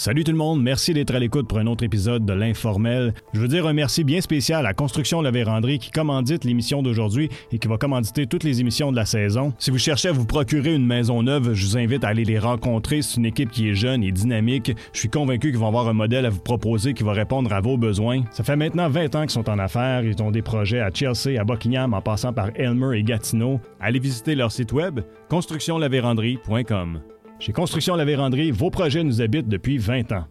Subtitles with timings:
[0.00, 3.12] Salut tout le monde, merci d'être à l'écoute pour un autre épisode de l'Informel.
[3.34, 7.28] Je veux dire un merci bien spécial à Construction La Vérandrie qui commandite l'émission d'aujourd'hui
[7.52, 9.52] et qui va commanditer toutes les émissions de la saison.
[9.58, 12.38] Si vous cherchez à vous procurer une maison neuve, je vous invite à aller les
[12.38, 13.02] rencontrer.
[13.02, 14.72] C'est une équipe qui est jeune et dynamique.
[14.94, 17.60] Je suis convaincu qu'ils vont avoir un modèle à vous proposer qui va répondre à
[17.60, 18.22] vos besoins.
[18.30, 20.02] Ça fait maintenant 20 ans qu'ils sont en affaires.
[20.02, 23.60] Ils ont des projets à Chelsea, à Buckingham, en passant par Elmer et Gatineau.
[23.78, 27.02] Allez visiter leur site web constructionlavérandrie.com.
[27.40, 30.26] Chez Construction La Vérandrie, vos projets nous habitent depuis 20 ans.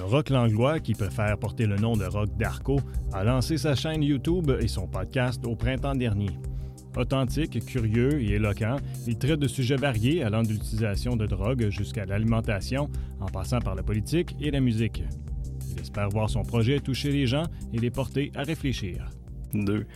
[0.00, 2.80] Rock Langlois, qui peut faire porter le nom de Rock Darko,
[3.12, 6.30] a lancé sa chaîne YouTube et son podcast au printemps dernier.
[6.96, 8.76] Authentique, curieux et éloquent,
[9.06, 12.88] il traite de sujets variés allant de l'utilisation de drogue jusqu'à l'alimentation,
[13.20, 15.02] en passant par la politique et la musique.
[15.70, 19.06] Il espère voir son projet toucher les gens et les porter à réfléchir.
[19.54, 19.86] 2.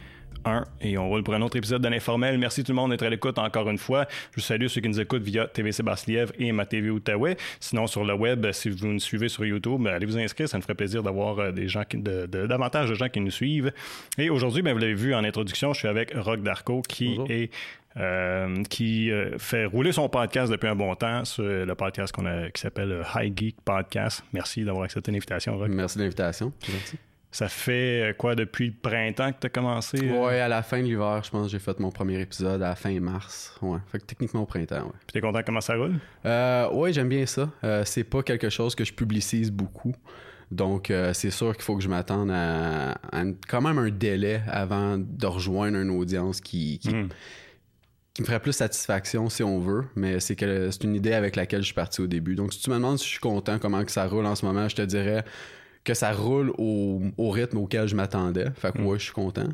[0.44, 2.38] 1 et on roule pour un autre épisode de l'informel.
[2.38, 4.06] Merci tout le monde d'être à l'écoute encore une fois.
[4.36, 7.36] Je salue ceux qui nous écoutent via TVC Basse-Lièvre et ma TV Outaouais.
[7.60, 10.48] Sinon, sur le web, si vous nous suivez sur YouTube, allez vous inscrire.
[10.48, 13.20] Ça me ferait plaisir d'avoir euh, des gens qui, de, de- davantage de gens qui
[13.20, 13.72] nous suivent.
[14.18, 17.30] Et aujourd'hui, ben, vous l'avez vu en introduction, je suis avec Rock Darko qui Bonjour.
[17.30, 17.50] est
[17.96, 22.26] euh, qui euh, fait rouler son podcast depuis un bon temps, sur le podcast qu'on
[22.26, 24.22] a, qui s'appelle High Geek Podcast.
[24.32, 25.68] Merci d'avoir accepté l'invitation, Rock.
[25.70, 26.52] Merci de l'invitation.
[26.64, 26.98] gentil.
[27.30, 29.98] Ça fait euh, quoi depuis le printemps que tu as commencé?
[30.02, 30.26] euh?
[30.26, 32.68] Ouais, à la fin de l'hiver, je pense que j'ai fait mon premier épisode à
[32.70, 33.54] la fin mars.
[33.60, 33.78] Ouais.
[33.92, 34.92] Fait que techniquement au printemps, ouais.
[35.06, 35.96] Puis t'es content comment ça roule?
[36.24, 37.50] Euh, ouais, j'aime bien ça.
[37.64, 39.92] Euh, c'est pas quelque chose que je publicise beaucoup.
[40.50, 42.94] Donc, euh, c'est sûr qu'il faut que je m'attende à,
[43.46, 47.08] quand même un délai avant de rejoindre une audience qui, qui, Mm.
[48.14, 49.84] qui me ferait plus satisfaction si on veut.
[49.94, 52.34] Mais c'est que c'est une idée avec laquelle je suis parti au début.
[52.34, 54.46] Donc, si tu me demandes si je suis content comment que ça roule en ce
[54.46, 55.22] moment, je te dirais
[55.88, 58.46] que ça roule au, au rythme auquel je m'attendais.
[58.56, 58.86] Fait que Mm.
[58.86, 59.48] ouais, je suis content.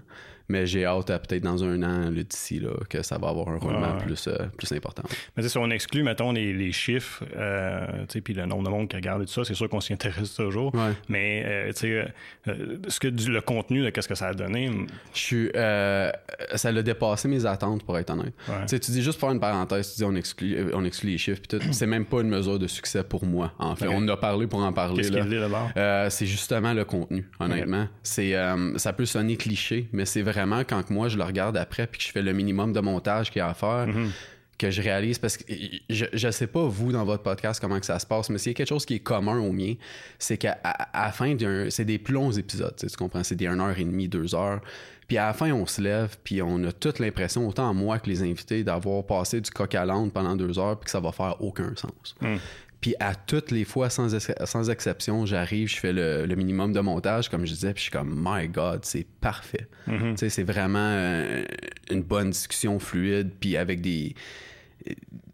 [0.48, 3.56] Mais j'ai hâte à peut-être dans un an d'ici là, que ça va avoir un
[3.56, 4.04] roulement Ouais.
[4.04, 5.02] plus, euh, plus important.
[5.36, 8.96] Mais si on exclut, mettons, les, les chiffres, euh, puis le nombre de monde qui
[8.96, 10.74] regarde et tout ça, c'est sûr qu'on s'y intéresse toujours.
[10.74, 10.92] Ouais.
[11.08, 12.06] Mais, euh, sais,
[12.48, 14.70] euh, ce que du- le contenu de qu'est-ce que ça a donné,
[15.14, 15.50] Je suis.
[15.56, 16.10] euh,
[16.54, 18.34] ça l'a dépassé mes attentes, pour être honnête.
[18.48, 18.66] Ouais.
[18.66, 21.18] Tu dis juste pour faire une parenthèse, tu dis on exclut, euh, on exclut les
[21.18, 21.64] chiffres, puis tout.
[21.72, 23.88] C'est même pas une mesure de succès pour moi, en fait.
[23.88, 25.02] On en a parlé pour en parler.
[25.02, 25.22] qu'est-ce là.
[25.22, 25.70] qu'il d'abord?
[25.76, 27.88] Euh, c'est justement le contenu, honnêtement.
[28.02, 31.56] C'est, euh, ça peut sonner cliché, mais c'est vraiment quand que moi je le regarde
[31.56, 34.10] après puis que je fais le minimum de montage qu'il y a à faire, Mhm.
[34.58, 35.44] que je réalise parce que
[35.90, 38.52] je, je sais pas vous dans votre podcast comment que ça se passe, mais s'il
[38.52, 39.74] y a quelque chose qui est commun au mien,
[40.18, 43.34] c'est qu'à à, à la fin d'un, c'est des plus longs épisodes, tu comprends, c'est
[43.36, 44.60] des 1 heure et demie, 2 heures.
[45.08, 48.08] Puis à la fin, on se lève, puis on a toute l'impression, autant moi que
[48.08, 51.12] les invités, d'avoir passé du coq à l'âne pendant deux heures, puis que ça va
[51.12, 52.14] faire aucun sens.
[52.22, 52.36] Mm.
[52.84, 56.74] Puis à toutes les fois, sans, ex- sans exception, j'arrive, je fais le, le minimum
[56.74, 59.68] de montage, comme je disais, puis je suis comme, my God, c'est parfait.
[59.86, 61.44] Tu sais, c'est vraiment euh,
[61.90, 64.14] une bonne discussion fluide, puis avec des,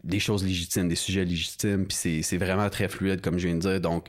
[0.05, 3.57] des choses légitimes, des sujets légitimes, puis c'est, c'est vraiment très fluide, comme je viens
[3.57, 3.81] de dire.
[3.81, 4.05] Donc,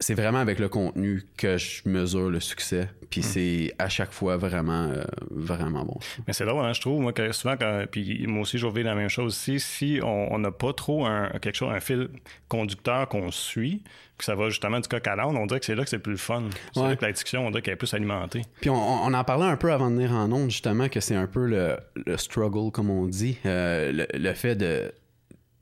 [0.00, 4.36] c'est vraiment avec le contenu que je mesure le succès, puis c'est à chaque fois
[4.36, 5.98] vraiment, euh, vraiment bon.
[6.26, 8.94] Mais c'est drôle, hein, je trouve, moi, que souvent, quand, puis moi aussi, je la
[8.94, 12.08] même chose aussi, si on n'a pas trop un, quelque chose, un fil
[12.48, 13.82] conducteur qu'on suit,
[14.16, 15.98] que ça va justement du coq à l'âne, on dirait que c'est là que c'est
[15.98, 16.42] plus le fun.
[16.72, 16.88] C'est Ouais.
[16.88, 18.42] là que la discussion, on dirait qu'elle est plus alimentée.
[18.60, 21.14] Puis on, on en parlait un peu avant de venir en ondes, justement, que c'est
[21.14, 21.76] un peu le,
[22.06, 24.92] le struggle, comme on dit, euh, le, le fait de,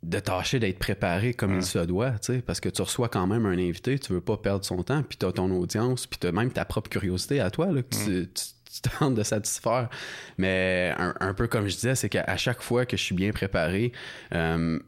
[0.06, 3.26] de tâcher d'être préparé comme il se doit, tu sais, parce que tu reçois quand
[3.26, 6.18] même un invité, tu veux pas perdre son temps, puis tu as ton audience, puis
[6.20, 8.44] tu as même ta propre curiosité à toi, là, que tu, tu,
[8.82, 9.88] tu tentes de satisfaire.
[10.38, 13.32] Mais un, un peu comme je disais, c'est qu'à chaque fois que je suis bien
[13.32, 13.90] préparé,
[14.32, 14.78] euh,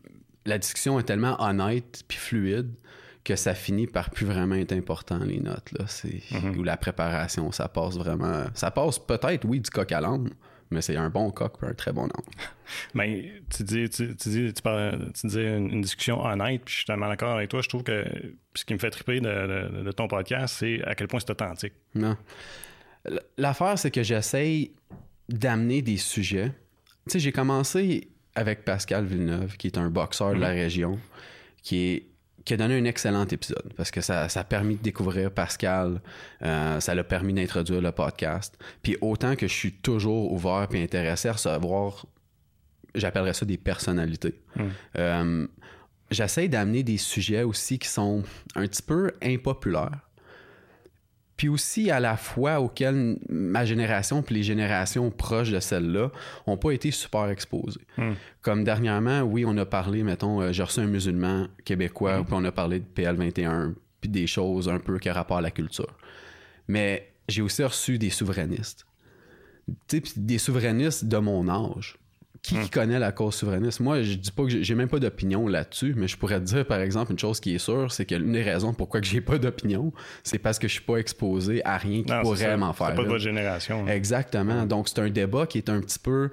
[0.47, 2.71] la discussion est tellement honnête puis fluide
[3.25, 5.85] que ça finit par plus vraiment être important les notes là.
[5.89, 6.23] C'est
[6.57, 10.31] ou la préparation ça passe vraiment ça passe peut-être oui du coq à l'âne
[10.71, 12.11] mais c'est un bon coq puis un très bon âne
[12.95, 16.73] Mais tu dis, tu, tu dis, tu, parles- tu disais une, une discussion honnête, puis
[16.73, 17.61] je suis tellement d'accord avec toi.
[17.63, 18.05] Je trouve que
[18.55, 21.31] ce qui me fait triper de, de- de ton podcast, c'est à quel point c'est
[21.31, 21.73] authentique.
[21.95, 22.17] non
[23.39, 24.73] l'affaire c'est que j'essaye
[25.29, 26.53] d'amener des sujets
[27.07, 30.99] tu sais j'ai commencé avec Pascal Villeneuve qui est un boxeur de la région
[31.63, 32.07] qui est
[32.49, 36.01] qui a donné un excellent épisode parce que ça, ça a permis de découvrir Pascal,
[36.43, 38.59] euh, ça l'a permis d'introduire le podcast.
[38.83, 42.07] Puis autant que je suis toujours ouvert et intéressé à recevoir,
[42.95, 44.41] j'appellerais ça des personnalités.
[44.97, 45.47] Euh,
[46.11, 48.23] J'essaie d'amener des sujets aussi qui sont
[48.55, 50.08] un petit peu impopulaires,
[51.39, 56.11] puis aussi à la fois auxquelles ma génération puis les générations proches de celle-là
[56.47, 57.81] ont pas été super exposées.
[57.97, 58.15] Hmm.
[58.43, 62.45] Comme dernièrement, oui, on a parlé, mettons, euh, j'ai reçu un musulman québécois, puis on
[62.45, 65.97] a parlé de PL21, puis des choses un peu qui ont rapport à la culture.
[66.67, 68.85] Mais j'ai aussi reçu des souverainistes.
[69.67, 71.99] Tu sais, puis des souverainistes de mon âge.
[72.49, 73.81] Qui, qui connaît la cause souverainiste?
[73.81, 76.65] Moi, je dis pas que j'ai- même pas d'opinion là-dessus, mais je pourrais te dire,
[76.67, 79.21] par exemple, une chose qui est sûre, c'est que l'une des raisons pourquoi que j'ai
[79.21, 79.93] pas d'opinion,
[80.23, 82.79] c'est parce que je suis pas exposé à rien qui Non, c'est pourrait m'en C'est
[82.79, 82.95] faire.
[82.95, 83.85] pas de votre génération.
[83.85, 83.95] là.
[83.95, 84.65] Exactement.
[84.67, 86.31] Donc, c'est un débat qui est un petit peu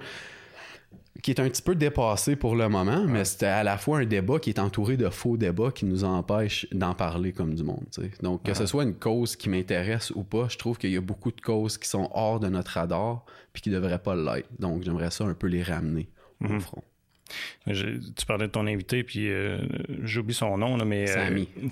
[1.25, 4.05] qui est un petit peu dépassé pour le moment, mais c'était à la fois un
[4.05, 7.83] débat qui est entouré de faux débats qui nous empêchent d'en parler comme du monde.
[8.21, 11.01] Donc, que ce soit une cause qui m'intéresse ou pas, je trouve qu'il y a
[11.01, 14.49] beaucoup de causes qui sont hors de notre radar puis qui devraient pas l'être.
[14.59, 16.09] Donc, j'aimerais ça un peu les ramener
[16.41, 16.57] Mhm.
[16.57, 16.83] au front.
[17.67, 19.57] Je- tu parlais de ton invité, puis euh,
[20.03, 21.09] j'oublie son nom, là, mais.
[21.09, 21.13] euh,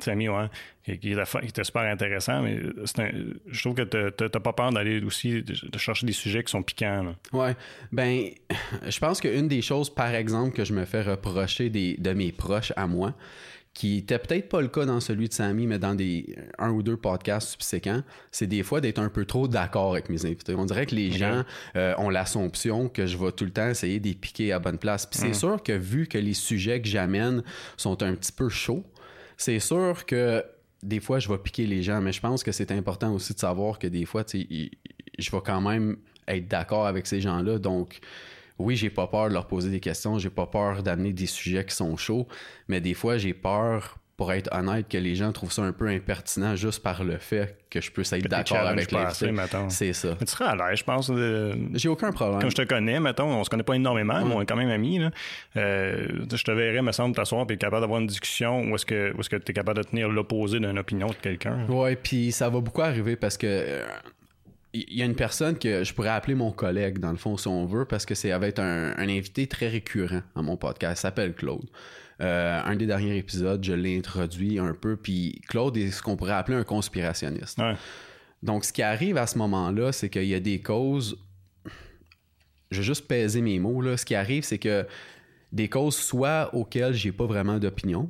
[0.01, 0.27] Samy.
[0.29, 0.47] Ouais.
[0.83, 3.11] Qui, qui était, super intéressant, mais c'est un-
[3.47, 6.51] je trouve que t'as- t'as t'as pas peur d'aller aussi de chercher des sujets qui
[6.51, 7.03] sont piquants.
[7.03, 7.15] là.
[7.31, 7.55] Ouais,
[7.91, 8.25] ben,
[8.87, 12.31] je pense qu'une des choses, par exemple, que je me fais reprocher des, de mes
[12.33, 13.13] proches à moi,
[13.73, 16.83] qui était peut-être pas le cas dans celui de Samy, mais dans des un ou
[16.83, 20.53] deux podcasts subséquents, c'est des fois d'être un peu trop d'accord avec mes invités.
[20.53, 21.43] On dirait que les gens
[21.75, 24.77] euh, ont l'assomption que je vais tout le temps essayer de les piquer à bonne
[24.77, 25.07] place.
[25.07, 27.43] Puis c'est sûr que vu que les sujets que j'amène
[27.75, 28.83] sont un petit peu chauds,
[29.37, 30.43] c'est sûr que
[30.83, 33.39] des fois, je vais piquer les gens, mais je pense que c'est important aussi de
[33.39, 34.69] savoir que des fois, tu
[35.19, 35.97] je vais quand même
[36.27, 37.57] être d'accord avec ces gens-là.
[37.59, 37.99] Donc,
[38.59, 41.65] oui, j'ai pas peur de leur poser des questions, j'ai pas peur d'amener des sujets
[41.65, 42.27] qui sont chauds,
[42.67, 45.87] mais des fois, j'ai peur, pour être honnête, que les gens trouvent ça un peu
[45.87, 48.91] impertinent juste par le fait que je puisse être d'accord avec
[49.31, 49.69] mettons.
[49.69, 50.09] C'est ça.
[50.19, 51.09] Mais tu serais à l'aise, je pense.
[51.09, 52.39] de- J'ai aucun problème.
[52.39, 54.69] Comme je te connais, mettons, on se connaît pas énormément, mais on est quand même
[54.69, 54.99] amis.
[54.99, 55.09] Là.
[55.57, 58.85] Euh, je te verrais, me semble, t'asseoir et être capable d'avoir une discussion où est-ce
[58.85, 61.65] que tu es capable de tenir l'opposé d'une opinion de quelqu'un.
[61.67, 63.85] Ouais, puis ça va beaucoup arriver parce que euh,
[64.73, 67.47] il y a une personne que je pourrais appeler mon collègue, dans le fond, si
[67.47, 70.99] on veut, parce que c'est avec un, un invité très récurrent à mon podcast.
[70.99, 71.69] Il s'appelle Claude.
[72.21, 76.15] Euh, un des derniers épisodes, je l'ai introduit un peu, puis Claude est ce qu'on
[76.15, 77.59] pourrait appeler un conspirationniste.
[77.59, 77.75] Ouais.
[78.41, 81.17] Donc, ce qui arrive à ce moment-là, c'est qu'il y a des causes.
[82.71, 83.81] Je vais juste peser mes mots.
[83.81, 83.97] Là.
[83.97, 84.87] Ce qui arrive, c'est que
[85.51, 88.09] des causes soit auxquelles j'ai pas vraiment d'opinion,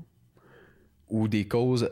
[1.10, 1.90] ou des causes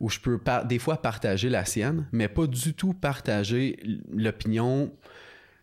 [0.00, 3.78] où je peux des fois partager la sienne, mais pas du tout partager
[4.12, 4.92] l'opinion.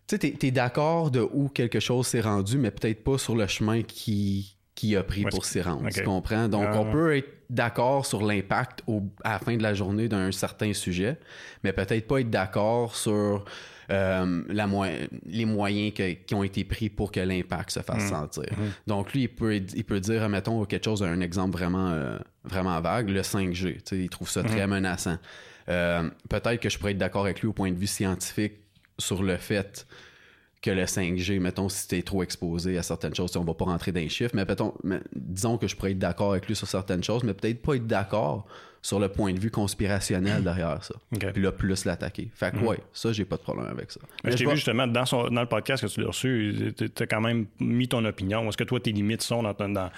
[0.07, 3.47] Tu sais, t'es, d'accord de où quelque chose s'est rendu, mais peut-être pas sur le
[3.47, 5.87] chemin qui, qui a pris Ouais, pour s'y rendre.
[5.89, 6.47] Tu comprends?
[6.47, 8.83] Donc, Ah, on peut être d'accord sur l'impact
[9.23, 11.17] à la fin de la journée d'un certain sujet,
[11.63, 13.45] mais peut-être pas être d'accord sur
[13.89, 14.85] euh, la mo-
[15.25, 18.45] les moyens que- qui ont été pris pour que l'impact se fasse sentir.
[18.87, 22.79] Donc, lui, il peut, il peut dire, mettons, quelque chose, un exemple vraiment, euh, vraiment
[22.81, 23.75] vague, le 5G.
[23.75, 25.17] Tu sais, il trouve ça très menaçant.
[25.69, 28.53] Euh, peut-être que je pourrais être d'accord avec lui au point de vue scientifique
[28.99, 29.85] sur le fait
[30.63, 33.65] que le 5G, mettons, si t'es trop exposé à certaines choses, tu on va pas
[33.65, 36.55] rentrer dans les chiffres, mais, mettons, mais disons que je pourrais être d'accord avec lui
[36.55, 38.47] sur certaines choses, mais peut-être pas être d'accord
[38.81, 40.95] sur le point de vue conspirationnel derrière ça.
[41.33, 42.29] Puis là, plus l'attaquer.
[42.33, 43.99] Fait que ouais, ça, j'ai pas de problème avec ça.
[44.23, 47.03] Mais je t'ai vu justement dans, son- dans le podcast que tu l'as reçu, tu
[47.03, 48.47] as quand même mis ton opinion.
[48.49, 49.89] Est-ce que toi, tes limites sont dans, ton- dans,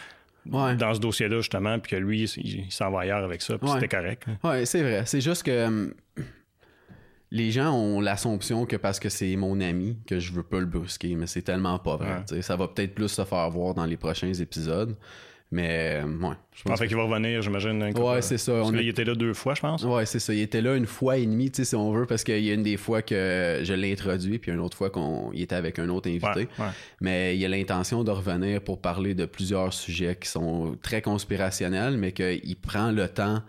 [0.51, 0.75] Ouais.
[0.75, 3.67] dans ce dossier-là, justement, puis que lui, il, il s'en va ailleurs avec ça, puis
[3.67, 3.79] Ouais.
[3.79, 4.25] c'était correct?
[4.43, 5.01] Ouais, c'est vrai.
[5.07, 5.93] C'est juste que hum,
[7.31, 10.65] les gens ont l'assomption que parce que c'est mon ami, que je veux pas le
[10.65, 12.23] brusquer, mais c'est tellement pas vrai.
[12.31, 12.41] Ouais.
[12.41, 14.95] Ça va peut-être plus se faire voir dans les prochains épisodes.
[15.51, 16.35] Mais euh, ouais.
[16.53, 17.81] Je En pense fait qu'il va revenir, j'imagine.
[17.97, 18.53] Ouais, c'est ça.
[18.53, 19.83] Parce On que là, est- il était là deux fois, je pense.
[19.83, 20.33] Ouais, c'est ça.
[20.33, 22.63] Il était là une fois et demie, si on veut, parce qu'il y a une
[22.63, 26.09] des fois que je l'ai introduit, puis une autre fois qu'il était avec un autre
[26.09, 26.25] invité.
[26.25, 26.71] Ouais, ouais.
[26.99, 31.95] Mais il a l'intention de revenir pour parler de plusieurs sujets qui sont très conspirationnels,
[31.97, 33.41] mais qu'il prend le temps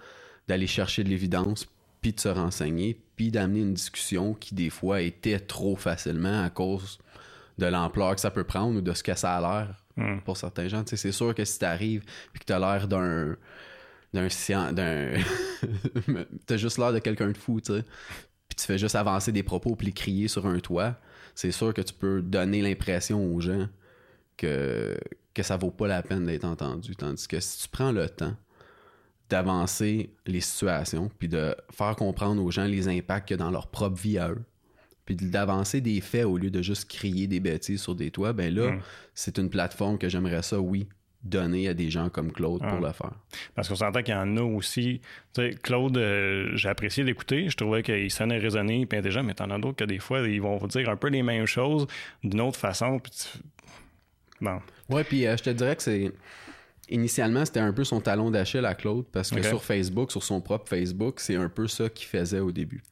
[0.49, 1.66] d'aller chercher de l'évidence,
[2.02, 6.50] puis de se renseigner, puis d'amener une discussion qui, des fois, était trop facilement à
[6.50, 6.99] cause
[7.58, 10.18] de l'ampleur que ça peut prendre ou de ce que ça a l'air Hmm.
[10.25, 10.82] pour certains gens.
[10.85, 13.37] C'est sûr que si t'arrives puis que t'as l'air d'un
[14.12, 14.28] d'un
[14.73, 15.14] d'un
[16.46, 17.82] t'as juste l'air de quelqu'un de fou, tu sais.
[18.49, 20.96] Puis tu fais juste avancer des propos puis les crier sur un toit,
[21.35, 23.68] c'est sûr que tu peux donner l'impression aux gens
[24.37, 24.99] que
[25.32, 28.37] que ça vaut pas la peine d'être entendu tandis que si tu prends le temps
[29.28, 33.50] d'avancer les situations puis de faire comprendre aux gens les impacts qu'il y a dans
[33.50, 34.42] leur propre vie à eux
[35.04, 38.52] puis d'avancer des faits au lieu de juste crier des bêtises sur des toits, ben
[38.52, 38.80] là, Mm.
[39.14, 40.88] c'est une plateforme que j'aimerais ça, oui,
[41.23, 42.87] donner à des gens comme Claude pour Ah.
[42.88, 43.12] le faire.
[43.54, 45.00] Parce qu'on s'entend qu'il y en a aussi.
[45.33, 47.49] Tu sais, Claude, euh, j'ai apprécié d'écouter.
[47.49, 50.40] Je trouvais qu'il sonnait raisonné puis intelligent, mais t'en as d'autres que des fois, ils
[50.40, 51.87] vont vous dire un peu les mêmes choses
[52.25, 52.99] d'une autre façon.
[52.99, 53.38] Puis tu-
[54.40, 54.61] Bon.
[54.90, 56.12] Ouais, puis euh, je te dirais que c'est
[56.88, 60.40] initialement, c'était un peu son talon d'Achille à Claude parce que sur Facebook, sur son
[60.40, 62.83] propre Facebook, c'est un peu ça qu'il faisait au début.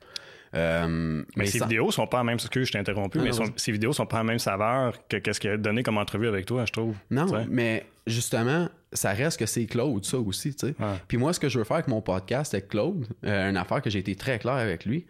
[0.54, 3.46] Euh, Mais ces sans- vidéos sont pas la même, excuse, je t'ai interrompu, mais non,
[3.56, 6.46] ces vidéos sont pas la même saveur que qu'est-ce qu'il a donné comme entrevue avec
[6.46, 6.94] toi, je trouve.
[7.10, 10.74] Non, mais justement, ça reste que c'est Claude, ça aussi, tu sais.
[10.78, 10.94] Ouais.
[11.08, 13.82] Puis moi, ce que je veux faire avec mon podcast avec Claude, euh, une affaire
[13.82, 15.06] que j'ai été très clair avec lui,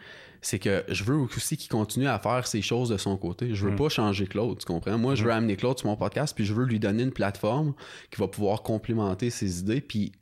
[0.46, 3.54] c'est que je veux aussi qu'il continue à faire ces choses de son côté.
[3.54, 3.76] Je veux Mm.
[3.76, 4.98] pas changer Claude, tu comprends?
[4.98, 7.74] Moi, je veux amener Claude sur mon podcast, puis je veux lui donner une plateforme
[8.10, 10.12] qui va pouvoir complémenter ses idées, puis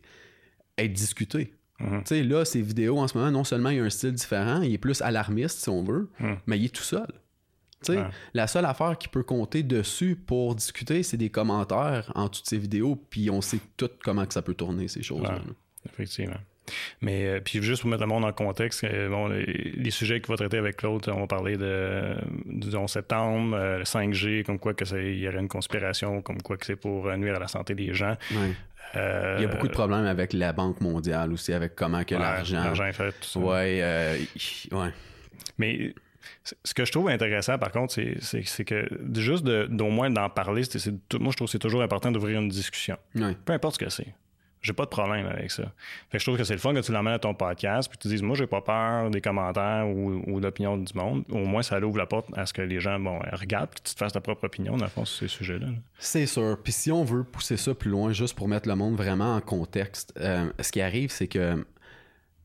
[0.79, 1.55] être discuté.
[1.81, 1.99] Mhm.
[2.05, 4.63] Tu sais, là, ses vidéos en ce moment, non seulement il a un style différent,
[4.63, 6.35] il est plus alarmiste, si on veut, Mm.
[6.47, 7.09] mais il est tout seul.
[7.85, 8.07] Tu sais, Ouais.
[8.33, 12.59] La seule affaire qui peut compter dessus pour discuter, c'est des commentaires en toutes ses
[12.59, 15.35] vidéos, puis on sait tout comment que ça peut tourner, ces choses-là.
[15.35, 15.53] Ouais.
[15.93, 16.37] Effectivement.
[17.01, 20.21] Mais euh, puis juste pour mettre le monde en contexte, euh, bon, les, les sujets
[20.21, 22.15] qu'il va traiter avec Claude, on va parler de,
[22.47, 26.57] du 11 septembre, euh, le 5G, comme quoi il y aurait une conspiration, comme quoi
[26.57, 28.17] que c'est pour nuire à la santé des gens.
[28.95, 32.21] Il y a beaucoup de problèmes avec la Banque mondiale aussi, avec comment que ouais,
[32.21, 32.63] l'argent...
[32.63, 33.41] l'argent est fait, tout ça.
[33.41, 34.19] Ouais,
[34.71, 34.91] ouais.
[35.59, 35.95] Mais
[36.65, 40.63] ce que je trouve intéressant, par contre, c'est, que juste de, d'au moins d'en parler,
[41.19, 42.97] moi, je trouve que c'est toujours important d'ouvrir une discussion.
[43.15, 44.15] Peu importe ce que c'est.
[44.63, 45.65] J'ai pas de problème avec ça.
[46.09, 47.99] Fait que je trouve que c'est le fun que tu l'emmènes à ton podcast, puis
[47.99, 51.25] tu dises, moi, j'ai pas peur des commentaires ou, ou de l'opinion du monde.
[51.31, 53.95] Au moins, ça ouvre la porte à ce que les gens, bon, regardent, que tu
[53.95, 55.67] te fasses ta propre opinion, dans le fond, sur ces sujets-là.
[55.67, 55.73] là.
[55.99, 56.57] C'est sûr.
[56.63, 59.41] Puis si on veut pousser ça plus loin, juste pour mettre le monde vraiment en
[59.41, 61.67] contexte, euh, ce qui arrive, c'est que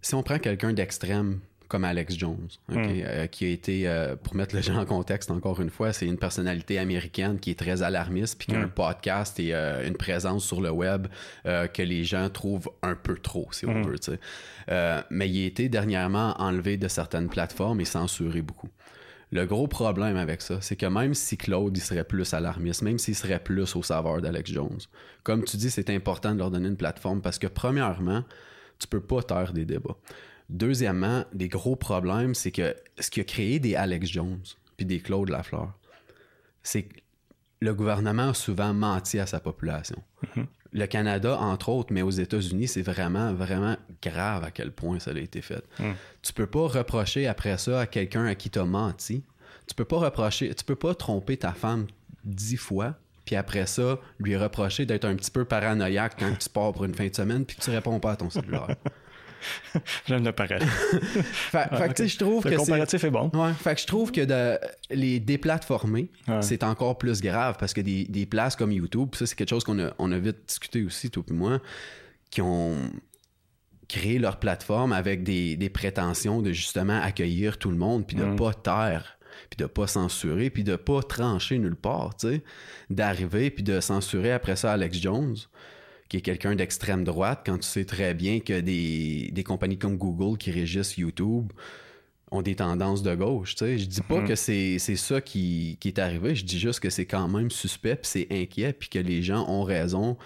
[0.01, 2.87] si on prend quelqu'un d'extrême comme Alex Jones, ok, Mm.
[3.05, 6.05] euh, qui a été, euh, pour mettre les gens en contexte encore une fois, c'est
[6.05, 8.63] une personnalité américaine qui est très alarmiste, puis qui a Mm.
[8.63, 11.07] un podcast et euh, une présence sur le web
[11.45, 13.87] que les gens trouvent un peu trop, si on Mm.
[13.87, 13.99] veut.
[13.99, 14.19] tu sais.
[14.69, 18.69] Euh, mais il a été dernièrement enlevé de certaines plateformes et censuré beaucoup.
[19.31, 22.97] Le gros problème avec ça, c'est que même si Claude il serait plus alarmiste, même
[22.97, 24.77] s'il serait plus au saveur d'Alex Jones,
[25.23, 28.23] comme tu dis, c'est important de leur donner une plateforme parce que premièrement,
[28.79, 29.97] tu peux pas taire des débats.
[30.49, 34.41] Deuxièmement, des gros problèmes, c'est que ce qui a créé des Alex Jones
[34.77, 35.73] puis des Claude Lafleur,
[36.63, 36.99] c'est que
[37.59, 40.01] le gouvernement a souvent menti à sa population.
[40.73, 45.11] Le Canada, entre autres, mais aux États-Unis, c'est vraiment, vraiment grave à quel point ça
[45.11, 45.63] a été fait.
[46.21, 49.23] Tu peux pas reprocher après ça à quelqu'un à qui t'as menti.
[49.67, 51.87] Tu peux pas reprocher, tu peux pas tromper ta femme
[52.23, 56.71] dix fois, puis après ça, lui reprocher d'être un petit peu paranoïaque quand tu pars
[56.71, 58.75] pour une fin de semaine, puis que tu réponds pas à ton cellulaire.
[60.07, 60.57] J'aime le fait,
[61.69, 62.65] fait que tu sais, je trouve Le que c'est...
[62.65, 63.29] comparatif est bon.
[63.33, 64.57] Ouais, fait que je trouve que de
[64.89, 66.41] les déplatformer, Ouais.
[66.41, 69.63] c'est encore plus grave parce que des, des places comme YouTube, ça c'est quelque chose
[69.63, 71.59] qu'on a, on a vite discuté aussi, toi et moi,
[72.29, 72.75] qui ont
[73.87, 78.25] créé leur plateforme avec des, des prétentions de justement accueillir tout le monde, puis de
[78.25, 78.35] Mm.
[78.35, 79.17] pas taire,
[79.49, 82.43] puis de pas censurer, puis de pas trancher nulle part, tu sais,
[82.89, 85.35] d'arriver puis de censurer après ça Alex Jones
[86.09, 89.97] qui est quelqu'un d'extrême droite, quand tu sais très bien que des, des compagnies comme
[89.97, 91.51] Google qui régissent YouTube
[92.31, 93.55] ont des tendances de gauche.
[93.55, 93.77] Tu sais.
[93.77, 94.27] Je dis pas Mhm.
[94.27, 97.95] que c'est ça qui, qui est arrivé, je dis juste que c'est quand même suspect,
[97.95, 100.17] puis c'est inquiet, puis que les gens ont raison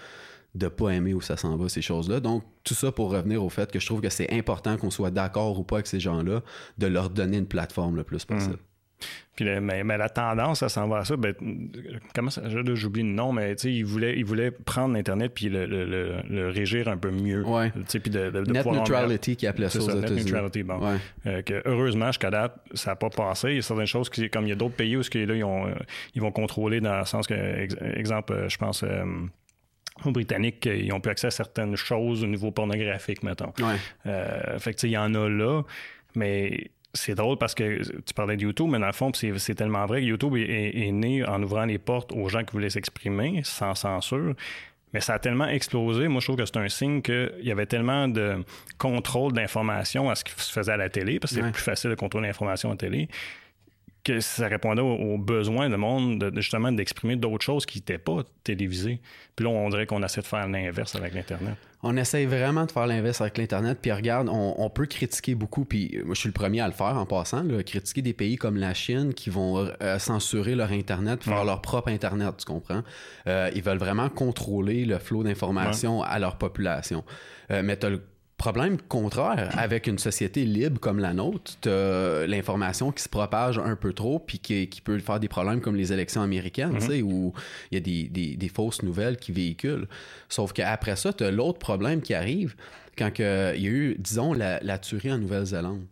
[0.54, 2.20] de pas aimer où ça s'en va, ces choses-là.
[2.20, 5.10] Donc, tout ça pour revenir au fait que je trouve que c'est important qu'on soit
[5.10, 6.42] d'accord ou pas avec ces gens-là,
[6.78, 8.58] de leur donner une plateforme le plus possible.
[9.34, 11.16] Puis le- mais, mais la tendance, ça s'en va à ça.
[11.16, 11.34] Ben,
[12.14, 12.42] comment ça,
[12.74, 15.86] j'oublie le nom, mais tu sais, il voulait, il voulait prendre l'Internet puis le, le-
[15.86, 17.42] le- le régir un peu mieux.
[17.46, 17.70] Ouais.
[17.88, 20.78] Puis de, de, de Net en- neutrality qui appelait ça aux net neutrality, bon.
[20.86, 20.96] Ouais.
[21.26, 23.48] Euh, que heureusement, jusqu'à date, ça n'a pas passé.
[23.50, 25.34] Il y a certaines choses qui, comme il y a d'autres pays où que, là,
[25.34, 25.66] ils, ont,
[26.14, 29.02] ils vont contrôler dans le sens que, ex- exemple, je pense euh,
[30.04, 33.52] aux Britanniques, ils ont plus accès à certaines choses au niveau pornographique, mettons.
[33.60, 33.76] Ouais.
[34.06, 35.62] Euh, fait que, il y en a là,
[36.14, 39.86] mais c'est drôle parce que tu parlais de YouTube, mais dans le fond, c'est tellement
[39.86, 42.70] vrai que YouTube est, est- est né en ouvrant les portes aux gens qui voulaient
[42.70, 44.34] s'exprimer sans censure.
[44.92, 46.06] Mais ça a tellement explosé.
[46.08, 48.44] Moi, je trouve que c'est un signe qu'il y avait tellement de
[48.76, 51.88] contrôle d'information à ce qui se faisait à la télé, parce que c'est plus facile
[51.88, 53.08] de contrôler l'information à la télé,
[54.04, 57.98] que ça répondait aux, aux besoins de monde, de, justement d'exprimer d'autres choses qui n'étaient
[57.98, 59.00] pas télévisées.
[59.36, 61.54] Puis là, on dirait qu'on essaie de faire l'inverse avec l'Internet.
[61.84, 63.78] On essaye vraiment de faire l'inverse avec l'Internet.
[63.82, 65.64] Puis regarde, on, on peut critiquer beaucoup.
[65.64, 67.42] Puis moi, je suis le premier à le faire en passant.
[67.42, 71.44] là, critiquer des pays comme la Chine qui vont euh, censurer leur Internet, faire Ouais.
[71.46, 72.82] leur propre Internet, tu comprends?
[73.26, 77.04] Euh, ils veulent vraiment contrôler le flot d'informations à leur population.
[77.50, 78.00] Euh, mais tu le
[78.42, 83.76] problème contraire avec une société libre comme la nôtre, t'as l'information qui se propage un
[83.76, 87.32] peu trop puis qui, qui peut faire des problèmes comme les élections américaines, sais, où
[87.70, 89.86] il y a des, des- des fausses nouvelles qui véhiculent.
[90.28, 92.54] Sauf qu'après ça, tu as l'autre problème qui arrive
[92.98, 95.84] quand il y a eu, disons, la, la tuerie en Nouvelle-Zélande.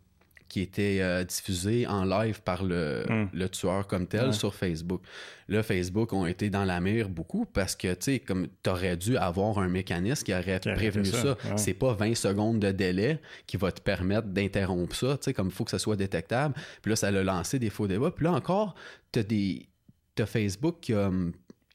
[0.51, 3.29] Qui était euh, diffusé en live par le, Mm.
[3.33, 4.33] le tueur comme tel Ouais.
[4.33, 5.01] sur Facebook.
[5.49, 9.17] Là, Facebook ont été dans la mire beaucoup parce que, tu sais, comme t'aurais dû
[9.17, 11.23] avoir un mécanisme qui aurait Qui prévenu ça.
[11.23, 11.57] ça, ouais.
[11.57, 15.47] C'est pas 20 secondes de délai qui va te permettre d'interrompre ça, tu sais, comme
[15.47, 16.55] il faut que ça soit détectable.
[16.83, 18.11] Puis là, ça l'a lancé des faux débats.
[18.11, 18.75] Puis là encore,
[19.13, 19.67] t'as des...
[20.17, 21.11] T'as Facebook qui a...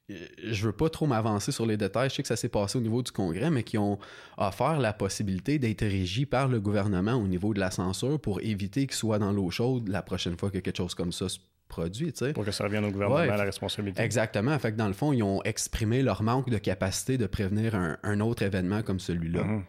[0.09, 2.09] hum, Je veux pas trop m'avancer sur les détails.
[2.09, 3.97] Je sais que ça s'est passé au niveau du Congrès, mais qui ont
[4.37, 8.87] offert la possibilité d'être régi par le gouvernement au niveau de la censure pour éviter
[8.87, 12.13] qu'il soit dans l'eau chaude la prochaine fois que quelque chose comme ça se produit,
[12.13, 12.33] tu sais.
[12.33, 13.29] Pour que ça revienne au gouvernement Ouais.
[13.29, 14.01] à la responsabilité.
[14.01, 14.57] Exactement.
[14.59, 17.97] Fait que dans le fond, ils ont exprimé leur manque de capacité de prévenir un,
[18.03, 19.43] un autre événement comme celui-là.
[19.43, 19.63] Mhm.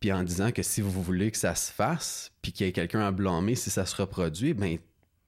[0.00, 2.72] Puis en disant que si vous voulez que ça se fasse, puis qu'il y ait
[2.72, 4.78] quelqu'un à blâmer si ça se reproduit, ben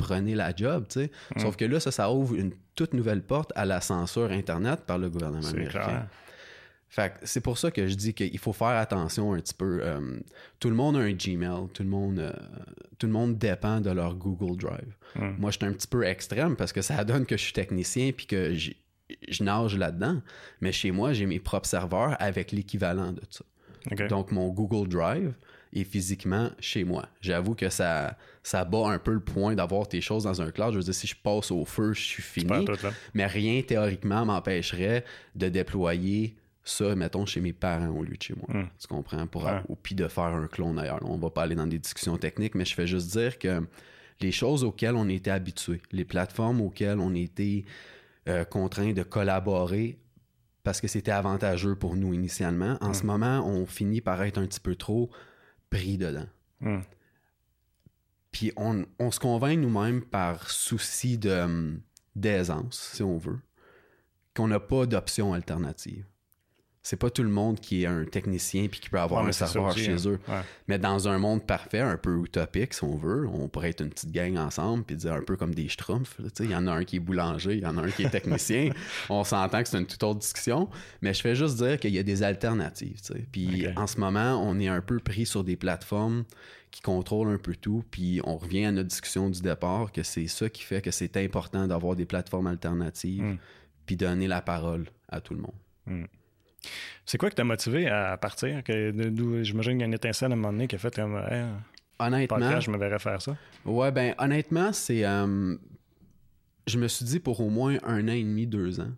[0.03, 1.11] prenez la job, tu sais.
[1.37, 1.41] Mm.
[1.41, 4.99] Sauf que là, ça, ça ouvre une toute nouvelle porte à la censure Internet par
[4.99, 5.85] le gouvernement américain.
[5.85, 6.07] clair.
[6.89, 9.81] Fait c'est pour ça que je dis qu'il faut faire attention un petit peu.
[9.83, 10.19] Euh,
[10.61, 12.33] tout le monde a un Gmail, tout le monde, euh,
[12.99, 14.95] tout le monde dépend de leur Google Drive.
[15.17, 15.37] Mm.
[15.39, 18.13] Moi, je suis un petit peu extrême parce que ça donne que je suis technicien
[18.13, 20.21] puis que je nage là-dedans.
[20.61, 23.45] Mais chez moi, j'ai mes propres serveurs avec l'équivalent de ça.
[24.09, 25.33] Donc, mon Google Drive
[25.73, 27.07] est physiquement chez moi.
[27.21, 30.73] J'avoue que ça, ça bat un peu le point d'avoir tes choses dans un cloud.
[30.73, 32.67] Je veux dire, si je passe au feu, je suis fini.
[33.15, 38.35] Mais rien, théoriquement, m'empêcherait de déployer ça, mettons, chez mes parents au lieu de chez
[38.35, 38.63] moi.
[38.63, 38.69] Mm.
[38.79, 39.27] Tu comprends?
[39.27, 39.61] Pour, Ouais.
[39.69, 41.01] Ou puis de faire un clone ailleurs.
[41.03, 43.67] On va pas aller dans des discussions techniques, mais je fais juste dire que
[44.21, 47.65] les choses auxquelles on était habitué, les plateformes auxquelles on était
[48.29, 49.99] euh, contraint de collaborer
[50.63, 54.47] parce que c'était avantageux pour nous initialement, en ce moment, on finit par être un
[54.47, 55.11] petit peu trop
[55.73, 56.29] pris dedans.
[56.61, 56.81] Mm.
[58.31, 61.83] Puis on, on se convainc nous-mêmes par souci de, hum,
[62.15, 63.41] d'aisance, si on veut,
[64.35, 66.07] qu'on n'a pas d'option alternative.
[66.85, 69.31] C'est pas tout le monde qui est un technicien puis qui peut avoir Ouais, un
[69.69, 69.97] aussi, chez hein.
[70.07, 70.19] eux.
[70.29, 70.41] Ouais.
[70.67, 73.91] Mais dans un monde parfait, un peu utopique, si on veut, on pourrait être une
[73.91, 76.17] petite gang ensemble puis dire un peu comme des schtroumpfs.
[76.41, 78.11] Il y en a un qui est boulanger, il y en a un qui est
[78.11, 78.71] technicien.
[79.09, 80.69] on s'entend que c'est une toute autre discussion,
[81.03, 82.99] mais je fais juste dire qu'il y a des alternatives.
[83.31, 86.25] Puis en ce moment, on est un peu pris sur des plateformes
[86.73, 90.27] qui contrôlent un peu tout, puis on revient à notre discussion du départ que c'est
[90.27, 93.37] ça qui fait que c'est important d'avoir des plateformes alternatives Mm.
[93.87, 96.07] puis donner la parole à tout le monde.
[97.05, 98.63] C'est quoi qui t'a motivé à partir?
[98.67, 101.45] J'imagine qu'il y a une étincelle à un moment donné qui a fait comme hey,
[101.99, 103.37] Honnêtement, podcast, je me verrais faire ça.
[103.65, 105.05] Ouais, ben honnêtement, c'est.
[105.05, 105.57] euh,
[106.67, 108.93] je me suis dit pour au moins un an et demi, deux ans,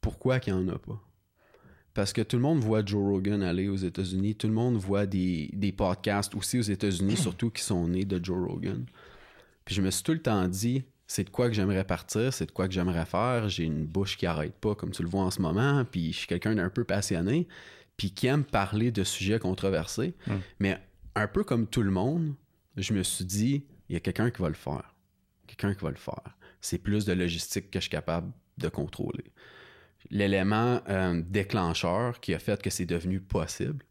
[0.00, 1.00] pourquoi qu'il n'y en a pas?
[1.94, 5.06] Parce que tout le monde voit Joe Rogan aller aux États-Unis, tout le monde voit
[5.06, 8.84] des, des podcasts aussi aux États-Unis, surtout qui sont nés de Joe Rogan.
[9.64, 12.46] Puis je me suis tout le temps dit, c'est de quoi que j'aimerais partir, c'est
[12.46, 13.48] de quoi que j'aimerais faire.
[13.48, 16.18] J'ai une bouche qui arrête pas, comme tu le vois en ce moment, puis je
[16.18, 17.46] suis quelqu'un d'un peu passionné,
[17.96, 20.14] puis qui aime parler de sujets controversés.
[20.26, 20.32] Mm.
[20.60, 20.78] Mais
[21.14, 22.34] un peu comme tout le monde,
[22.76, 24.94] je me suis dit, il y a quelqu'un qui va le faire.
[25.46, 26.36] Quelqu'un qui va le faire.
[26.60, 29.32] C'est plus de logistique que je suis capable de contrôler.
[30.10, 33.84] L'élément euh, déclencheur qui a fait que c'est devenu possible,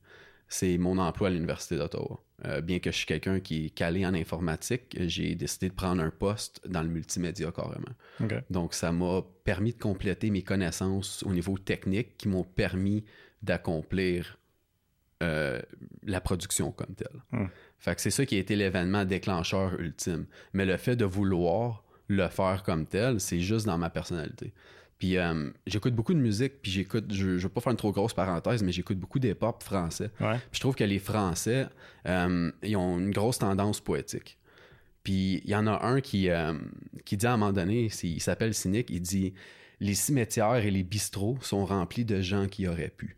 [0.48, 2.24] c'est mon emploi à l'Université d'Ottawa.
[2.46, 6.02] Euh, bien que je suis quelqu'un qui est calé en informatique, j'ai décidé de prendre
[6.02, 7.94] un poste dans le multimédia carrément.
[8.50, 13.06] Donc, ça m'a permis de compléter mes connaissances au niveau technique qui m'ont permis
[13.42, 14.38] d'accomplir
[15.22, 15.62] euh,
[16.04, 17.22] la production comme telle.
[17.32, 17.48] Hmm.
[17.80, 20.26] Fait que c'est ça qui a été l'événement déclencheur ultime.
[20.52, 24.54] Mais le fait de vouloir le faire comme tel, c'est juste dans ma personnalité.
[25.00, 27.92] Puis euh, j'écoute beaucoup de musique, puis j'écoute, je, je veux pas faire une trop
[27.92, 30.10] grosse parenthèse, mais j'écoute beaucoup d'hip-hop français.
[30.20, 30.38] Ouais.
[30.38, 31.68] Puis je trouve que les Français,
[32.08, 34.38] euh, ils ont une grosse tendance poétique.
[35.04, 36.54] Puis il y en a un qui, euh,
[37.06, 39.34] qui dit à un moment donné, il s'appelle Cynique, il dit
[39.82, 43.18] Les cimetières et les bistrots sont remplis de gens qui auraient pu.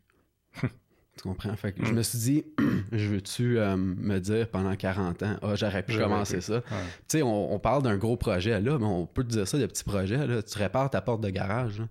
[1.18, 1.56] Tu comprends?
[1.56, 2.46] Fait que je me suis dit,
[2.92, 6.42] je veux-tu euh, me dire pendant 40 ans, ah, j'aurais pu commencer pu.
[6.42, 6.56] ça?
[6.56, 6.62] Ouais.
[7.08, 9.58] Tu sais, on, on parle d'un gros projet là, mais on peut te dire ça
[9.58, 10.28] de petits projets.
[10.28, 10.44] Là.
[10.44, 11.80] Tu répares ta porte de garage.
[11.80, 11.88] là.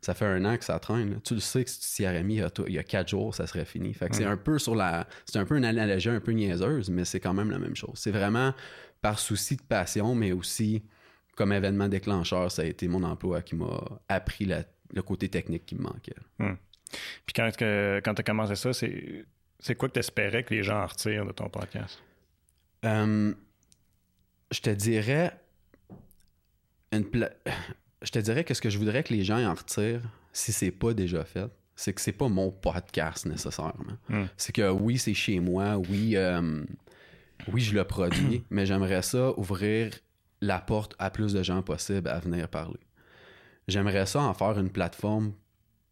[0.00, 1.12] Ça fait un an que ça traîne.
[1.12, 1.16] là.
[1.24, 2.82] Tu le sais que si tu t'y aurais mis il y a, il y a
[2.82, 3.94] quatre jours, ça serait fini.
[3.94, 5.06] Fait que c'est un peu sur la.
[5.24, 7.94] C'est un peu une analogie un peu niaiseuse, mais c'est quand même la même chose.
[7.94, 8.52] C'est vraiment
[9.00, 10.82] par souci de passion, mais aussi
[11.36, 15.64] comme événement déclencheur, ça a été mon emploi qui m'a appris la- le côté technique
[15.66, 16.14] qui me manquait.
[17.26, 19.24] Puis quand, que- quand tu as commencé ça, c'est,
[19.60, 22.02] c'est quoi que tu espérais que les gens en retirent de ton podcast?
[22.84, 23.32] Euh,
[24.50, 25.32] je te dirais
[26.92, 27.32] une pla-
[28.02, 30.02] je te dirais que ce que je voudrais que les gens en retirent,
[30.32, 33.96] si c'est pas déjà fait, c'est que c'est pas mon podcast nécessairement.
[34.08, 34.26] Hmm.
[34.36, 36.62] C'est que oui, c'est chez moi, oui, euh,
[37.52, 39.90] oui, je le produis, mais j'aimerais ça ouvrir
[40.40, 42.78] la porte à plus de gens possible à venir parler.
[43.66, 45.32] J'aimerais ça en faire une plateforme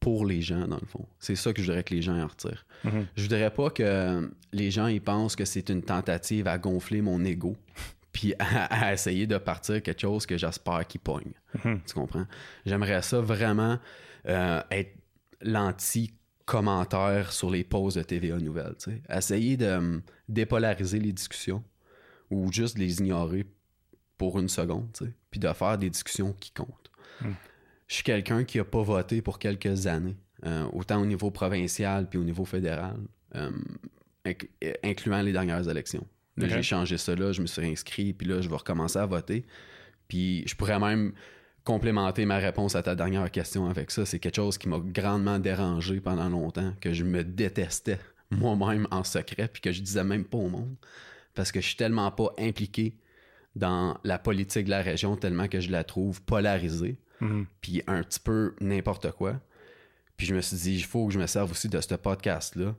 [0.02, 1.06] pour les gens, dans le fond.
[1.20, 2.66] C'est ça que je voudrais que les gens en retirent.
[2.82, 3.06] Mhm.
[3.16, 7.24] Je voudrais pas que les gens ils pensent que c'est une tentative à gonfler mon
[7.24, 7.56] ego
[8.12, 11.32] puis à, à essayer de partir quelque chose que j'espère qu'il pogne.
[11.64, 11.80] Mhm.
[11.86, 12.26] Tu comprends?
[12.66, 13.78] J'aimerais ça vraiment
[14.28, 14.92] euh, être
[15.40, 18.74] l'anti-commentaire sur les pauses de TVA Nouvelles.
[18.82, 19.02] tu sais.
[19.08, 21.62] Essayer de hum, dépolariser les discussions
[22.28, 23.46] ou juste les ignorer
[24.18, 24.88] pour une seconde,
[25.30, 26.90] puis de faire des discussions qui comptent.
[27.20, 27.34] Hmm.
[27.92, 32.09] Je suis quelqu'un qui n'a pas voté pour quelques années, euh, autant au niveau provincial
[32.09, 32.96] puis au niveau fédéral,
[33.35, 33.50] euh,
[34.24, 36.07] inc- euh, incluant les dernières élections.
[36.38, 39.44] J'ai changé ça là, je me suis inscrit, puis là, je vais recommencer à voter.
[40.09, 41.12] Puis je pourrais même
[41.64, 44.07] complémenter ma réponse à ta dernière question avec ça.
[44.07, 47.98] C'est quelque chose qui m'a grandement dérangé pendant longtemps, que je me détestais
[48.31, 50.74] moi-même en secret, puis que je disais même pas au monde.
[51.35, 52.96] Parce que je suis tellement pas impliqué
[53.55, 57.46] dans la politique de la région, tellement que je la trouve polarisée, Mhm.
[57.61, 59.40] puis un petit peu n'importe quoi.
[60.16, 62.74] Puis je me suis dit, il faut que je me serve aussi de ce podcast-là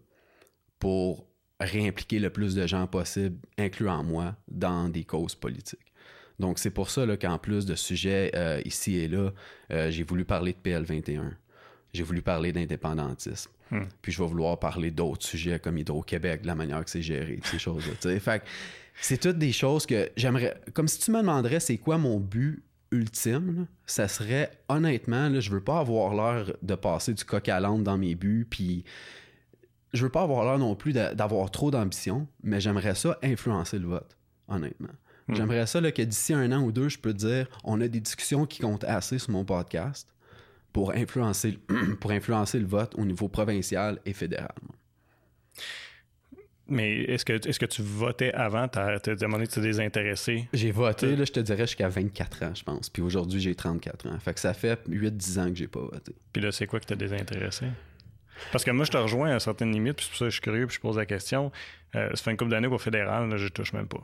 [0.79, 1.25] pour
[1.59, 5.93] réimpliquer le plus de gens possible, incluant moi, dans des causes politiques.
[6.39, 9.31] Donc c'est pour ça qu'en plus de sujets euh, ici et là,
[9.71, 11.31] euh, j'ai voulu parler de PL21.
[11.93, 13.51] J'ai voulu parler d'indépendantisme.
[13.71, 13.83] Hmm.
[14.01, 17.39] Puis je vais vouloir parler d'autres sujets comme Hydro-Québec, de la manière que c'est géré,
[17.45, 18.19] ces choses-là.
[18.19, 18.43] Fait
[18.99, 20.59] c'est toutes des choses que j'aimerais.
[20.73, 25.49] Comme si tu me demanderais c'est quoi mon but ultime, ça serait honnêtement, là, je
[25.49, 28.85] veux pas avoir l'air de passer du coq à l'âne dans mes buts, puis
[29.93, 33.87] je veux pas avoir l'air non plus d'avoir trop d'ambition, mais j'aimerais ça influencer le
[33.87, 34.93] vote, honnêtement.
[35.27, 35.35] Hmm.
[35.35, 37.99] J'aimerais ça là, que d'ici un an ou deux, je peux dire, on a des
[37.99, 40.07] discussions qui comptent assez sur mon podcast
[40.71, 41.59] pour influencer,
[41.99, 44.55] pour influencer le vote au niveau provincial et fédéral.
[46.67, 48.67] Mais est-ce que, est-ce que tu votais avant?
[48.67, 50.47] T'as t'as demandé de te désintéresser?
[50.53, 52.89] J'ai voté, là, je te dirais, jusqu'à 24 ans, je pense.
[52.89, 54.19] Puis aujourd'hui, j'ai 34 ans.
[54.19, 56.15] Fait que ça fait 8-10 ans que j'ai pas voté.
[56.31, 57.65] Puis là, c'est quoi qui t'a désintéressé?
[58.51, 60.35] Parce que moi, je te rejoins à certaines limites, puis c'est pour ça que je
[60.35, 61.51] suis curieux, puis je pose la question.
[61.95, 64.01] Euh, ça fait une couple d'années qu'au fédéral, là, je touche même pas.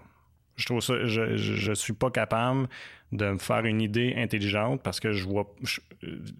[0.60, 2.68] Je trouve ça, je, je, je suis pas capable
[3.12, 5.52] de me faire une idée intelligente parce que je vois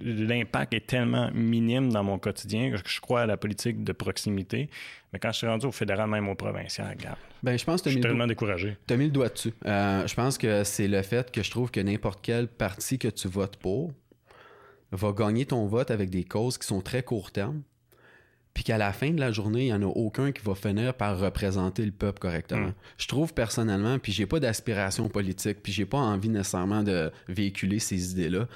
[0.02, 4.70] l'impact est tellement minime dans mon quotidien que je crois à la politique de proximité.
[5.12, 7.90] Mais quand je suis rendu au fédéral, même au provincial, regarde, Ben, je pense que
[7.90, 8.78] je tu suis tellement découragé.
[8.86, 9.54] t'as mis le doigt dessus.
[9.66, 13.08] Euh, je pense que c'est le fait que je trouve que n'importe quel parti que
[13.08, 13.92] tu votes pour
[14.92, 17.62] va gagner ton vote avec des causes qui sont très court terme.
[18.54, 20.94] Puis qu'à la fin de la journée, il n'y en a aucun qui va finir
[20.94, 22.68] par représenter le peuple correctement.
[22.68, 22.74] Mm.
[22.98, 27.80] Je trouve personnellement, puis j'ai pas d'aspiration politique, puis j'ai pas envie nécessairement de véhiculer
[27.80, 28.48] ces idées-là.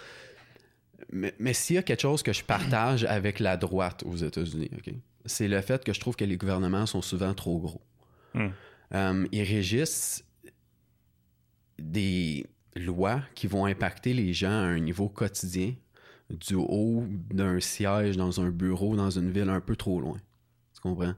[1.12, 4.72] Mais, mais s'il y a quelque chose que je partage avec la droite aux États-Unis,
[4.78, 4.94] ok,
[5.26, 7.82] c'est le fait que je trouve que les gouvernements sont souvent trop gros.
[8.34, 8.48] Mm.
[8.96, 10.26] Euh, ils régissent
[11.80, 15.74] des lois qui vont impacter les gens à un niveau quotidien
[16.30, 20.18] du haut d'un siège dans un bureau dans une ville un peu trop loin.
[20.74, 21.14] Tu comprends?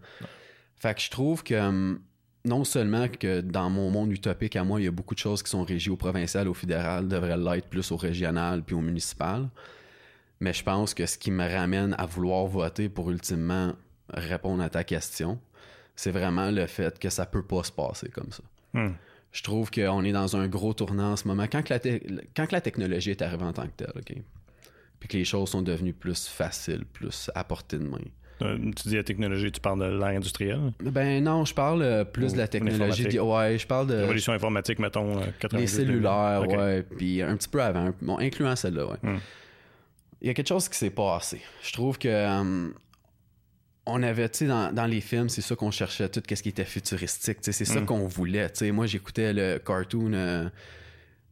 [0.75, 1.99] Fait que je trouve que hum,
[2.43, 5.41] non seulement que dans mon monde utopique à moi, il y a beaucoup de choses
[5.41, 9.49] qui sont régies au provincial, au fédéral, devraient l'être plus au régional puis au municipal,
[10.39, 13.73] mais je pense que ce qui me ramène à vouloir voter pour ultimement
[14.13, 15.39] répondre à ta question,
[15.95, 18.43] c'est vraiment le fait que ça peut pas se passer comme ça.
[18.73, 18.93] Hmm.
[19.31, 21.45] Je trouve qu'on est dans un gros tournant en ce moment.
[21.51, 24.15] Quand que la, te- quand que la technologie est arrivée en tant que telle, OK?
[25.07, 27.97] Que les choses sont devenues plus faciles, plus à portée de main.
[28.41, 30.73] Euh, tu dis la technologie, tu parles de l'ère industrielle?
[30.81, 33.17] Ben non, je parle euh, plus Ou de la technologie.
[33.19, 35.57] Ouais, je parle de Révolution informatique, mettons, euh, 98.
[35.61, 36.49] les cellulaires, Ok.
[36.57, 38.97] ouais, puis un petit peu avant, bon, incluant celle-là, ouais.
[39.03, 39.19] Hmm.
[40.21, 41.39] Il y a quelque chose qui s'est passé.
[41.63, 42.67] Je trouve que euh,
[43.85, 46.49] on avait, tu sais, dans, dans les films, c'est ça qu'on cherchait, tout ce qui
[46.49, 47.85] était futuristique, tu sais, c'est ça Hmm.
[47.85, 48.71] qu'on voulait, tu sais.
[48.71, 50.49] Moi, j'écoutais le cartoon, euh,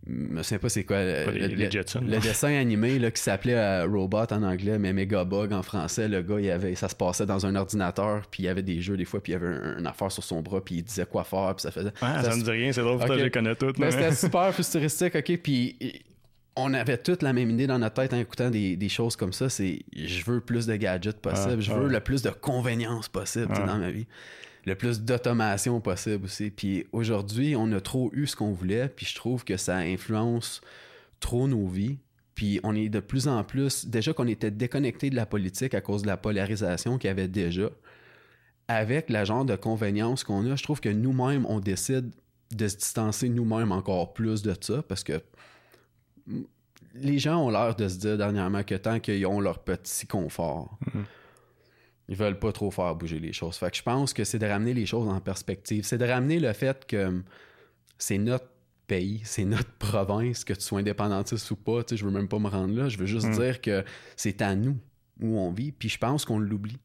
[0.06, 2.02] je me souviens pas c'est quoi, le, les- le- les le- Jetsons.
[2.02, 6.08] le dessin animé là, qui s'appelait euh, Robot en anglais, mais Megabug en français.
[6.08, 8.82] Le gars, il avait, ça se passait dans un ordinateur, puis il y avait des
[8.82, 10.84] jeux des fois, puis il y avait un, une affaire sur son bras, puis il
[10.84, 11.92] disait quoi faire, puis ça faisait.
[12.02, 13.80] Ah, ça ça me dit rien, c'est drôle, je les connais toutes.
[13.80, 15.38] Ben, mais- c'était super futuristique, ok.
[15.42, 15.78] Puis
[16.56, 19.34] on avait toute la même idée dans notre tête en écoutant des, des choses comme
[19.34, 19.50] ça.
[19.50, 23.48] C'est je veux plus de gadgets possible, Ah, je veux le plus de convénience possible
[23.54, 24.06] dans ma vie.
[24.65, 26.49] Le plus d'automation possible aussi.
[26.49, 30.62] Puis aujourd'hui, on a trop eu ce qu'on voulait, puis je trouve que ça influence
[31.19, 31.97] trop nos vies.
[32.36, 35.82] Puis on est de plus en plus, déjà qu'on était déconnecté de la politique à
[35.82, 37.69] cause de la polarisation qu'il y avait déjà,
[38.67, 42.12] avec la genre de convénience qu'on a, je trouve que nous-mêmes, on décide
[42.52, 45.21] de se distancer nous-mêmes encore plus de ça parce que
[46.95, 50.78] les gens ont l'air de se dire dernièrement que tant qu'ils ont leur petit confort,
[50.93, 51.04] Mhm.
[52.10, 53.56] Ils veulent pas trop faire bouger les choses.
[53.58, 55.84] Fait que je pense que c'est de ramener les choses en perspective.
[55.86, 57.22] C'est de ramener le fait que
[57.98, 58.48] c'est notre
[58.88, 61.84] pays, c'est notre province, que tu sois indépendantiste ou pas.
[61.84, 62.89] Tu sais, je veux même pas me rendre là.
[62.89, 63.38] Je veux juste Mhm.
[63.38, 63.84] dire que
[64.16, 64.78] c'est à nous.
[65.22, 66.80] où on vit, puis je pense qu'on l'oublie.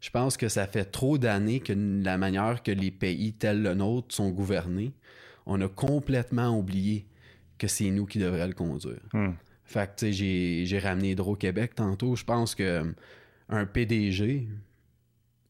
[0.00, 3.74] Je pense que ça fait trop d'années que la manière que les pays tels le
[3.74, 4.92] nôtre sont gouvernés,
[5.44, 7.04] on a complètement oublié
[7.58, 9.00] que c'est nous qui devrions le conduire.
[9.12, 9.32] Hmm.
[9.64, 12.14] Fait que, tu sais, j'ai ramené Hydro-Québec tantôt.
[12.14, 12.94] Je pense que
[13.48, 14.48] un PDG,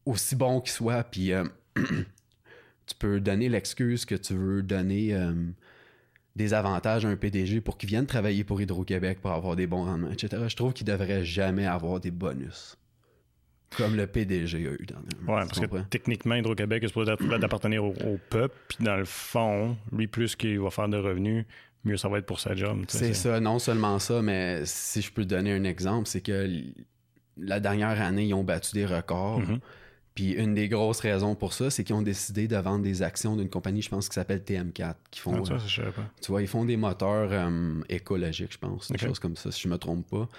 [0.05, 1.43] aussi bon qu'il soit, puis euh,
[1.75, 5.33] tu peux donner l'excuse que tu veux donner euh,
[6.35, 9.85] des avantages à un PDG pour qu'il vienne travailler pour Hydro-Québec pour avoir des bons
[9.85, 10.43] rendements, etc.
[10.47, 12.77] Je trouve qu'il devrait jamais avoir des bonus.
[13.77, 15.35] Comme le PDG a eu dernièrement.
[15.35, 20.07] Oui, parce que techniquement, Hydro-Québec est supposé d'appartenir au, peuple, puis dans le fond, lui,
[20.07, 21.45] plus qu'il va faire de revenus,
[21.83, 22.85] mieux ça va être pour sa job.
[22.87, 26.47] C'est ça, non seulement ça, mais si je peux te donner un exemple, c'est que
[27.37, 29.41] la dernière année, ils ont battu des records.
[29.41, 29.59] Mm-hmm.
[30.15, 33.35] Puis une des grosses raisons pour ça, c'est qu'ils ont décidé de vendre des actions
[33.35, 34.95] d'une compagnie, je pense, qui s'appelle TM4.
[35.11, 36.03] Qui font, ah, ça, pas.
[36.21, 38.89] Tu vois, ils font des moteurs euh, écologiques, je pense.
[38.89, 40.29] Des choses comme ça, si je me trompe pas.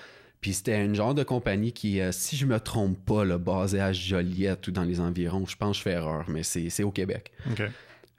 [0.40, 3.80] Puis c'était une genre de compagnie qui, euh, si je me trompe pas, là, basée
[3.80, 6.90] à Joliette ou dans les environs, je pense que je fais erreur, mais c'est au
[6.90, 7.32] Québec.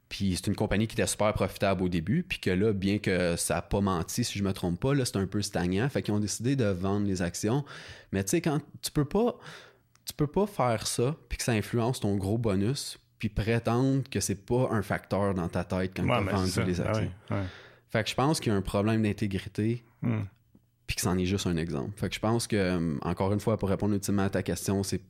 [0.09, 3.35] Puis c'est une compagnie qui était super profitable au début, puis que là, bien que
[3.35, 5.87] ça n'a pas menti, si je me trompe pas, là, c'est un peu stagnant.
[5.89, 7.65] Fait qu'ils ont décidé de vendre les actions.
[8.11, 9.37] Mais tu sais, quand tu peux pas
[10.07, 14.21] tu peux pas faire ça puis que ça influence ton gros bonus puis prétendre que
[14.21, 17.11] c'est pas un facteur dans ta tête quand tu as vendu les ah actions.
[17.89, 20.21] Fait que je pense qu'il y a un problème d'intégrité hmm.
[20.85, 21.97] puis que c'en est juste un exemple.
[21.99, 25.01] Fait que je pense que, encore une fois, pour répondre ultimement à ta question, c'est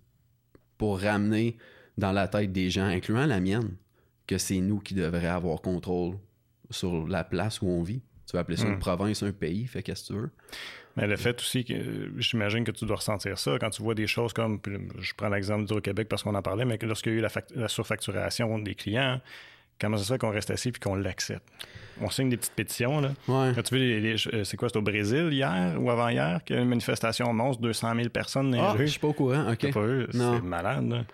[0.77, 1.57] pour ramener
[1.97, 3.75] dans la tête des gens, incluant la mienne,
[4.27, 6.17] que c'est nous qui devrions avoir contrôle
[6.69, 8.01] sur la place où on vit.
[8.27, 8.79] Tu vas appeler ça une hmm.
[8.79, 10.29] province, un pays, fait qu'est-ce que tu veux.
[10.97, 14.07] Mais le fait aussi que j'imagine que tu dois ressentir ça quand tu vois des
[14.07, 14.59] choses comme,
[14.99, 17.27] je prends l'exemple du Québec parce qu'on en parlait, mais que lorsqu'il y a eu
[17.55, 19.21] la, surfacturation des clients,
[19.79, 21.47] comment ça se fait qu'on reste assis puis qu'on l'accepte?
[22.01, 22.99] On signe des petites pétitions.
[22.99, 23.11] Là.
[23.27, 23.57] Ouais.
[23.57, 26.69] As-tu vu, euh, c'est quoi, c'est au Brésil hier ou avant-hier qu'il y a une
[26.69, 28.87] manifestation monstre, 200 000 personnes dans les ah, rues?
[28.87, 29.67] je suis pas au courant, OK.
[29.71, 30.89] C'est malade.
[30.89, 31.05] Là.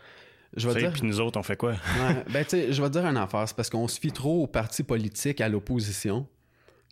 [0.55, 0.93] Je vais dire...
[0.93, 1.71] Puis nous autres, on fait quoi?
[1.71, 3.47] ouais, ben, tu sais, je vais te dire une affaire.
[3.47, 6.27] C'est parce qu'on se fie trop aux partis politiques à l'opposition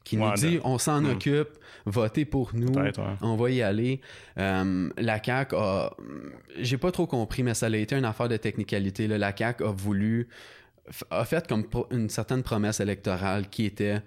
[0.03, 1.11] qui nous dit on s'en hmm.
[1.11, 1.49] occupe,
[1.85, 2.73] votez pour nous,
[3.21, 4.01] on va y aller.
[4.37, 5.95] Euh, la CAQ a,
[6.57, 9.07] j'ai pas trop compris, mais ça a été une affaire de technicalité.
[9.07, 10.27] La CAQ a voulu,
[11.09, 14.01] a fait comme une certaine promesse électorale qui était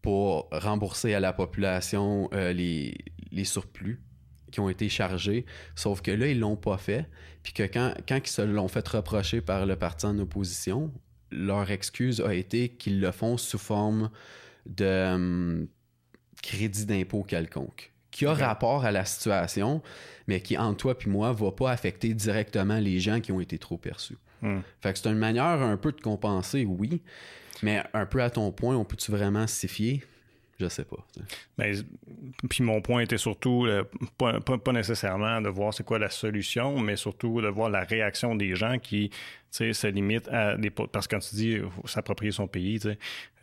[0.00, 2.96] pour rembourser à la population euh, les,
[3.30, 4.00] les surplus
[4.52, 7.08] qui ont été chargés, sauf que là, ils l'ont pas fait,
[7.42, 10.92] puis que quand, quand ils se l'ont fait reprocher par le parti en opposition,
[11.32, 14.10] leur excuse a été qu'ils le font sous forme
[14.66, 15.68] de hum,
[16.42, 19.82] crédit d'impôt quelconque qui a rapport à la situation,
[20.28, 23.58] mais qui, en toi puis moi, va pas affecter directement les gens qui ont été
[23.58, 24.18] trop perçus.
[24.42, 24.60] Hmm.
[24.80, 27.02] Fait que c'est une manière un peu de compenser, oui,
[27.62, 30.02] mais un peu à ton point, on peut-tu vraiment s'y fier?
[30.62, 31.04] Je sais pas.
[31.58, 31.72] Mais,
[32.48, 33.82] puis mon point était surtout euh,
[34.16, 38.36] pas, pas, nécessairement de voir c'est quoi la solution, mais surtout de voir la réaction
[38.36, 39.10] des gens qui
[39.56, 40.70] sais, ça limite à des.
[40.70, 42.88] Parce que quand tu dis s'approprier son pays, tu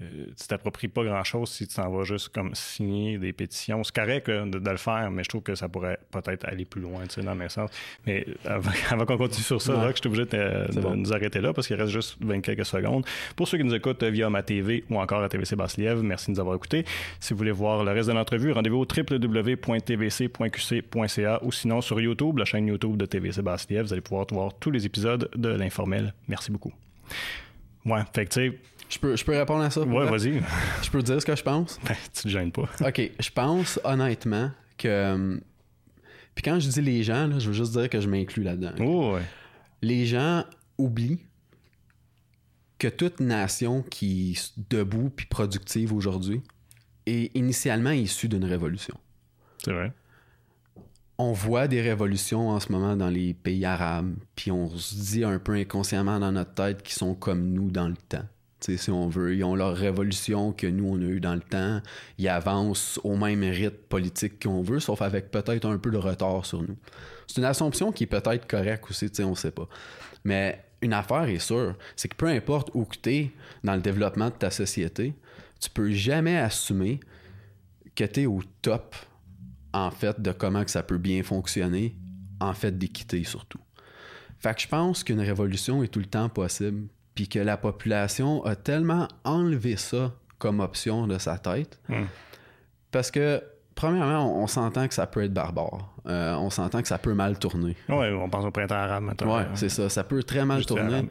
[0.02, 3.84] euh, tu t'appropries pas grand-chose si tu t'en vas juste comme signer des pétitions.
[3.84, 7.04] C'est correct de, le faire, mais je trouve que ça pourrait peut-être aller plus loin,
[7.04, 7.70] tu sais, dans mes sens.
[8.08, 11.76] Mais avant, qu'on continue sur ça, je suis obligé de, nous arrêter là parce qu'il
[11.76, 13.06] reste juste 20 quelques secondes.
[13.36, 16.32] Pour ceux qui nous écoutent via ma TV ou encore à TVC Basse-Lièvre, merci de
[16.32, 16.86] nous avoir écoutés.
[17.20, 19.60] Si vous voulez voir le reste de l'entrevue, rendez-vous au www.tvc.qc.ca
[21.44, 23.88] ou sinon sur YouTube, la chaîne YouTube de TVC Basse-Lièvre.
[23.88, 26.74] Vous allez pouvoir voir tous les épisodes de l'informel Merci beaucoup.
[27.86, 28.60] Ouais, fait que tu sais.
[28.90, 29.82] Je peux, je peux répondre à ça?
[29.82, 30.42] Ouais, vas-y.
[30.82, 31.80] Je peux dire ce que je pense?
[31.86, 32.64] Ben, tu te gênes pas.
[32.88, 33.12] OK.
[33.20, 34.88] Je pense honnêtement que.
[34.88, 35.40] Euh,
[36.34, 38.74] puis quand je dis les gens, je veux juste dire que je m'inclus là-dedans.
[38.80, 39.22] Oh, ouais.
[39.82, 40.44] Les gens
[40.78, 41.20] oublient
[42.80, 46.42] que toute nation qui est debout puis productive aujourd'hui
[47.06, 48.96] est initialement issue d'une révolution.
[49.64, 49.92] C'est vrai
[51.20, 55.26] on voit des révolutions en ce moment dans les pays arabes, puis on se dit
[55.26, 58.24] un peu inconsciemment dans notre tête qu'ils sont comme nous dans le temps.
[58.62, 61.82] si on veut, ils ont leur révolution que nous, on a dans le temps.
[62.18, 66.46] Ils avancent au même rythme politique qu'on veut, sauf avec peut-être un peu de retard
[66.46, 66.78] sur nous.
[67.28, 69.68] C'est une assumption qui est peut-être correcte aussi, on ne sait pas.
[70.24, 73.32] Mais une affaire est sûre, c'est que peu importe où tu es
[73.66, 75.14] dans le développement de ta société,
[75.60, 77.02] tu peux jamais assumer
[77.94, 78.96] que tu es au top
[79.74, 81.96] en fait, de comment que ça peut bien fonctionner,
[82.40, 83.60] en fait, d'équité surtout.
[84.40, 88.44] Fait que je pense qu'une révolution est tout le temps possible, puis que la population
[88.46, 92.06] a tellement enlevé ça comme option de sa tête, hmm.
[92.92, 93.44] parce que
[93.76, 95.94] premièrement, on, s'entend que ça peut être barbare.
[96.06, 97.76] Euh, on s'entend que ça peut mal tourner.
[97.88, 99.38] Oui, on pense au printemps arabe maintenant.
[99.38, 99.90] Oui, c'est ça.
[99.90, 101.08] Ça peut très mal tourner.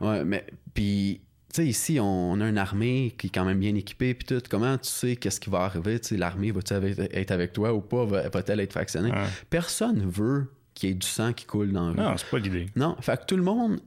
[0.00, 1.20] ouais, mais puis
[1.56, 4.42] tu sais, ici, on a une armée qui est quand même bien équipée, puis tout.
[4.50, 5.98] Comment tu sais qu'est-ce qui va arriver?
[6.00, 8.04] Tu sais, l'armée va-t-elle être avec toi ou pas?
[8.04, 9.10] Va-t-elle être factionnée?
[9.50, 12.66] Personne veut qu'il y ait du sang qui coule dans le Non, c'est pas l'idée.
[12.76, 13.80] Non, fait que tout le monde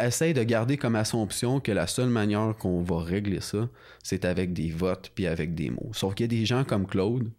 [0.00, 3.68] essaye de garder comme assumption que la seule manière qu'on va régler ça,
[4.02, 5.90] c'est avec des votes puis avec des mots.
[5.92, 7.30] Sauf qu'il y a des gens comme Claude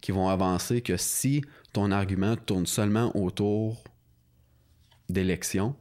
[0.00, 1.42] qui vont avancer que si
[1.74, 3.84] ton argument tourne seulement autour
[5.08, 5.74] d'élections,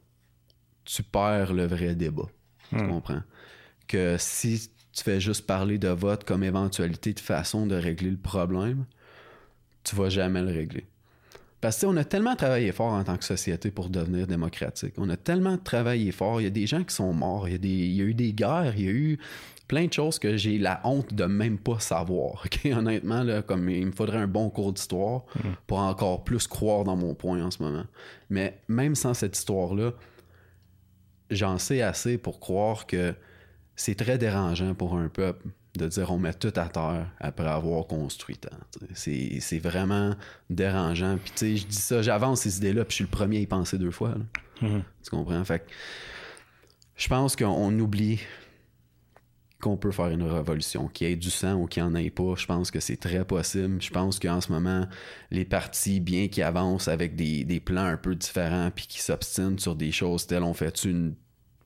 [0.86, 2.26] tu perds le vrai débat.
[2.70, 2.90] Tu Hmm.
[2.90, 3.22] comprends?
[3.88, 8.18] Que si tu fais juste parler de vote comme éventualité de façon de régler le
[8.18, 8.86] problème,
[9.84, 10.86] tu vas jamais le régler.
[11.62, 14.28] Parce que tu sais, on a tellement travaillé fort en tant que société pour devenir
[14.28, 14.94] démocratique.
[14.98, 16.40] On a tellement travaillé fort.
[16.40, 17.48] Il y a des gens qui sont morts.
[17.48, 18.74] Il y a, des, il y a eu des guerres.
[18.78, 19.18] Il y a eu
[19.68, 22.46] plein de choses que j'ai la honte de même pas savoir.
[22.66, 25.24] Honnêtement, là, comme il me faudrait un bon cours d'histoire
[25.66, 27.86] pour encore plus croire dans mon point en ce moment.
[28.30, 29.94] Mais même sans cette histoire-là,
[31.32, 33.14] j'en sais assez pour croire que
[33.78, 37.86] c'est très dérangeant pour un peuple de dire on met tout à terre après avoir
[37.86, 38.50] construit tant.
[38.94, 40.16] C'est, vraiment
[40.50, 41.18] dérangeant.
[41.24, 43.42] Puis tu sais, je dis ça, j'avance ces idées-là, puis je suis le premier à
[43.42, 44.10] y penser deux fois.
[44.10, 44.68] là.
[44.68, 44.84] Mhm.
[45.04, 45.46] Tu comprends?
[45.46, 45.66] Fait que
[46.96, 48.20] je pense qu'on oublie
[49.62, 52.10] qu'on peut faire une révolution, qu'il y ait du sang ou qu'il n'y en ait
[52.10, 52.34] pas.
[52.36, 53.82] Je pense que c'est très possible.
[53.82, 54.88] Je pense qu'en ce moment,
[55.32, 59.60] les partis, bien qu'ils avancent avec des, des plans un peu différents puis qui s'obstinent
[59.60, 61.16] sur des choses telles on fait une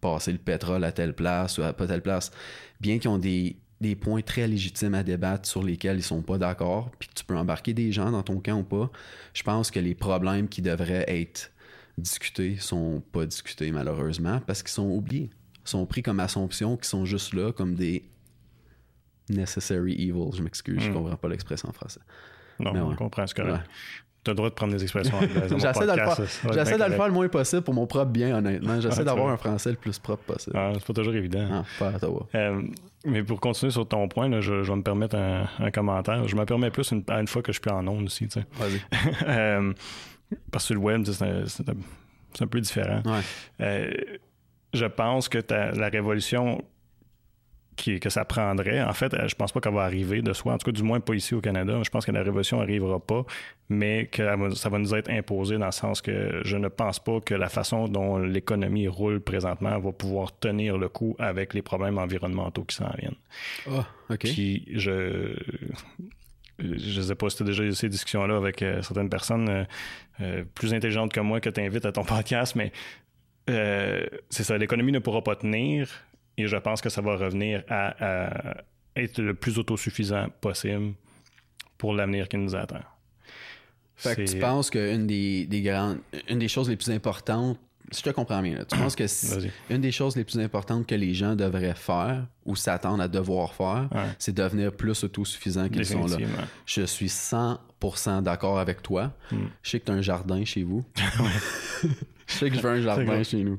[0.01, 2.31] passer le pétrole à telle place ou à pas telle place,
[2.79, 6.37] bien qu'ils ont des, des points très légitimes à débattre sur lesquels ils sont pas
[6.37, 8.91] d'accord, puis que tu peux embarquer des gens dans ton camp ou pas,
[9.33, 11.51] je pense que les problèmes qui devraient être
[11.97, 15.29] discutés sont pas discutés malheureusement parce qu'ils sont oubliés.
[15.65, 18.09] Ils sont pris comme assumptions qui sont juste là comme des
[19.29, 20.31] necessary evils.
[20.35, 20.93] Je m'excuse, je Mm.
[20.93, 21.99] comprends pas l'expression en français.
[22.59, 22.95] Non, Mais on ouais.
[22.95, 23.59] comprend ce que Ouais.
[24.23, 25.51] Tu as le droit de prendre des expressions anglaises.
[25.57, 26.15] J'essaie de le faire,
[26.53, 28.79] j'essaie de le faire le moins possible pour mon propre bien, honnêtement.
[28.79, 30.55] J'essaie Ah, d'avoir un français le plus propre possible.
[30.55, 31.47] Ah, c'est pas toujours évident.
[31.51, 31.93] Ah, pas.
[32.35, 32.61] Euh,
[33.05, 36.27] mais pour continuer sur ton point, là, je, je vais me permettre un, un commentaire.
[36.27, 38.27] Je me permets plus une, une fois que je suis en onde aussi.
[38.57, 38.81] Vas-y.
[39.27, 39.73] Euh,
[40.51, 41.69] parce que le web, c'est
[42.41, 43.01] un, peu différent.
[43.05, 43.21] Ouais.
[43.61, 43.91] Euh,
[44.73, 46.63] je pense que la révolution
[47.75, 50.53] qui, que ça prendrait, en fait, euh, je pense pas qu'elle va arriver de soi,
[50.53, 51.81] en tout cas du moins pas ici au Canada.
[51.83, 53.25] Je pense que la révolution n'arrivera pas,
[53.69, 54.23] mais que
[54.55, 57.49] ça va nous être imposé dans le sens que je ne pense pas que la
[57.49, 62.75] façon dont l'économie roule présentement va pouvoir tenir le coup avec les problèmes environnementaux qui
[62.75, 63.15] s'en viennent.
[63.69, 64.19] Ah, OK.
[64.19, 65.35] Puis je
[66.61, 69.63] je sais pas si tu as déjà eu ces discussions-là avec euh, certaines personnes euh,
[70.21, 72.71] euh, plus intelligentes que moi que tu invites à ton podcast, mais
[73.47, 75.89] c'est ça, l'économie ne pourra pas tenir
[76.37, 78.57] et je pense que ça va revenir à, à
[78.95, 80.93] être le plus autosuffisant possible
[81.77, 82.81] pour l'avenir qui nous attend.
[83.95, 87.59] Fait que tu penses qu'une des, des grandes, une des choses les plus importantes,
[87.91, 90.39] si je te comprends bien, là, tu penses que si- une des choses les plus
[90.39, 94.07] importantes que les gens devraient faire ou s'attendent à devoir faire, Ouais.
[94.17, 96.17] c'est devenir plus autosuffisants qu'ils sont là.
[96.65, 99.11] Je suis 100% d'accord avec toi.
[99.31, 99.47] Hmm.
[99.61, 100.83] Je sais que tu as un jardin chez vous.
[102.31, 103.57] je sais que je veux un jardin chez nous.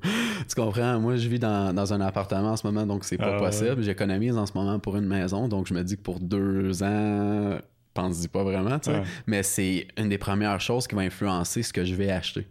[0.48, 0.98] Tu comprends?
[1.00, 3.82] Moi, je vis dans, dans un appartement en ce moment, donc c'est pas Ah, possible.
[3.82, 7.58] J'économise en ce moment pour une maison, donc je me dis que pour deux ans,
[7.94, 8.98] pense-y pas vraiment, tu sais.
[8.98, 9.04] Ouais.
[9.26, 12.46] Mais c'est une des premières choses qui va influencer ce que je vais acheter.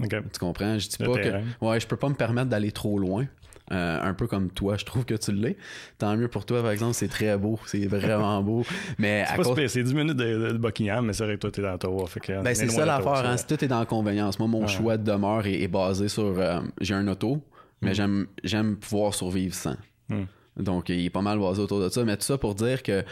[0.00, 0.08] Tu
[0.38, 0.78] comprends?
[0.78, 1.40] Je dis Le pas terrain.
[1.60, 1.64] que.
[1.64, 3.26] Ouais, je peux pas me permettre d'aller trop loin.
[3.72, 5.56] Euh, un peu comme toi, je trouve que tu l'es.
[5.98, 8.64] Tant mieux pour toi, par exemple, c'est très beau, c'est vraiment beau.
[8.98, 11.50] Mais C'est pas cause- c'est 10 minutes de, de Buckingham, mais c'est vrai que toi,
[11.50, 12.06] t'es dans Ottawa.
[12.06, 13.36] Fait que, Ben, est c'est ça l'affaire, hein?
[13.36, 14.38] Si tout est dans l'inconvénience.
[14.38, 16.22] Moi, mon choix de demeure est, est basé sur.
[16.38, 17.42] euh, j'ai un auto,
[17.82, 17.94] mais Mm.
[17.94, 19.76] j'aime, j'aime pouvoir survivre sans.
[20.10, 20.22] Mm.
[20.58, 22.04] Donc, il est pas mal basé autour de ça.
[22.04, 23.04] Mais tout ça pour dire que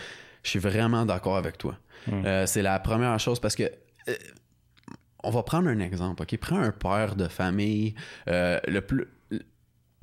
[0.45, 1.75] je suis vraiment d'accord avec toi.
[2.07, 2.13] Mm.
[2.27, 3.65] Euh, c'est la première chose parce que.
[5.23, 6.37] on va prendre un exemple, OK?
[6.39, 7.95] Prends un père de famille,
[8.29, 9.07] euh, le plus.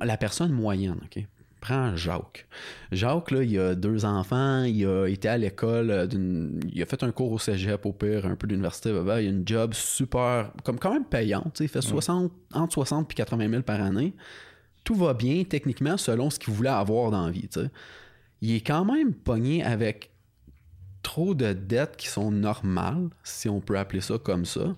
[0.04, 1.26] La personne moyenne, OK?
[1.60, 2.48] Prends Jacques.
[2.92, 6.08] Jacques, là, il a deux enfants, il a été à l'école, euh,
[6.74, 9.48] il a fait un cours au cégep, au pire, un peu d'université, il a une
[9.48, 13.80] job super, comme quand même payante, il fait 60, entre 60 et 80 000 par
[13.80, 14.16] année.
[14.84, 17.48] Tout va bien, techniquement, selon ce qu'il voulait avoir dans la vie.
[18.42, 20.12] Il est quand même pogné avec
[21.04, 24.76] trop de dettes qui sont normales, si on peut appeler ça comme ça,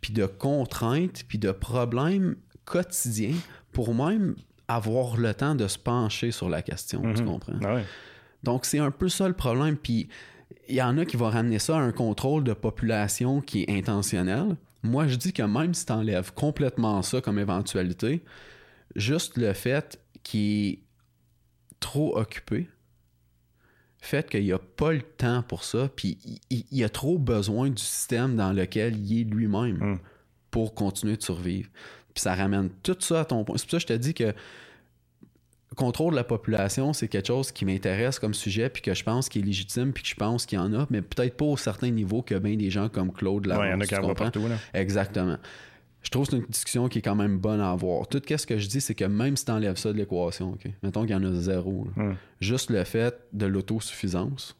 [0.00, 3.36] puis de contraintes, puis de problèmes quotidiens
[3.72, 4.34] pour même
[4.68, 7.26] avoir le temps de se pencher sur la question, tu Mhm.
[7.26, 7.58] comprends?
[7.64, 7.84] Ah ouais.
[8.42, 9.76] Donc, c'est un peu ça le problème.
[9.76, 10.08] Puis,
[10.68, 13.70] il y en a qui vont ramener ça à un contrôle de population qui est
[13.70, 14.56] intentionnel.
[14.82, 18.22] Moi, je dis que même si tu enlèves complètement ça comme éventualité,
[18.94, 20.78] juste le fait qu'il est
[21.80, 22.68] trop occupé,
[24.00, 27.18] fait qu'il n'y a pas le temps pour ça, puis il, il- il a trop
[27.18, 29.98] besoin du système dans lequel il est lui-même Mm.
[30.50, 31.68] pour continuer de survivre.
[32.16, 33.58] Puis ça ramène tout ça à ton point.
[33.58, 34.32] C'est pour ça que je te dis que
[35.76, 39.28] contrôle de la population, c'est quelque chose qui m'intéresse comme sujet, puis que je pense
[39.28, 41.58] qu'il est légitime, puis que je pense qu'il y en a, mais peut-être pas au
[41.58, 44.14] certain niveau que bien des gens comme Claude Ouais, il y en a qui en
[44.14, 44.48] partout.
[44.48, 44.56] Là.
[44.72, 45.36] Exactement.
[46.02, 48.06] je trouve que c'est une discussion qui est quand même bonne à avoir.
[48.08, 50.66] Tout ce que je dis, c'est que même si tu enlèves ça de l'équation, OK?
[50.82, 52.14] mettons qu'il y en a zéro, là, Hmm.
[52.40, 54.56] juste le fait de l'autosuffisance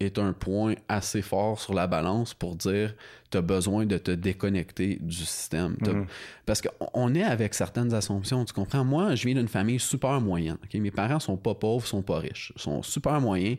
[0.00, 2.94] est un point assez fort sur la balance pour dire
[3.30, 5.76] tu as besoin de te déconnecter du système.
[5.80, 6.06] Mhm.
[6.46, 8.84] Parce qu'on est avec certaines assumptions, tu comprends?
[8.84, 10.58] Moi, je viens d'une famille super moyenne.
[10.72, 12.52] Mes parents sont pas pauvres, sont pas riches.
[12.56, 13.58] Ils sont super moyens.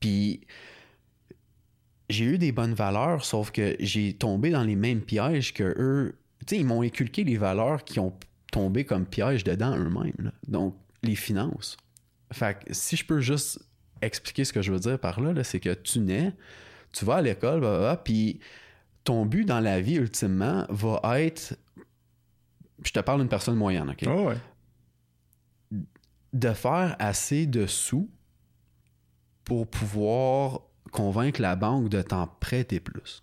[0.00, 0.40] Puis
[2.08, 6.18] j'ai eu des bonnes valeurs, sauf que j'ai tombé dans les mêmes pièges que eux.
[6.46, 8.12] Tu sais, ils m'ont inculqué les valeurs qui ont
[8.50, 10.32] tombé comme pièges dedans eux-mêmes.
[10.48, 11.76] Donc, les finances.
[12.32, 13.60] Fait que si je peux juste
[14.02, 16.32] expliquer ce que je veux dire par là, là, c'est que tu nais,
[16.92, 18.40] tu vas à l'école, blablabla, puis
[19.04, 21.56] ton but dans la vie, ultimement, va être.
[22.84, 24.04] Je te parle d'une personne moyenne, OK?
[24.06, 24.36] Oh, ouais.
[26.32, 28.08] de faire assez de sous
[29.44, 30.60] pour pouvoir
[30.92, 33.22] convaincre la banque de t'en prêter plus.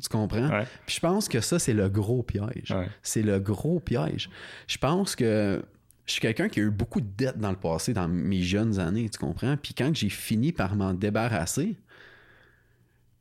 [0.00, 0.48] Tu comprends?
[0.48, 0.66] Ouais.
[0.86, 2.70] Puis je pense que ça, c'est le gros piège.
[2.70, 2.88] Ouais.
[3.02, 4.30] C'est le gros piège.
[4.66, 5.62] Je pense que
[6.06, 8.80] je suis quelqu'un qui a eu beaucoup de dettes dans le passé, dans mes jeunes
[8.80, 9.56] années, tu comprends?
[9.56, 11.76] Puis quand j'ai fini par m'en débarrasser,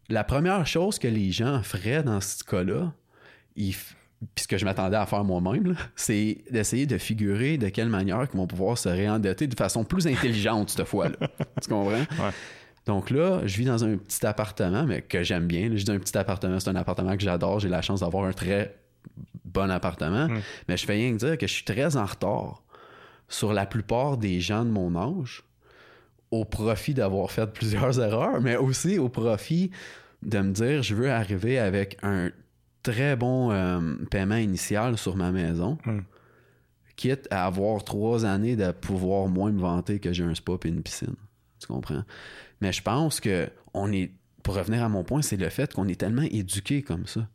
[0.10, 2.94] la première chose que les gens feraient dans ce cas-là,
[3.56, 3.76] ils
[4.36, 8.28] puis ce que je m'attendais à faire moi-même, c'est d'essayer de figurer de quelle manière
[8.32, 11.28] ils vont pouvoir se réendetter de façon plus intelligente cette fois-là.
[11.62, 12.06] tu comprends?
[12.86, 15.72] Donc là, je vis dans un petit appartement, mais que j'aime bien.
[15.74, 17.60] Je dis un petit appartement, c'est un appartement que j'adore.
[17.60, 18.76] J'ai la chance d'avoir un très
[19.46, 20.28] bon appartement.
[20.28, 20.42] Mm.
[20.68, 22.62] Mais je fais rien que dire que je suis très en retard
[23.32, 25.44] sur la plupart des gens de mon âge
[26.30, 29.72] au profit d'avoir fait plusieurs erreurs, mais aussi au profit
[30.22, 32.30] de me dire je veux arriver avec un
[32.84, 33.80] très bon euh,
[34.10, 36.02] paiement initial sur ma maison, Mm.
[36.96, 40.68] quitte à avoir trois années de pouvoir moins me vanter que j'ai un spa et
[40.68, 41.16] une piscine.
[41.60, 42.04] Tu comprends?
[42.60, 44.12] Mais je pense que on est.
[44.44, 47.28] Pour revenir à mon point, c'est le fait qu'on est tellement éduqué comme ça.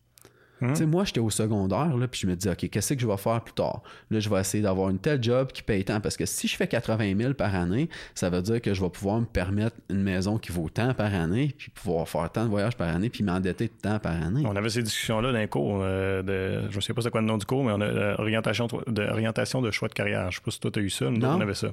[0.60, 0.68] Hmm.
[0.70, 3.06] Tu sais, moi, j'étais au secondaire, là, puis je me dis, OK, qu'est-ce que je
[3.06, 3.82] vais faire plus tard?
[4.10, 6.56] Là, je vais essayer d'avoir une telle job qui paye tant, parce que si je
[6.56, 10.02] fais 80 000 par année, ça veut dire que je vais pouvoir me permettre une
[10.02, 13.22] maison qui vaut tant par année, puis pouvoir faire tant de voyages par année, puis
[13.22, 14.42] m'endetter de tant par année.
[14.46, 16.70] On avait ces discussions-là les cours euh, de.
[16.70, 18.66] Je ne sais pas c'est quoi le nom du cours, mais on a euh, orientation,
[18.86, 20.30] de, orientation de choix de carrière.
[20.30, 21.34] Je sais pas si toi tu as eu ça, nous, Non.
[21.36, 21.68] on avait ça.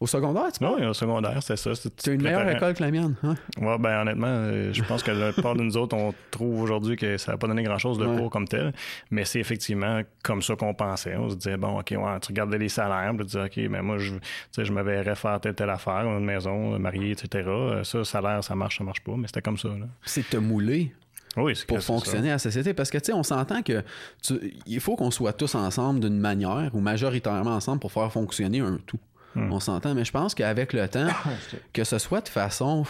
[0.00, 1.70] Au secondaire, tu Non, au secondaire, c'était ça.
[1.70, 3.14] as une meilleure école que la mienne.
[3.22, 3.34] hein?
[3.60, 6.96] Ouais, ben honnêtement, euh, je pense que la plupart de nous autres, on trouve aujourd'hui
[6.96, 8.16] que ça n'a pas donné grand-chose de Ouais.
[8.18, 8.72] cours comme tel,
[9.10, 11.16] mais c'est effectivement comme ça qu'on pensait.
[11.16, 13.82] On se disait, bon, OK, ouais, tu regardais les salaires, puis tu disais, OK, mais
[13.82, 14.14] moi, je,
[14.56, 17.44] je me verrais faire telle, telle affaire, une maison, mariée, etc.
[17.48, 19.68] Euh, Ça, salaire, ça marche, ça marche pas, mais c'était comme ça.
[20.04, 20.92] C'est te mouler
[21.36, 22.72] Oui, pour fonctionner à la société.
[22.74, 23.82] Parce que, tu sais, on s'entend que
[24.22, 28.60] tu- il faut qu'on soit tous ensemble d'une manière ou majoritairement ensemble pour faire fonctionner
[28.60, 28.98] un tout.
[29.34, 29.52] Hmm.
[29.52, 29.94] On s'entend.
[29.94, 31.08] Mais je pense qu'avec le temps,
[31.74, 32.84] que ce soit de façon.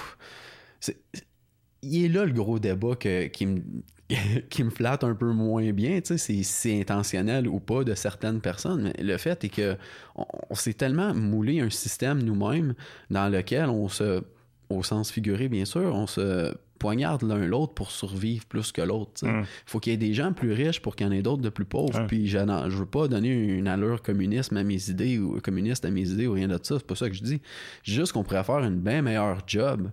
[1.82, 3.60] Il est là le gros débat que- qui, me,
[4.50, 7.84] qui me flatte un peu moins bien, tu sais, c'est si c'est intentionnel ou pas
[7.84, 8.92] de certaines personnes.
[8.96, 9.76] Mais le fait est que
[10.14, 12.74] on, on s'est tellement moulé un système nous-mêmes
[13.10, 14.22] dans lequel on se,
[14.70, 19.12] au sens figuré bien sûr, on se poignarde l'un l'autre pour survivre plus que l'autre.
[19.14, 19.26] sais.
[19.26, 19.44] Mm.
[19.64, 21.48] faut qu'il y ait des gens plus riches pour qu'il y en ait d'autres de
[21.48, 22.06] plus pauvres.
[22.06, 26.08] Puis je, veux pas donner une allure communisme à mes idées ou communiste à mes
[26.10, 26.78] idées ou rien de ça.
[26.78, 27.40] C'est pas ça que je dis.
[27.82, 29.90] Je dis juste qu'on pourrait faire une bien meilleure job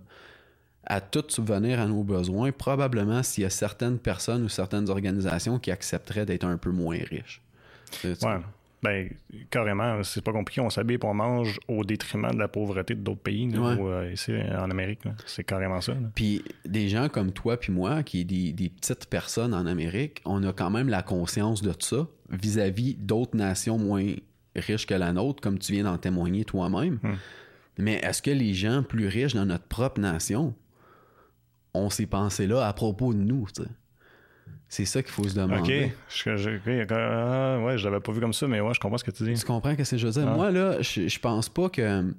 [0.86, 5.58] à tout subvenir à nos besoins, probablement s'il y a certaines personnes ou certaines organisations
[5.58, 7.40] qui accepteraient d'être un peu moins riches.
[7.90, 8.36] Sais, Ouais.
[8.82, 9.08] Ben,
[9.48, 10.60] carrément, c'est pas compliqué.
[10.60, 13.76] On s'habille et on mange au détriment de la pauvreté d'autres pays, là, Ouais.
[13.80, 15.00] euh, ici en Amérique.
[15.24, 15.94] C'est carrément ça.
[16.14, 20.20] Puis des gens comme toi puis moi, qui est des, des petites personnes en Amérique,
[20.26, 24.04] on a quand même la conscience de ça vis-à-vis d'autres nations moins
[24.54, 26.98] riches que la nôtre, comme tu viens d'en témoigner toi-même.
[27.02, 27.14] Hmm.
[27.78, 30.54] Mais est-ce que les gens plus riches dans notre propre nation
[31.74, 33.46] ont ces pensées-là à propos de nous?
[33.54, 33.68] tu sais?
[34.68, 35.36] C'est ça qu'il faut se OK.
[35.36, 35.92] demander.
[36.08, 38.98] Je, je- ok, ah, ouais, je l'avais pas vu comme ça, mais ouais, je comprends
[38.98, 39.34] ce que tu dis.
[39.38, 40.26] Tu comprends ce que je veux dire?
[40.28, 40.34] Ah.
[40.34, 42.12] Moi, là, je, je pense pas que...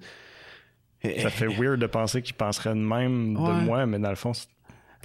[1.22, 3.49] Ça fait weird de penser qu'ils penseraient de même Ouais.
[3.49, 4.47] de moi, mais dans le fond, c'est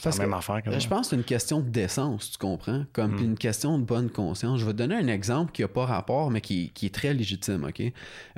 [0.02, 0.80] Parce la même que affaire.
[0.80, 2.84] Je pense que c'est une question d'essence, tu comprends?
[2.92, 3.24] Comme Hmm.
[3.24, 4.60] une question de bonne conscience.
[4.60, 7.12] Je vais te donner un exemple qui n'a pas rapport, mais qui, qui est très
[7.12, 7.82] légitime, OK?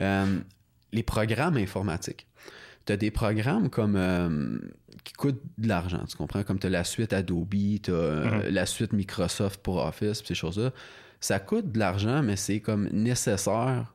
[0.01, 0.39] Euh,
[0.93, 2.27] les programmes informatiques.
[2.87, 4.59] Tu as des programmes comme euh,
[5.05, 6.43] qui coûtent de l'argent, tu comprends?
[6.43, 10.73] Comme tu as la suite Adobe, tu as la suite Microsoft pour Office, ces choses-là.
[11.21, 13.95] Ça coûte de l'argent, mais c'est comme nécessaire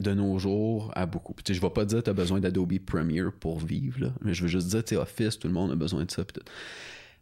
[0.00, 1.34] de nos jours à beaucoup.
[1.48, 4.42] Je vais pas dire que tu as besoin d'Adobe Premiere pour vivre, là, mais je
[4.42, 6.24] veux juste dire, sais, Office, tout le monde a besoin de ça.
[6.24, 6.40] tout.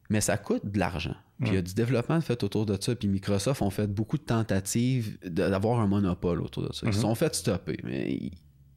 [0.09, 1.14] Mais ça coûte de l'argent.
[1.41, 2.95] Puis il y a du développement fait autour de ça.
[2.95, 6.87] Puis Microsoft ont fait beaucoup de tentatives d'avoir un monopole autour de ça.
[6.87, 8.31] Ils se sont fait stopper, mais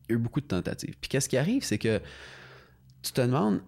[0.10, 0.95] y a eu beaucoup de tentatives.
[0.99, 1.99] Puis qu'est-ce qui arrive, c'est que
[3.01, 3.62] tu te demandes,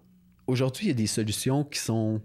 [0.48, 2.22] aujourd'hui, il y a des solutions qui sont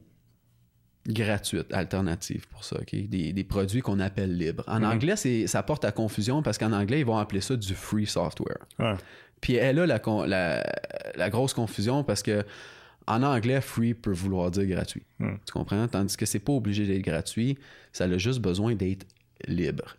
[1.07, 2.95] gratuites, alternatives pour ça, OK?
[3.09, 4.63] Des, des produits qu'on appelle libres.
[4.69, 4.85] En Mhm.
[4.85, 8.07] anglais, c'est, ça porte à confusion parce qu'en anglais, ils vont appeler ça du free
[8.07, 8.59] software.
[8.79, 8.95] Ouais.
[9.41, 10.63] Puis elle a la, la,
[11.17, 12.45] la grosse confusion parce que
[13.09, 15.03] en anglais, free peut vouloir dire gratuit.
[15.19, 15.35] Hmm.
[15.45, 15.89] Tu comprends?
[15.89, 17.59] Tandis que c'est pas obligé d'être gratuit,
[17.93, 19.05] ça a juste besoin d'être
[19.49, 19.97] libre.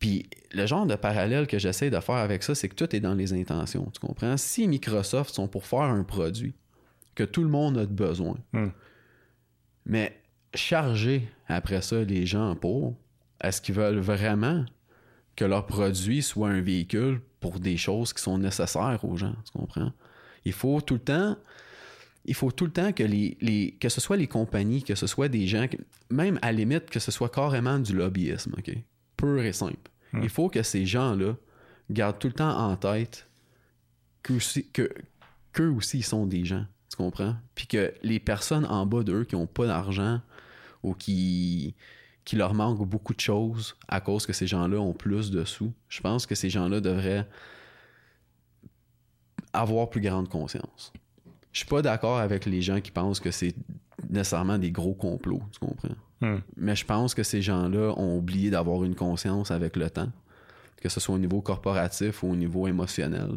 [0.00, 3.00] Puis le genre de parallèle que j'essaie de faire avec ça, c'est que tout est
[3.00, 3.88] dans les intentions.
[3.92, 4.36] Tu comprends?
[4.36, 6.54] Si Microsoft sont pour faire un produit
[7.14, 8.70] que tout le monde a de besoin, Hmm.
[9.86, 10.16] mais
[10.54, 12.96] charger après ça les gens pour,
[13.42, 14.64] est-ce qu'ils veulent vraiment
[15.36, 19.52] que leur produit soit un véhicule pour des choses qui sont nécessaires aux gens, tu
[19.58, 19.92] comprends?
[20.44, 21.36] Il faut tout le temps,
[22.24, 25.06] il faut tout le temps que les, les- que ce soit les compagnies, que ce
[25.06, 25.66] soit des gens,
[26.10, 28.74] même à la limite que ce soit carrément du lobbyisme, ok,
[29.20, 29.90] pur et simple.
[30.12, 30.22] Hmm.
[30.22, 31.34] Il faut que ces gens-là
[31.90, 33.28] gardent tout le temps en tête
[34.22, 34.88] qu'eux aussi, que,
[35.60, 37.36] aussi ils sont des gens, tu comprends?
[37.54, 40.20] Puis que les personnes en bas d'eux qui n'ont pas d'argent
[40.82, 41.74] ou qui
[42.24, 45.72] qui leur manque beaucoup de choses à cause que ces gens-là ont plus de sous.
[45.88, 47.26] Je pense que ces gens-là devraient
[49.52, 50.92] avoir plus grande conscience.
[51.50, 53.54] Je suis pas d'accord avec les gens qui pensent que c'est
[54.08, 55.96] nécessairement des gros complots, tu comprends?
[56.20, 56.38] Hmm.
[56.56, 60.10] Mais je pense que ces gens-là ont oublié d'avoir une conscience avec le temps,
[60.80, 63.30] que ce soit au niveau corporatif ou au niveau émotionnel.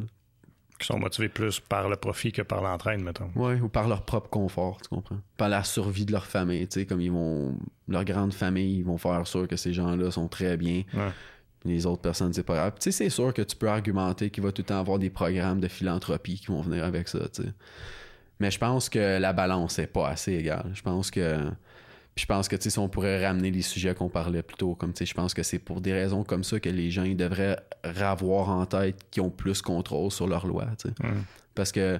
[0.79, 3.29] Qui sont motivés plus par le profit que par l'entraide, mettons.
[3.35, 5.19] Ouais, ou par leur propre confort, tu comprends?
[5.37, 7.55] Par la survie de leur famille, tu sais, comme ils vont.
[7.87, 10.83] Leur grande famille, ils vont faire sûr que ces gens-là sont très bien.
[10.93, 11.11] Ouais.
[11.63, 12.73] Les autres personnes, c'est pas grave.
[12.79, 15.09] Tu sais, c'est sûr que tu peux argumenter qu'il va tout le temps avoir des
[15.09, 17.53] programmes de philanthropie qui vont venir avec ça, tu sais.
[18.39, 20.71] Mais je pense que la balance est pas assez égale.
[20.73, 21.49] Je pense que.
[22.15, 24.55] Puis je pense que, tu sais, si on pourrait ramener les sujets qu'on parlait plus
[24.55, 27.17] tôt, comme, je pense que c'est pour des raisons comme ça que les gens, ils
[27.17, 31.07] devraient avoir en tête qu'ils ont plus contrôle sur leur loi, tu sais.
[31.07, 31.23] Hmm.
[31.55, 31.99] Parce que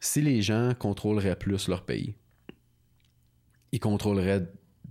[0.00, 2.14] si les gens contrôleraient plus leur pays,
[3.72, 4.46] ils contrôleraient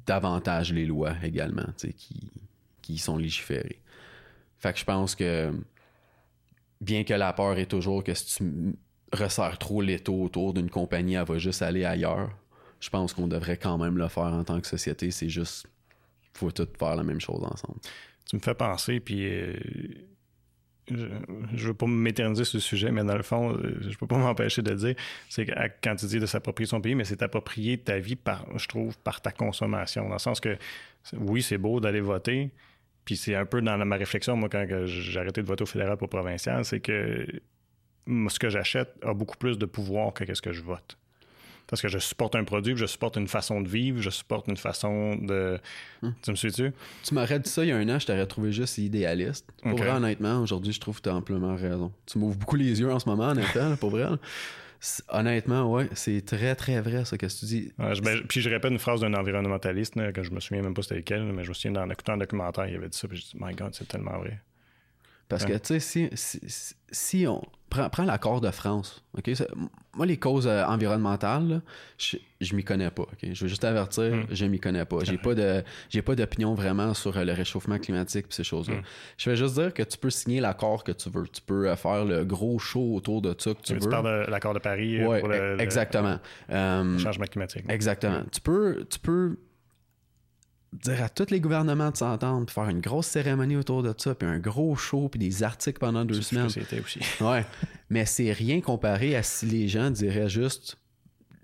[0.06, 2.32] davantage les lois également, tu sais, qui,
[2.82, 3.82] qui sont légiférées.
[4.60, 5.52] Fait que je pense que
[6.82, 8.76] bien que la peur est toujours que si tu
[9.12, 12.30] resserres trop l'étau autour d'une compagnie, elle va juste aller ailleurs.
[12.86, 15.09] Je pense qu'on devrait quand même le faire en tant que société.
[15.09, 15.65] C'est juste,
[16.36, 17.79] faut tout faire la même chose ensemble.
[18.29, 19.55] Tu me fais penser, puis euh,
[20.91, 21.07] je,
[21.55, 24.17] je veux pas m'éterniser sur le sujet, mais dans le fond, euh, je peux pas
[24.19, 24.93] m'empêcher de dire,
[25.29, 25.47] c'est
[25.81, 28.95] quand tu dis de s'approprier son pays, mais c'est t'approprier ta vie par, je trouve,
[28.99, 30.07] par ta consommation.
[30.07, 30.55] Dans le sens que,
[31.13, 32.51] oui, c'est beau d'aller voter,
[33.03, 35.97] puis c'est un peu dans ma réflexion, moi, quand j'ai arrêté de voter au fédéral
[35.97, 37.25] pour provincial, c'est que
[38.07, 40.99] ce que j'achète a beaucoup plus de pouvoir que ce que je vote.
[41.68, 44.47] Parce que je supporte un produit, puis je supporte une façon de vivre, je supporte
[44.47, 45.59] une façon de...
[46.22, 46.72] Tu me suis-tu?
[47.03, 49.47] Tu m'aurais dit ça il y a un an, je t'aurais trouvé juste idéaliste.
[49.61, 51.91] Pour vrai, honnêtement, aujourd'hui, je trouve que tu as amplement raison.
[52.05, 54.05] Tu m'ouvres beaucoup les yeux en ce moment, honnêtement, pour vrai.
[55.09, 57.72] Honnêtement, ouais, c'est très, très vrai, ça, que tu dis.
[57.80, 60.61] Ouais, je- ben, puis je répète une phrase d'un environnementaliste, là, que je me souviens
[60.61, 62.97] même pas c'était lequel, mais je me souviens dans écoutant un documentaire, il avait dit
[62.97, 64.39] ça, puis je dis, my God, c'est tellement vrai.
[65.28, 67.41] Parce que, tu sais, si- si on
[67.76, 69.30] prend, prend l'accord de France, OK?
[69.95, 71.61] moi, les causes euh, environnementales, là,
[71.97, 73.19] je, je m'y connais pas, OK?
[73.32, 74.26] Je veux juste avertir, Mm.
[74.32, 74.97] je m'y connais pas.
[75.03, 78.76] J'ai pas de j'ai pas d'opinion vraiment sur euh, le réchauffement climatique et ces choses-là.
[78.76, 78.82] Mm.
[79.17, 81.28] Je vais juste dire que tu peux signer l'accord que tu veux.
[81.28, 83.89] Tu peux euh, faire le gros show autour de ça que tu Tu, veux.
[83.89, 86.19] parles de l'accord de Paris Ouais, pour le, le- exactement.
[86.49, 87.63] Le changement climatique.
[87.69, 88.23] Exactement.
[88.32, 89.38] Tu peux, tu peux
[90.84, 94.15] dire à tous les gouvernements de s'entendre, puis faire une grosse cérémonie autour de ça,
[94.15, 96.49] puis un gros show, puis des articles pendant deux semaines.
[96.49, 96.99] c'était aussi.
[97.21, 97.45] Ouais.
[97.89, 100.78] Mais c'est rien comparé à si les gens diraient juste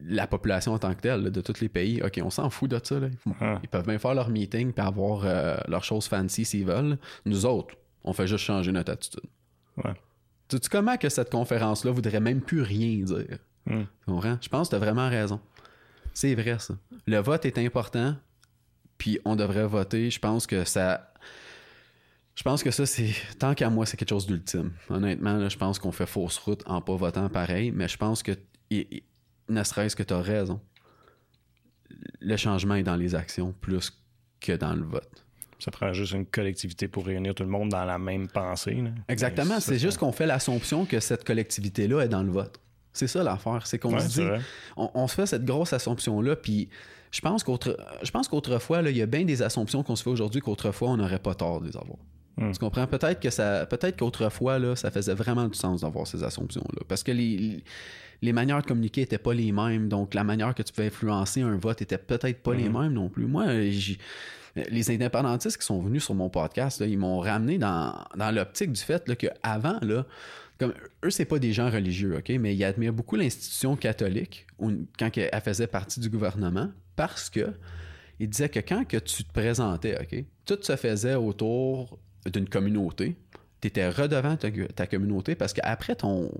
[0.03, 2.01] la population en tant que telle là, de tous les pays.
[2.01, 2.99] OK, on s'en fout de ça.
[2.99, 3.07] Là.
[3.39, 3.59] Ah.
[3.63, 6.97] Ils peuvent bien faire leur meeting puis avoir euh, leurs choses fancy s'ils veulent.
[7.25, 9.29] Nous autres, on fait juste changer notre attitude.
[9.77, 9.93] Ouais.
[10.47, 13.38] Tu sais comment que cette conférence-là voudrait même plus rien dire?
[13.65, 13.84] Hmm.
[13.84, 14.38] Tu comprends?
[14.41, 15.39] Je pense que tu as vraiment raison.
[16.13, 16.73] C'est vrai, ça.
[17.07, 18.15] Le vote est important,
[19.02, 20.12] puis on devrait voter.
[20.12, 21.12] Je pense que ça.
[22.36, 23.10] Je pense que ça, c'est.
[23.39, 24.74] Tant qu'à moi, c'est quelque chose d'ultime.
[24.91, 28.22] Honnêtement, là, je pense qu'on fait fausse route en pas votant pareil, mais je pense
[28.22, 28.34] que.
[28.70, 29.04] et-
[29.49, 30.62] ne serait-ce que tu as raison.
[32.20, 33.91] Le changement est dans les actions plus
[34.39, 35.26] que dans le vote.
[35.58, 38.76] Ça prend juste une collectivité pour réunir tout le monde dans la même pensée.
[38.76, 38.91] là.
[39.08, 39.56] Exactement.
[39.56, 42.60] Ben, C'est juste qu'on fait l'assumption que cette collectivité-là est dans le vote.
[42.93, 43.66] C'est ça l'affaire.
[43.68, 44.28] C'est qu'on Ouais, se dit.
[44.78, 46.70] on, on se fait cette grosse assumption-là, puis
[47.12, 50.03] je pense qu'autre, je pense qu'autrefois, là, il y a bien des assumptions qu'on se
[50.03, 51.97] fait aujourd'hui qu'autrefois, on n'aurait pas tort de les avoir.
[52.38, 52.51] Hmm.
[52.53, 52.88] Tu comprends?
[52.88, 56.84] Peut-être que ça, peut-être qu'autrefois, là, ça faisait vraiment du sens d'avoir ces assumptions-là.
[56.88, 57.64] Parce que les,
[58.22, 61.41] les manières de communiquer n'étaient pas les mêmes, donc la manière que tu pouvais influencer
[61.41, 62.80] un vote était peut-être pas les Mhm.
[62.82, 63.26] mêmes non plus.
[63.26, 63.45] Moi,
[64.70, 68.72] les indépendantistes qui sont venus sur mon podcast, là, ils m'ont ramené dans, dans l'optique
[68.72, 70.05] du fait qu'avant, là,
[70.59, 74.72] comme eux, c'est pas des gens religieux, OK, mais ils admirent beaucoup l'institution catholique où-
[74.99, 76.70] quand elle faisait partie du gouvernement
[77.02, 77.52] parce que
[78.20, 81.97] il disait que quand que tu te présentais, OK, tout se faisait autour
[82.32, 83.16] d'une communauté.
[83.60, 86.32] Tu étais redevant ta, ta communauté parce qu'après ton,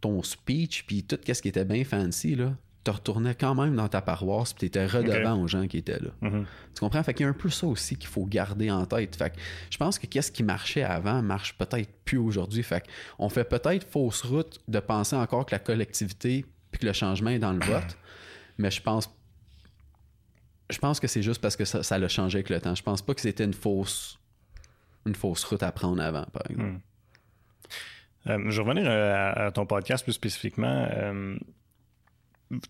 [0.00, 3.88] ton speech puis tout ce qui était bien fancy, là, tu retournais quand même dans
[3.88, 6.10] ta paroisse puis tu étais redevant aux gens qui étaient là.
[6.20, 6.46] Mhm.
[6.72, 7.02] Tu comprends?
[7.02, 9.16] Fait qu'il y a un peu ça aussi qu'il faut garder en tête.
[9.16, 12.62] Fait que je pense que qu'est-ce qui marchait avant marche peut-être plus aujourd'hui.
[12.62, 12.84] Fait
[13.18, 17.30] on fait peut-être fausse route de penser encore que la collectivité puis que le changement
[17.30, 17.98] est dans le vote.
[18.56, 19.08] Mais je pense
[20.70, 22.74] je pense que c'est juste parce que ça, ça l'a changé avec le temps.
[22.74, 24.20] Je pense pas que c'était une fausse
[25.06, 26.70] une fausse route à prendre avant, par exemple.
[26.70, 26.80] Hmm.
[28.28, 30.86] Euh, je vais revenir euh, à, ton podcast plus spécifiquement.
[30.92, 31.36] Euh,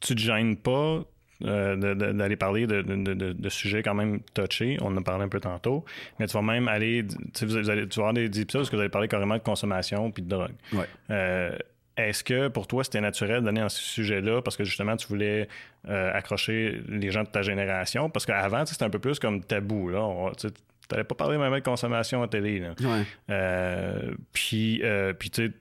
[0.00, 1.02] tu te gênes pas
[1.42, 4.76] euh, d'aller parler de, de, sujets quand même touchés.
[4.80, 5.84] On en a parlé un peu tantôt.
[6.18, 7.04] Mais tu vas même aller.
[7.34, 10.10] Tu, vous allez, tu vas avoir des, épisodes où vous allez parler carrément de consommation
[10.12, 10.54] puis de drogue.
[10.72, 11.58] Ouais.
[11.96, 15.48] Est-ce que pour toi, c'était naturel d'aller dans ce sujet-là parce que justement, tu voulais
[15.86, 18.08] accrocher les gens de ta génération?
[18.08, 19.88] Parce qu'avant, c'était un peu plus comme tabou.
[19.88, 20.30] Là.
[20.38, 20.48] tu
[20.90, 22.60] n'allais pas parler même de consommation à télé.
[22.60, 22.74] Là.
[22.80, 24.14] Ouais.
[24.32, 24.82] puis,
[25.18, 25.52] puis tu sais,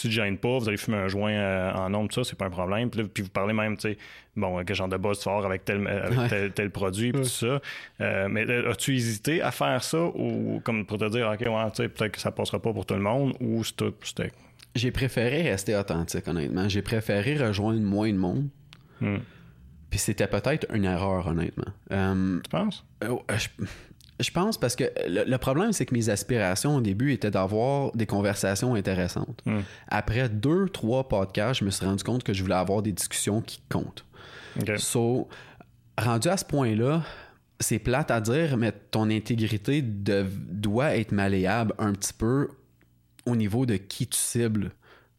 [0.00, 2.46] tu te gênes pas, vous allez fumer un joint euh, en nombre, ça, c'est pas
[2.46, 2.90] un problème.
[2.90, 3.98] Puis, puis vous parlez même, tu sais,
[4.36, 7.60] bon, quel genre de buzz fort avec tel, avec tel, produit, puis tout ça.
[8.00, 11.70] Euh, mais euh, as-tu hésité à faire ça ou comme pour te dire, OK, ouais,
[11.70, 14.30] tu sais, peut-être que ça passera pas pour tout le monde ou c'était.
[14.78, 16.68] J'ai préféré rester authentique, honnêtement.
[16.68, 18.48] J'ai préféré rejoindre moins de monde.
[19.00, 19.18] Hmm.
[19.90, 21.72] Puis c'était peut-être une erreur, honnêtement.
[21.90, 22.84] tu penses?
[24.20, 28.06] Je pense parce que le, problème, c'est que mes aspirations au début étaient d'avoir des
[28.06, 29.42] conversations intéressantes.
[29.46, 29.60] Hmm.
[29.88, 33.40] Après deux, trois podcasts, je me suis rendu compte que je voulais avoir des discussions
[33.40, 34.04] qui comptent.
[34.76, 35.28] So,
[35.96, 37.04] rendu à ce point-là,
[37.60, 42.48] c'est plate à dire, mais ton intégrité doit être malléable un petit peu
[43.28, 44.72] au niveau de qui tu cibles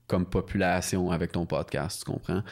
[0.07, 2.43] comme population avec ton podcast, tu comprends?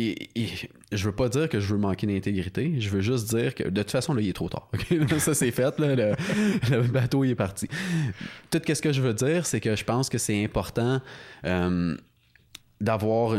[0.00, 0.48] et,
[0.92, 3.82] je veux pas dire que je veux manquer d'intégrité, je veux juste dire que de
[3.82, 4.70] toute façon, là, il est trop tard.
[5.18, 7.68] ça, c'est fait, le, bateau est parti.
[8.50, 11.00] Tout ce que je veux dire, c'est que je pense que c'est important
[11.44, 11.96] euh,
[12.80, 13.36] d'avoir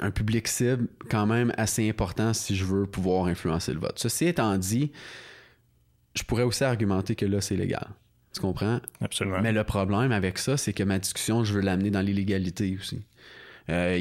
[0.00, 3.98] un, public cible quand même assez important si je veux pouvoir influencer le vote.
[3.98, 4.92] Ceci étant dit,
[6.14, 7.88] je pourrais aussi argumenter que là, c'est légal.
[8.34, 8.80] Tu comprends?
[9.00, 9.40] Absolument.
[9.40, 13.02] Mais le problème avec ça, c'est que ma discussion, je veux l'amener dans l'illégalité aussi.
[13.68, 13.98] Euh,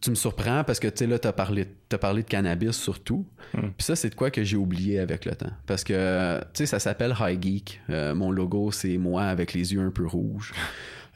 [0.00, 2.76] tu me surprends parce que tu sais là tu as parlé as parlé de cannabis
[2.76, 3.26] surtout.
[3.54, 3.70] Hmm.
[3.76, 6.66] Puis ça c'est de quoi que j'ai oublié avec le temps parce que tu sais
[6.66, 7.80] ça s'appelle High Geek.
[7.90, 10.52] Euh, mon logo c'est moi avec les yeux un peu rouges.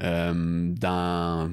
[0.03, 1.51] Euh, dans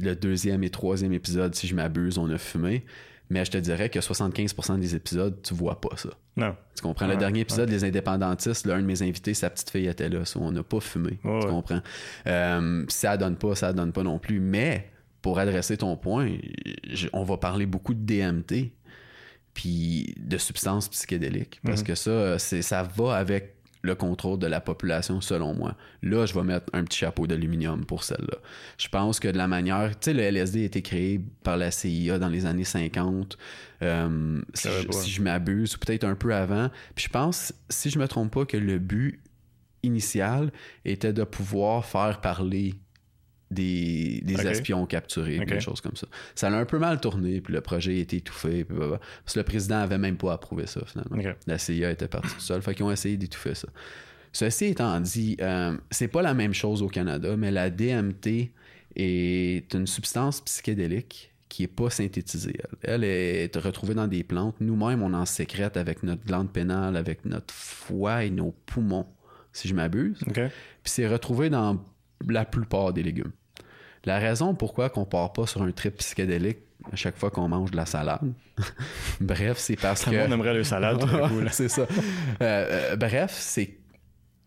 [0.00, 2.84] le deuxième et troisième épisode si je m'abuse, on a fumé.
[3.30, 6.10] Mais je te dirais que 75% des épisodes, tu vois pas ça.
[6.36, 6.56] Non.
[6.74, 7.06] Tu comprends?
[7.06, 10.20] le dernier épisode, Les Indépendantistes, l'un de mes invités, sa petite fille était là.
[10.36, 11.18] on n'a pas fumé.
[11.22, 11.80] tu comprends?
[12.26, 14.40] Euh, ça donne pas, ça donne pas non plus.
[14.40, 14.90] Mais
[15.22, 16.32] pour adresser ton point,
[17.12, 18.72] on va parler beaucoup de DMT
[19.54, 21.86] puis de substances psychédéliques parce mhm.
[21.86, 25.76] que ça ça va avec le contrôle de la population selon moi.
[26.02, 28.38] Là, je vais mettre un petit chapeau d'aluminium pour celle-là.
[28.78, 31.70] Je pense que de la manière, tu sais, le LSD a été créé par la
[31.70, 33.38] CIA dans les années 50,
[33.82, 36.70] euh, si, je, si, je, m'abuse, ou peut-être un peu avant.
[36.94, 39.20] Puis je pense, si je me trompe pas, que le but
[39.82, 40.52] initial
[40.84, 42.74] était de pouvoir faire parler
[43.50, 46.06] des, espions capturés, des choses comme ça.
[46.34, 49.38] Ça a un peu mal tourné, puis le projet a été étouffé, puis parce que
[49.40, 51.34] le président avait même pas approuvé ça, finalement.
[51.46, 53.68] La CIA était partie tout seul, fait qu'ils ont essayé d'étouffer ça.
[54.32, 58.52] Ceci étant dit, euh, c'est pas la même chose au Canada, mais la DMT
[58.96, 62.60] est une substance psychédélique qui est pas synthétisée.
[62.82, 64.54] Elle, est retrouvée dans des plantes.
[64.60, 69.06] Nous-mêmes, on en sécrète avec notre glande pénale, avec notre foie et nos poumons,
[69.52, 70.20] si je m'abuse.
[70.32, 70.52] Puis
[70.84, 71.84] c'est retrouvé dans
[72.28, 73.32] la plupart des légumes.
[74.04, 76.58] La raison pourquoi qu'on part pas sur un trip psychédélique
[76.92, 78.32] à chaque fois qu'on mange de la salade,
[79.20, 80.10] bref, c'est parce que...
[80.10, 81.04] On aimerait le salade,
[81.52, 81.82] c'est ça.
[81.82, 81.86] Euh,
[82.40, 83.76] euh, bref, c'est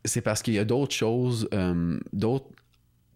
[0.06, 2.48] c'est parce qu'il y a d'autres choses, euh, d'autres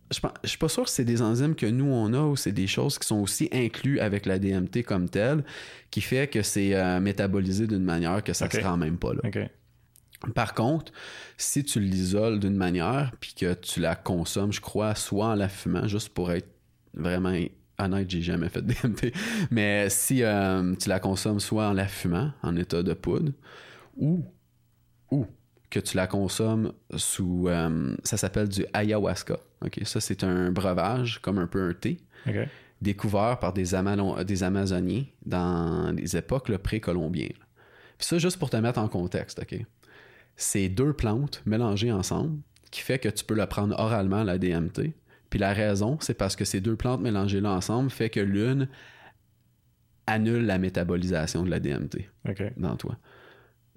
[0.10, 2.54] je, ne suis pas sûr que c'est des enzymes que nous on a ou c'est
[2.54, 5.44] des choses qui sont aussi incluses avec la DMT comme telle,
[5.92, 9.30] qui fait que c'est métabolisé d'une manière que ça ne se rend même pas là.
[10.34, 10.92] Par contre,
[11.38, 15.48] si tu l'isoles d'une manière, puis que tu la consommes, je crois, soit en la
[15.48, 16.50] fumant, juste pour être
[16.94, 17.36] vraiment
[17.78, 19.14] honnête, j'ai jamais fait de DMT,
[19.52, 23.32] mais si euh, tu la consommes soit en la fumant, en état de poudre,
[23.96, 24.26] ou,
[25.12, 25.28] ou
[25.70, 29.38] que tu la consommes sous, euh, ça s'appelle du ayahuasca.
[29.64, 32.00] Ok, ça c'est un breuvage, comme un peu un thé,
[32.82, 33.74] découvert par des,
[34.26, 37.34] des Amazoniens dans les époques précolombiennes.
[38.00, 39.66] Ça, juste pour te mettre en contexte, OK?
[40.38, 42.40] C'est deux plantes mélangées ensemble
[42.72, 44.94] qui fait que tu peux la prendre oralement, la DMT.
[45.30, 48.70] Puis la raison, c'est parce que ces deux plantes mélangées là ensemble fait que l'une
[50.06, 52.10] annule la métabolisation de la DMT
[52.58, 52.98] dans toi.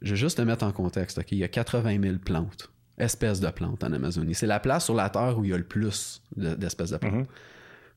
[0.03, 1.33] Je vais juste te mettre en contexte, OK?
[1.33, 4.35] Il y a 80 000 plantes, espèces de plantes en Amazonie.
[4.35, 6.97] C'est la place sur la Terre où il y a le plus de- d'espèces de
[6.99, 7.15] plantes.
[7.15, 7.27] Mhm.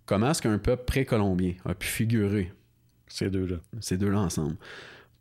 [0.06, 2.52] Comment est-ce qu'un peuple précolombien a pu figurer
[3.08, 3.58] Ces deux-là.
[3.80, 4.58] ces deux-là ensemble?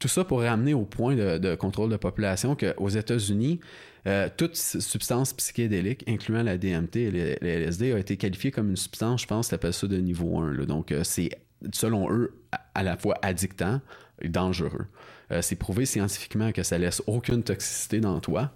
[0.02, 3.60] Tout ça pour ramener au point de, de contrôle de population qu'aux États-Unis,
[4.08, 8.68] euh, toute substance psychédélique, incluant la DMT et le, le LSD, a été qualifiée comme
[8.70, 10.54] une substance, je pense, qu'ils appellent ça de niveau 1.
[10.54, 10.66] là.
[10.66, 11.28] Donc, euh, c'est,
[11.72, 13.80] selon eux, à, à la fois addictant
[14.20, 14.86] et dangereux.
[15.30, 18.50] Euh, c'est prouvé scientifiquement que ça laisse aucune toxicité dans toi,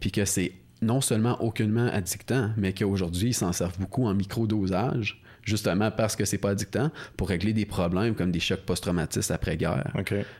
[0.00, 5.22] puis que c'est non seulement aucunement addictant, mais qu'aujourd'hui, ils s'en servent beaucoup en microdosage,
[5.46, 9.92] justement parce que c'est pas addictant, pour régler des problèmes comme des chocs post-traumatistes après-guerre,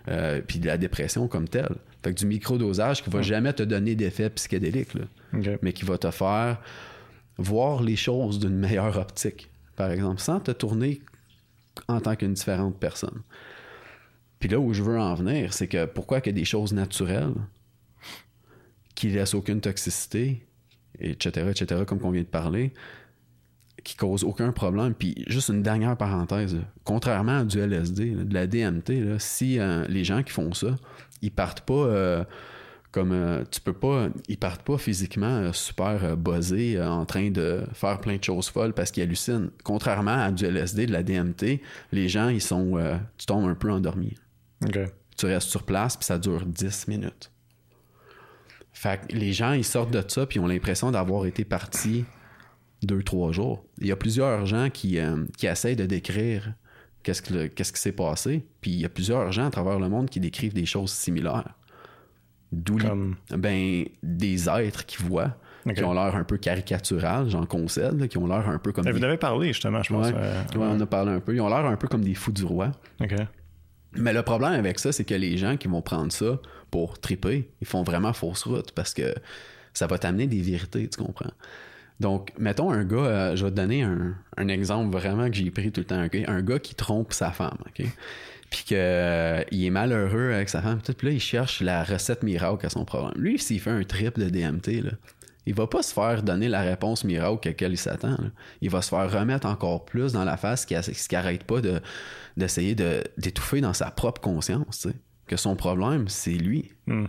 [0.09, 1.77] euh, puis de la dépression comme telle.
[2.03, 5.05] Fait que du microdosage qui va jamais te donner d'effet psychédélique, là,
[5.63, 6.61] mais qui va te faire
[7.39, 11.01] voir les choses d'une meilleure optique, par exemple, sans te tourner
[11.89, 13.23] en tant qu'une différente personne.
[14.41, 17.35] Puis là où je veux en venir, c'est que pourquoi a des choses naturelles
[18.95, 20.47] qui laissent aucune toxicité,
[20.99, 22.73] etc., etc., comme qu'on vient de parler,
[23.87, 24.95] qui causent aucun problème.
[24.95, 26.63] Puis juste une dernière parenthèse, là.
[26.83, 30.53] contrairement à du LSD, là, de la DMT, là, si euh, les gens qui font
[30.53, 30.75] ça,
[31.23, 32.25] ils partent pas euh,
[32.91, 38.01] comme euh, tu peux pas, ils partent pas physiquement super buzzés, en train de faire
[38.01, 39.51] plein de choses folles parce qu'ils hallucinent.
[39.63, 41.61] Contrairement à du LSD, de la DMT,
[41.93, 42.83] les gens ils sont,
[43.17, 44.15] tu tombes un peu endormi.
[45.17, 47.31] Tu restes sur place puis ça dure 10 minutes.
[48.73, 52.05] Fait que les gens ils sortent de ça puis ils ont l'impression d'avoir été partis
[52.83, 53.65] deux trois jours.
[53.81, 56.53] Il y a plusieurs gens qui, euh, qui essayent de décrire
[57.03, 58.47] qu'est-ce que qu'est-ce qui s'est passé.
[58.61, 61.55] Puis il y a plusieurs gens à travers le monde qui décrivent des choses similaires.
[62.53, 63.17] D'où Comme?
[63.37, 65.37] ben, des êtres qui voient,
[65.75, 68.87] qui ont l'air un peu caricatural, j'en concède, là, qui ont l'air un peu comme
[68.87, 70.07] Eh, Vous avez parlé, justement, je pense.
[70.07, 71.35] Ouais, euh, ouais, on a parlé un peu.
[71.35, 72.71] Ils ont l'air un peu comme des fous du roi.
[73.99, 76.39] Mais le problème avec ça, c'est que les gens qui vont prendre ça
[76.71, 79.15] pour triper, ils font vraiment fausse route parce que
[79.73, 81.31] ça va t'amener des vérités, tu comprends?
[82.01, 85.51] Donc, mettons un gars, euh, je vais te donner un, un exemple vraiment que j'ai
[85.51, 86.07] pris tout le temps?
[86.27, 87.87] Un gars qui trompe sa femme, ok?
[88.51, 92.65] Puis qu'il est malheureux avec sa femme, tout, puis là, il cherche la recette miracle
[92.67, 93.15] à son problème.
[93.17, 94.93] Lui, s'il fait un trip de DMT, là,
[95.47, 98.11] il va pas se faire donner la réponse miracle à laquelle il s'attend.
[98.11, 98.31] là.
[98.61, 101.45] Il va se faire remettre encore plus dans la face, ce qui, ce qui arrête
[101.45, 101.81] pas de,
[102.37, 106.73] d'essayer de, d'étouffer dans sa propre conscience, tu sais, que son problème, c'est lui.
[106.87, 107.07] Hmm.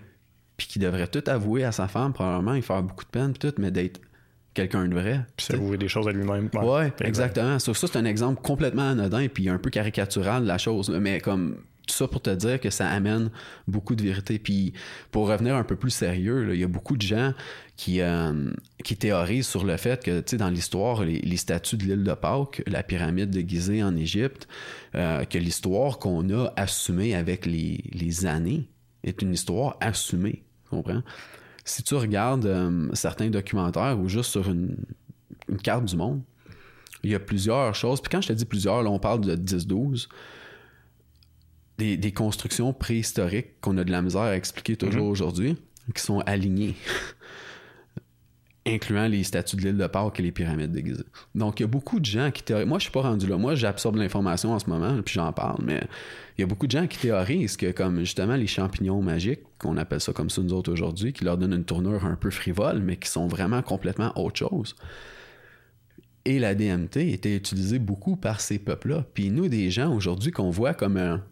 [0.55, 3.53] Puis qu'il devrait tout avouer à sa femme, probablement, il faire beaucoup de peine, tout,
[3.57, 3.99] mais d'être
[4.57, 5.21] quelqu'un de vrai.
[5.37, 6.49] Puis s'avouer des choses à lui-même.
[6.53, 7.05] Ouais, Exact.
[7.07, 7.59] exactement.
[7.59, 10.89] Ça, ça, c'est un exemple complètement anodin puis un peu caricatural de la chose.
[10.89, 13.29] Mais comme tout ça pour te dire que ça amène
[13.67, 14.39] beaucoup de vérité.
[14.39, 14.73] Puis
[15.11, 17.33] pour revenir un peu plus sérieux, il y a beaucoup de gens
[17.77, 18.51] qui, euh,
[18.83, 22.03] qui théorisent sur le fait que, tu sais, dans l'histoire, les, les statues de l'île
[22.03, 24.49] de Pâques, la pyramide de Gizeh en Égypte,
[24.95, 28.67] euh, que l'histoire qu'on a assumée avec les, les années
[29.05, 30.43] est une histoire assumée.
[30.63, 31.03] Tu comprends?
[31.67, 34.77] Si tu regardes euh, certains documentaires ou juste sur une,
[35.49, 36.21] une carte du monde,
[37.03, 38.01] il y a plusieurs choses.
[38.01, 40.07] Puis quand je te dis plusieurs, là, on parle de 10-12.
[41.77, 45.57] Des, des constructions préhistoriques qu'on a de la misère à expliquer toujours aujourd'hui,
[45.93, 46.75] qui sont alignées.
[48.67, 51.05] Incluant les statues de l'île de Pâques et les pyramides de.
[51.35, 52.67] Donc, il y a beaucoup de gens qui théorisent...
[52.67, 53.37] Moi, je suis pas rendu là.
[53.37, 55.81] Moi, j'absorbe l'information en ce moment, puis j'en parle, mais
[56.37, 59.77] il y a beaucoup de gens qui théorisent que, comme justement les champignons magiques, qu'on
[59.77, 62.79] appelle ça comme ça nous autres aujourd'hui, qui leur donnent une tournure un peu frivole,
[62.79, 64.75] mais qui sont vraiment complètement autre chose.
[66.25, 69.05] Et la DMT était utilisée beaucoup par ces peuples-là.
[69.13, 71.23] Puis nous, des gens aujourd'hui qu'on voit comme un...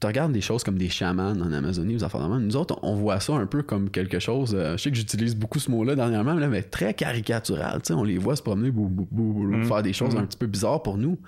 [0.00, 2.44] Tu regardes des choses comme des chamans en Amazonie, aux même.
[2.46, 4.54] Nous autres, on voit ça un peu comme quelque chose.
[4.54, 7.80] euh, je sais que j'utilise beaucoup ce mot-là dernièrement, là, mais très caricatural.
[7.82, 9.64] Tu sais, on les voit se promener, bou, bou, bou, Mhm.
[9.64, 11.18] faire des choses un petit peu bizarres pour nous.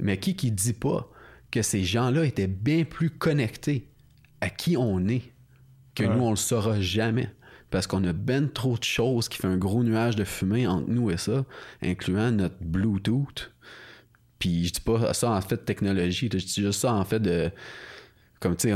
[0.00, 1.08] Mais qui qui dit pas
[1.50, 3.88] que ces gens-là étaient bien plus connectés
[4.40, 5.22] à qui on est
[5.94, 6.16] que Ouais.
[6.16, 7.28] nous, on le saura jamais.
[7.70, 10.88] Parce qu'on a ben trop de choses qui fait un gros nuage de fumée entre
[10.90, 11.44] nous et ça,
[11.82, 13.52] incluant notre Bluetooth.
[14.38, 17.20] Puis je dis pas ça en fait de technologie, je dis juste ça en fait
[17.20, 17.50] de.
[18.40, 18.74] Comme tu sais,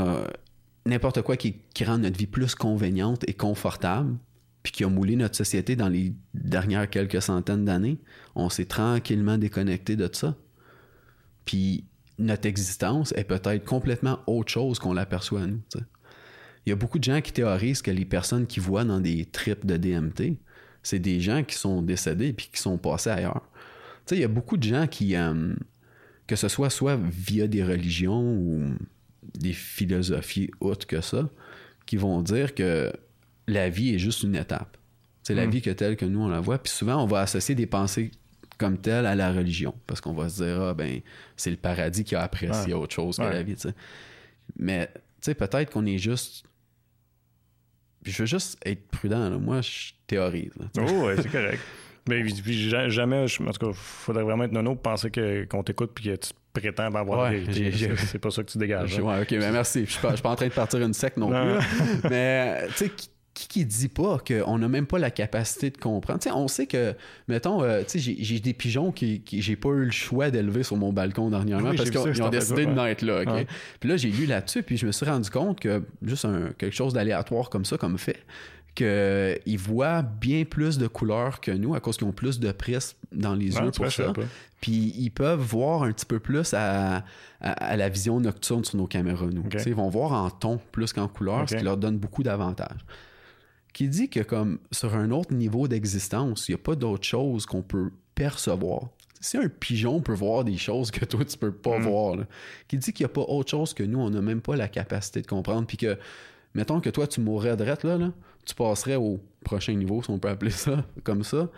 [0.85, 4.17] n'importe quoi qui, rend notre vie plus conveniente et confortable,
[4.63, 7.99] puis qui a moulé notre société dans les dernières quelques centaines d'années,
[8.35, 10.35] on s'est tranquillement déconnecté de ça.
[11.45, 11.85] Puis
[12.17, 15.61] notre existence est peut-être complètement autre chose qu'on l'aperçoit à nous.
[16.65, 19.25] Il y a beaucoup de gens qui théorisent que les personnes qui voient dans des
[19.25, 20.37] trips de DMT,
[20.83, 23.48] c'est des gens qui sont décédés puis qui sont passés ailleurs.
[24.09, 25.53] Tu sais, il y a beaucoup de gens qui, euh,
[26.25, 28.73] que ce soit soit via des religions ou
[29.35, 31.29] des philosophies autres que ça,
[31.85, 32.91] qui vont dire que
[33.45, 34.77] la vie est juste une étape.
[35.21, 35.51] C'est la Mm.
[35.51, 36.57] vie que telle que nous on la voit.
[36.57, 38.09] Puis souvent, on va associer des pensées
[38.57, 39.75] comme tel à la religion.
[39.85, 41.01] Parce qu'on va se dire, ah, ben,
[41.37, 42.79] c'est le paradis qui a apprécié Ouais.
[42.79, 43.31] autre chose que Ouais.
[43.33, 43.55] la vie.
[44.57, 46.45] Mais, tu sais, peut-être qu'on est juste.
[48.01, 49.37] Puis je veux juste être prudent, là.
[49.37, 50.51] Moi, je théorise.
[50.59, 50.65] là.
[50.79, 51.61] Oh, ouais, c'est correct.
[52.09, 55.11] Mais puis, jamais, je- en tout cas, faudrait vraiment être nono pour penser
[55.49, 57.43] qu'on t'écoute puis que tu prétends avoir Ouais,
[57.97, 58.99] C'est, pas ça que tu dégages.
[58.99, 59.03] Hein.
[59.03, 59.85] ouais, ok, mais merci.
[59.85, 61.57] Je suis pas, je suis pas en train de partir une secte non, Non.
[61.59, 62.09] plus.
[62.09, 66.19] Mais, tu sais, qui, qui, dit pas qu'on n'a même pas la capacité de comprendre?
[66.19, 66.93] Tu sais, on sait que,
[67.29, 70.91] mettons, euh, j'ai, des pigeons qui, qui j'ai pas eu le choix d'élever sur mon
[70.91, 73.23] balcon dernièrement Oui, parce qu'ils ont décidé de naître là?
[73.23, 73.47] Ouais.
[73.79, 76.75] Puis là, j'ai lu là-dessus, puis je me suis rendu compte que, juste un, quelque
[76.75, 78.17] chose d'aléatoire comme ça, comme fait,
[78.83, 82.97] qu'ils voient bien plus de couleurs que nous à cause qu'ils ont plus de prismes
[83.11, 84.13] dans les yeux pour ça.
[84.61, 87.01] Puis ils peuvent voir un petit peu plus à, à-
[87.41, 89.43] à la vision nocturne sur nos caméras, nous.
[89.65, 92.85] Ils vont voir en ton plus qu'en couleur, ce qui leur donne beaucoup d'avantages.
[93.73, 97.45] Qui dit que comme sur un autre niveau d'existence, il n'y a pas d'autre chose
[97.45, 98.89] qu'on peut percevoir.
[99.21, 101.83] Si un pigeon peut voir des choses que toi tu peux pas Mm.
[101.83, 102.23] voir, là,
[102.67, 104.67] qui dit qu'il n'y a pas autre chose que nous, on n'a même pas la
[104.67, 105.97] capacité de comprendre, puis que
[106.55, 108.11] mettons que toi tu mourrais de là, là,
[108.45, 111.49] tu passerais au prochain niveau, si on peut appeler ça comme ça.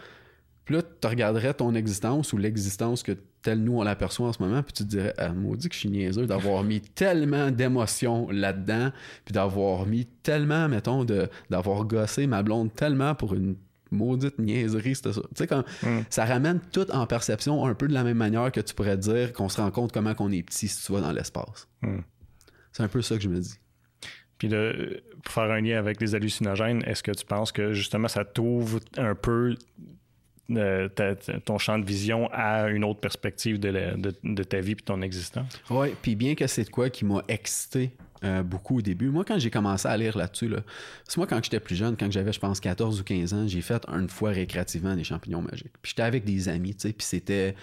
[0.65, 4.41] Puis là, tu regarderais ton existence ou l'existence que tel nous on l'aperçoit en ce
[4.43, 8.29] moment, puis tu te dirais, ah, maudit que je suis niaiseux d'avoir mis tellement d'émotions
[8.29, 8.91] là-dedans,
[9.25, 13.55] puis d'avoir mis tellement, mettons, de, d'avoir gossé ma blonde tellement pour une
[13.89, 15.21] maudite niaiserie, c'était ça.
[15.21, 16.01] Tu sais, comme, Mm.
[16.09, 19.33] ça ramène tout en perception un peu de la même manière que tu pourrais dire
[19.33, 21.67] qu'on se rend compte comment qu'on est petit si tu vas dans l'espace.
[21.81, 21.97] Mm.
[22.71, 23.55] C'est un peu ça que je me dis.
[24.41, 28.07] Puis de, pour faire un lien avec les hallucinogènes, est-ce que tu penses que justement
[28.07, 29.55] ça t'ouvre un peu
[30.49, 30.89] euh,
[31.45, 35.61] ton champ de vision à une autre perspective de, ta vie et ton existence?
[35.69, 37.91] Oui, puis bien que c'est de quoi qui m'a excité
[38.23, 39.09] euh, beaucoup au début.
[39.09, 40.61] Moi, quand j'ai commencé à lire là-dessus, là,
[41.07, 43.61] c'est moi quand j'étais plus jeune, quand j'avais, je pense, 14 ou 15 ans, j'ai
[43.61, 45.73] fait une fois récréativement des champignons magiques.
[45.83, 47.53] Puis j'étais avec des amis, tu sais, puis c'était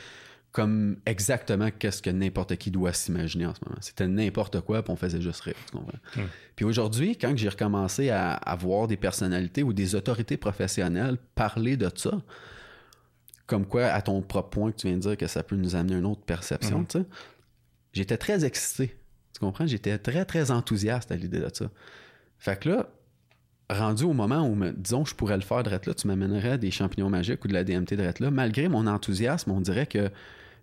[0.52, 3.78] comme exactement qu'est-ce que n'importe qui doit s'imaginer en ce moment.
[3.80, 5.98] C'était n'importe quoi, puis on faisait juste rire, tu comprends?
[6.16, 6.26] Hmm.
[6.56, 11.76] Puis aujourd'hui, quand j'ai recommencé à, à voir des personnalités ou des autorités professionnelles parler
[11.76, 12.20] de ça,
[13.46, 15.76] comme quoi, à ton propre point que tu viens de dire que ça peut nous
[15.76, 16.86] amener une autre perception, Mhm.
[16.86, 17.04] tu sais,
[17.92, 18.96] j'étais très excité.
[19.34, 19.66] Tu comprends?
[19.66, 21.70] J'étais très, très enthousiaste à l'idée de ça.
[22.38, 22.88] Fait que là,
[23.70, 27.10] rendu au moment où, disons, je pourrais le faire de là, tu m'amènerais des champignons
[27.10, 30.10] magiques ou de la DMT de là, malgré mon enthousiasme, on dirait que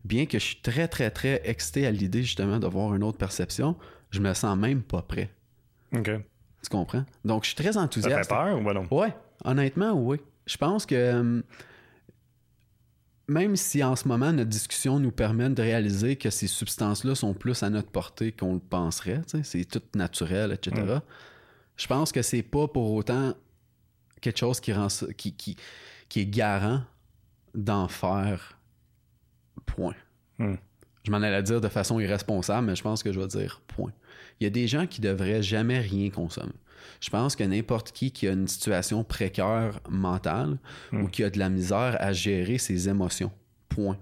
[0.05, 3.75] bien que je suis très, très, très excité à l'idée justement d'avoir une autre perception,
[4.11, 5.31] je me sens même pas prêt.
[5.93, 6.11] OK.
[6.63, 7.05] Tu comprends?
[7.23, 8.29] Donc, je suis très Ça fait enthousiaste.
[8.29, 8.87] peur ou ben non?
[8.91, 10.17] Ouais, honnêtement, oui.
[10.45, 11.41] Je pense que euh,
[13.27, 17.33] même si en ce moment notre discussion nous permet de réaliser que ces substances-là sont
[17.33, 20.81] plus à notre portée qu'on le penserait, c'est tout naturel, etc.
[20.81, 21.01] Mm.
[21.77, 23.33] Je pense que c'est pas pour autant
[24.21, 24.87] quelque chose qui rend
[25.17, 25.57] qui, qui,
[26.09, 26.81] qui est garant
[27.55, 28.54] d'en faire
[29.65, 29.95] point.
[30.39, 30.55] Mm.
[31.03, 33.91] Je m'en allais dire de façon irresponsable, mais je pense que je vais dire point.
[34.39, 36.51] Il y a des gens qui devraient jamais rien consommer.
[36.99, 40.57] Je pense que n'importe qui qui a une situation précaire mentale
[40.91, 41.03] Mm.
[41.03, 43.31] ou qui a de la misère à gérer ses émotions,
[43.69, 43.97] point,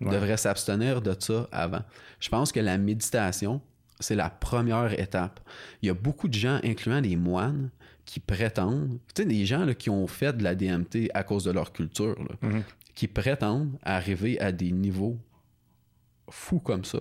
[0.00, 0.10] Ouais.
[0.12, 1.82] devrait s'abstenir de ça avant.
[2.20, 3.60] Je pense que la méditation,
[4.00, 5.40] c'est la première étape.
[5.82, 7.70] Il y a beaucoup de gens, incluant des moines,
[8.04, 11.44] qui prétendent, tu sais, des gens là, qui ont fait de la DMT à cause
[11.44, 12.62] de leur culture, là, Mhm.
[12.96, 15.16] Qui prétendent arriver à des niveaux
[16.28, 16.98] fous comme ça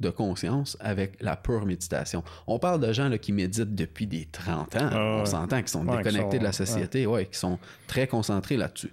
[0.00, 2.22] de conscience avec la pure méditation.
[2.46, 4.88] On parle de gens là, qui méditent depuis des 30 ans.
[4.92, 5.26] Ah on ouais.
[5.26, 7.24] s'entend qu'ils sont Ouais, déconnectés qui sont- de la société, ouais.
[7.24, 8.90] qui sont très concentrés là-dessus.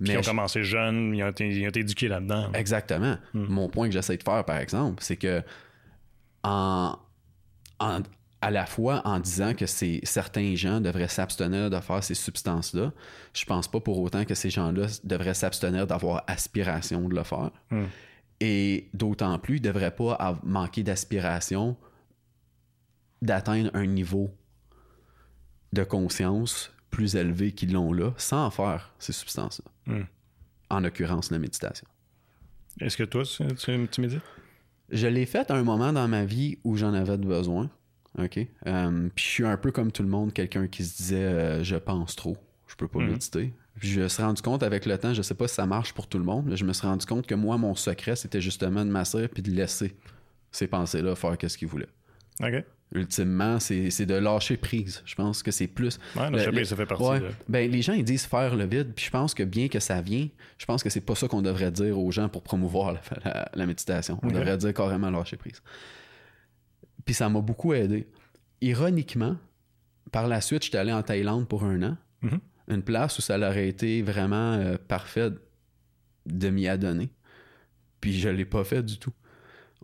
[0.00, 2.52] Ils ont je- commencé jeunes, ils ont été, ils ont été éduqués là-dedans.
[2.52, 3.16] Exactement.
[3.32, 3.44] Hmm.
[3.44, 5.42] Mon point que j'essaie de faire, par exemple, c'est que
[6.42, 6.98] en,
[7.78, 8.00] en-
[8.42, 12.92] à la fois en disant que certains gens devraient s'abstenir de faire ces substances-là,
[13.32, 17.52] je pense pas pour autant que ces gens-là devraient s'abstenir d'avoir aspiration de le faire.
[17.70, 17.84] Hmm.
[18.40, 21.76] Et d'autant plus, ils devraient pas manquer d'aspiration
[23.22, 24.36] d'atteindre un niveau
[25.72, 29.94] de conscience plus élevé qu'ils l'ont là, sans faire ces substances-là.
[29.94, 30.04] Hmm.
[30.68, 31.86] En l'occurrence, la méditation.
[32.80, 34.20] Est-ce que toi, tu, tu, médites?
[34.90, 37.70] Je l'ai fait à un moment dans ma vie où j'en avais besoin.
[38.18, 38.38] OK?
[38.66, 41.64] Euh, puis je suis un peu comme tout le monde, quelqu'un qui se disait euh,
[41.64, 42.36] je pense trop,
[42.66, 43.10] je peux pas Mhm.
[43.12, 43.52] méditer.
[43.78, 45.94] Puis je me suis rendu compte avec le temps, je sais pas si ça marche
[45.94, 48.40] pour tout le monde, mais je me suis rendu compte que moi, mon secret, c'était
[48.42, 49.96] justement de m'asseoir puis de laisser
[50.50, 51.88] ces pensées-là faire ce qu'ils voulaient.
[52.42, 52.64] OK.
[52.94, 55.02] Ultimement, c'est de lâcher prise.
[55.06, 55.98] Je pense que c'est plus.
[56.14, 57.20] Ouais, le, le- ça fait partie Ouais.
[57.20, 57.28] de...
[57.48, 60.02] Ben, les gens, ils disent faire le vide, puis je pense que bien que ça
[60.02, 63.00] vient, je pense que c'est pas ça qu'on devrait dire aux gens pour promouvoir la,
[63.24, 64.18] la- la méditation.
[64.22, 65.62] On devrait dire carrément lâcher prise.
[67.04, 68.08] Puis ça m'a beaucoup aidé.
[68.60, 69.36] Ironiquement,
[70.10, 71.96] par la suite, j'étais allé en Thaïlande pour un an.
[72.22, 72.40] Mhm.
[72.68, 75.30] Une place où ça aurait été vraiment euh, parfait
[76.26, 77.10] de m'y adonner.
[78.00, 79.12] Puis je l'ai pas fait du tout.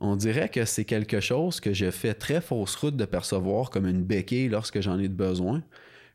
[0.01, 3.87] On dirait que c'est quelque chose que je fais très fausse route de percevoir comme
[3.87, 5.63] une béquille lorsque j'en ai besoin,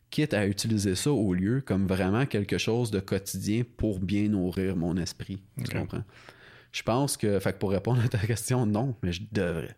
[0.09, 4.77] quitte à utiliser ça au lieu comme vraiment quelque chose de quotidien pour bien nourrir
[4.77, 5.41] mon esprit.
[5.57, 6.03] Tu comprends?
[6.71, 9.75] Je pense que, fait que pour répondre à ta question, non, mais je devrais.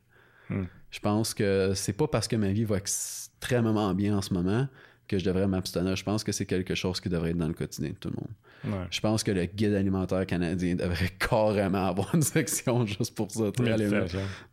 [0.49, 0.65] Hmm.
[0.96, 4.66] Je pense que c'est pas parce que ma vie va extrêmement bien en ce moment
[5.10, 5.93] que je devrais m'abstenir.
[5.98, 8.16] Je pense que c'est quelque chose qui devrait être dans le quotidien de tout le
[8.16, 8.78] monde.
[8.80, 8.88] Ouais.
[8.89, 13.52] Je pense que le guide alimentaire canadien devrait carrément avoir une section juste pour ça.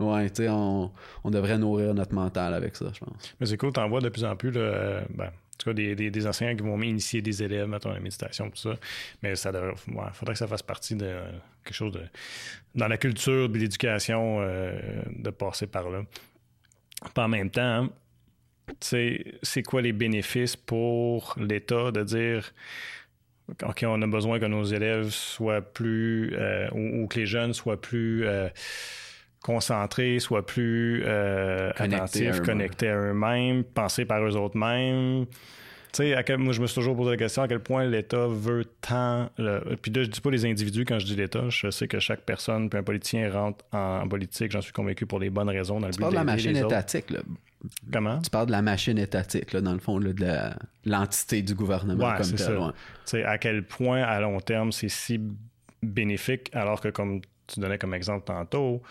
[0.01, 0.91] Ouais, tu sais, on,
[1.23, 3.37] on devrait nourrir notre mental avec ça, je pense.
[3.39, 5.95] Mais c'est cool, t'en vois de plus en plus, là, ben, en tout cas, des,
[5.95, 8.75] des, des enseignants qui vont initier des élèves, mettons, à la méditation, tout ça.
[9.23, 11.21] Mais ça devrait, ouais, faudrait que ça fasse partie de
[11.63, 12.01] quelque chose de.
[12.75, 14.73] dans la culture de l'éducation, euh,
[15.07, 16.03] de passer par là.
[17.05, 17.89] Puis en même temps,
[18.81, 22.53] c'est quoi les bénéfices pour l'État de dire.
[23.65, 27.53] OK, on a besoin que nos élèves soient plus, euh, ou, ou que les jeunes
[27.53, 28.49] soient plus euh,
[29.43, 32.45] concentrés, soient plus euh, Connectés attentifs, eux-mêmes.
[32.45, 35.27] connectés à eux-mêmes, pensés par eux autres mêmes.
[35.93, 37.85] Tu sais, à quel- moi, je me suis toujours posé la question à quel point
[37.85, 39.29] l'État veut tant.
[39.37, 41.49] le- Puis là, je dis pas les individus quand je dis l'État.
[41.51, 45.19] Je sais que chaque personne, puis un politicien rentre en politique, j'en suis convaincu pour
[45.19, 45.81] les bonnes raisons.
[45.81, 47.19] Dans le Tu but parles de la machine étatique, là.
[47.93, 48.21] Comment?
[48.21, 50.55] Tu parles de la machine étatique, là, dans le fond, là, de
[50.91, 52.59] l'entité du gouvernement Ouais, comme tel.
[52.59, 53.25] ouais.
[53.25, 55.21] À quel point à long terme c'est si
[55.83, 58.83] bénéfique, alors que comme tu donnais comme exemple tantôt,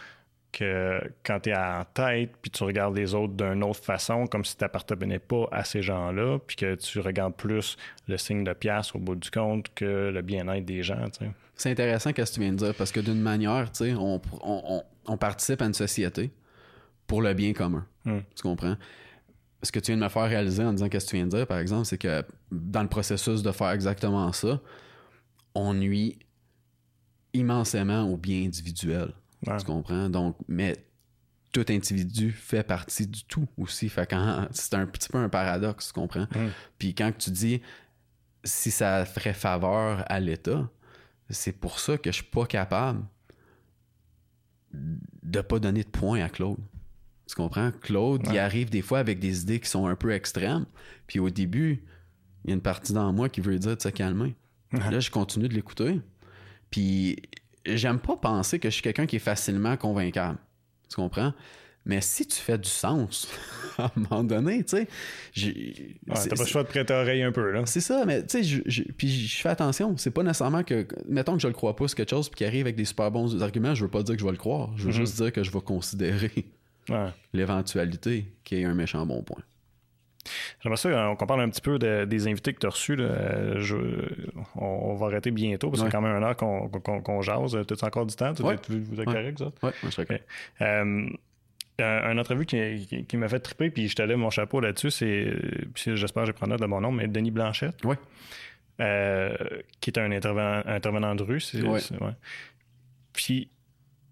[0.52, 4.43] que quand tu es en tête, puis tu regardes les autres d'une autre façon, comme
[4.43, 7.78] si tu n'appartenais pas à ces gens-là, puis que tu regardes plus
[8.08, 11.08] le signe de pièce au bout du compte que le bien-être des gens.
[11.56, 14.16] C'est intéressant ce que tu viens de dire parce que d'une manière, tu sais, on,
[14.16, 14.22] on-
[14.78, 16.32] on- on participe à une société
[17.08, 17.86] pour le bien commun.
[18.06, 18.20] Hmm.
[18.36, 18.76] Tu comprends?
[19.64, 21.32] Ce que tu viens de me faire réaliser en disant qu'est-ce que tu viens de
[21.38, 24.60] dire, par exemple, c'est que dans le processus de faire exactement ça,
[25.54, 26.18] on nuit
[27.34, 29.14] immensément au bien individuel.
[29.45, 29.57] Ouais.
[29.57, 30.09] Tu comprends?
[30.09, 30.75] Donc, mais
[31.51, 33.89] tout individu fait partie du tout aussi.
[33.89, 36.27] Fait quand c'est un petit peu un paradoxe, tu comprends?
[36.35, 36.49] Mm.
[36.77, 37.61] Puis quand tu dis
[38.43, 40.69] si ça ferait faveur à l'État,
[41.29, 43.03] c'est pour ça que je suis pas capable
[44.73, 46.59] de pas donner de points à Claude.
[47.27, 47.71] Tu comprends?
[47.81, 50.65] Claude, il arrive des fois avec des idées qui sont un peu extrêmes.
[51.07, 51.83] Puis au début,
[52.43, 54.35] il y a une partie dans moi qui veut dire de se calmer.
[54.71, 56.01] Là, je continue de l'écouter.
[56.69, 57.17] Puis
[57.66, 60.38] j'aime pas penser que je suis quelqu'un qui est facilement convaincable.
[60.89, 61.34] Tu comprends?
[61.84, 63.28] Mais si tu fais du sens,
[63.80, 64.88] à un moment donné, tu sais,
[65.36, 67.49] Ouais, T'as pas le choix de prêter oreille un peu.
[67.51, 67.66] Là.
[67.66, 69.97] c'est ça, mais tu sais, puis je fais attention.
[69.97, 72.45] C'est pas nécessairement que, mettons que je le crois pas, c'est quelque chose puis qui
[72.45, 74.70] arrive avec des super bons arguments, je veux pas dire que je vais le croire.
[74.78, 74.93] Je veux Mhm.
[74.95, 76.32] juste dire que je vais considérer
[76.89, 77.09] Ouais.
[77.34, 79.41] l'éventualité qu'il y ait un méchant bon point.
[80.61, 82.95] J'aimerais ça euh, qu'on parle un petit peu de- des invités que tu as reçus.
[82.95, 83.05] là.
[83.05, 83.76] Euh, je-
[84.55, 85.91] on, on va arrêter bientôt parce que Ouais.
[85.91, 87.57] c'est quand même un heure qu'on jase.
[87.67, 88.34] T'as-tu encore du temps?
[88.43, 88.55] Ouais.
[88.69, 89.13] Vous êtes Ouais.
[89.13, 89.51] correct, ça?
[89.63, 90.01] Moi, je.
[90.61, 91.09] Euh,
[91.80, 94.59] un, un entrevue qui, qui- qui m'a fait triper, puis je te lève mon chapeau
[94.59, 95.34] là-dessus, c'est,
[95.76, 97.78] j'espère que je prends note de mon nom, mais Denis Blanchette,
[98.80, 99.36] euh,
[99.80, 101.41] qui est un intervenant, intervenant de rue.
[103.13, 103.49] Puis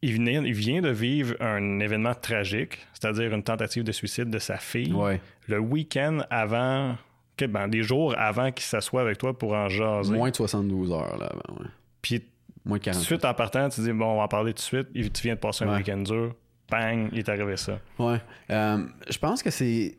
[0.02, 4.40] il, venait, il vient de vivre un événement tragique, c'est-à-dire une tentative de suicide de
[4.40, 5.20] sa fille, Ouais.
[5.48, 6.96] le week-end avant,
[7.38, 10.14] que- ben, des jours avant qu'il s'assoie avec toi pour en jaser.
[10.16, 11.68] Moins de 72 heures là avant, ouais.
[12.02, 12.24] Puis
[12.66, 13.04] Moins de tout de 40.
[13.06, 15.24] suite en partant, tu dis, bon, on va en parler tout de suite, Et tu
[15.24, 15.78] viens de passer un Ouais.
[15.78, 16.36] week-end dur,
[16.70, 17.80] bang, il est arrivé ça.
[17.98, 18.18] Ouais.
[18.52, 19.96] Euh, je pense que c'est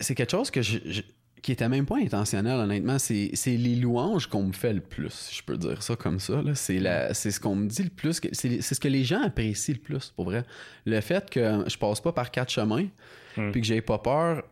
[0.00, 1.02] c'est quelque chose que je, je-
[1.42, 2.98] qui était même pas intentionnel, honnêtement.
[2.98, 6.20] C'est c'est les louanges qu'on me fait le plus, si je peux dire ça comme
[6.20, 6.40] ça.
[6.40, 6.54] là.
[6.54, 8.20] C'est la- c'est ce qu'on me dit le plus.
[8.32, 10.44] C'est c'est ce que les gens apprécient le plus, pour vrai.
[10.86, 12.86] Le fait que je passe pas par quatre chemins,
[13.36, 13.50] Mm.
[13.50, 14.44] puis que j'ai pas peur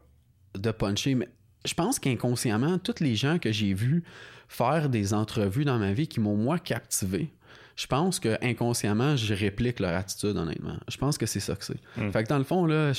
[0.54, 1.14] de puncher.
[1.14, 1.28] Mais
[1.64, 4.02] je pense qu'inconsciemment, tous les gens que j'ai vus
[4.48, 7.30] faire des entrevues dans ma vie qui m'ont, moi, captivé,
[7.76, 10.76] je pense que inconsciemment, je réplique leur attitude, honnêtement.
[10.88, 11.78] Je pense que c'est ça que c'est.
[11.96, 12.10] Mm.
[12.10, 12.98] Fait que dans le fond, là, je,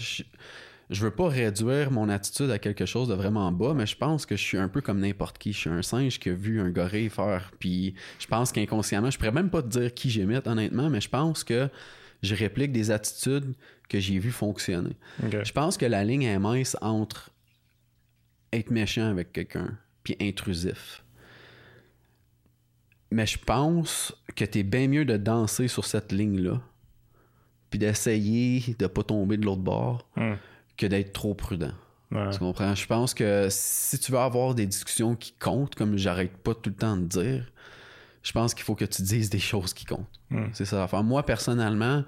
[0.00, 0.22] je,
[0.90, 4.26] je veux pas réduire mon attitude à quelque chose de vraiment bas, mais je pense
[4.26, 5.52] que je suis un peu comme n'importe qui.
[5.52, 9.16] Je suis un singe qui a vu un gorille faire, puis je pense qu'inconsciemment, je
[9.16, 11.68] pourrais même pas te dire qui j'imite, honnêtement, mais je pense que
[12.22, 13.54] je réplique des attitudes
[13.88, 14.96] que j'ai vues fonctionner.
[15.22, 17.30] Je pense que la ligne est mince entre
[18.52, 21.04] être méchant avec quelqu'un puis intrusif.
[23.12, 26.60] Mais je pense que t'es bien mieux de danser sur cette ligne-là
[27.70, 30.34] puis d'essayer de pas tomber de l'autre bord Hmm.
[30.80, 31.72] Que d'être trop prudent.
[32.10, 32.30] Ouais.
[32.32, 32.74] Tu comprends?
[32.74, 36.70] Je pense que si tu veux avoir des discussions qui comptent, comme j'arrête pas tout
[36.70, 37.52] le temps de dire,
[38.22, 40.20] je pense qu'il faut que tu dises des choses qui comptent.
[40.30, 40.46] Hmm.
[40.52, 41.04] C'est ça l'affaire.
[41.04, 42.04] Moi, personnellement,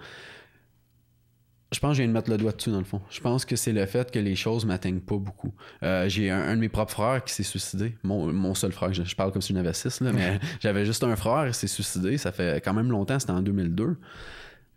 [1.71, 3.01] Je pense que je viens de mettre le doigt dessus, dans le fond.
[3.09, 5.55] Je pense que c'est le fait que les choses m'atteignent pas beaucoup.
[5.83, 7.97] Euh, j'ai un, de mes propres frères qui s'est suicidé.
[8.03, 11.17] Mon, seul frère, je, parle comme si j'en avais six, là, mais j'avais juste un
[11.17, 12.19] frère qui s'est suicidé.
[12.19, 13.97] Ça fait quand même longtemps, c'était en 2002.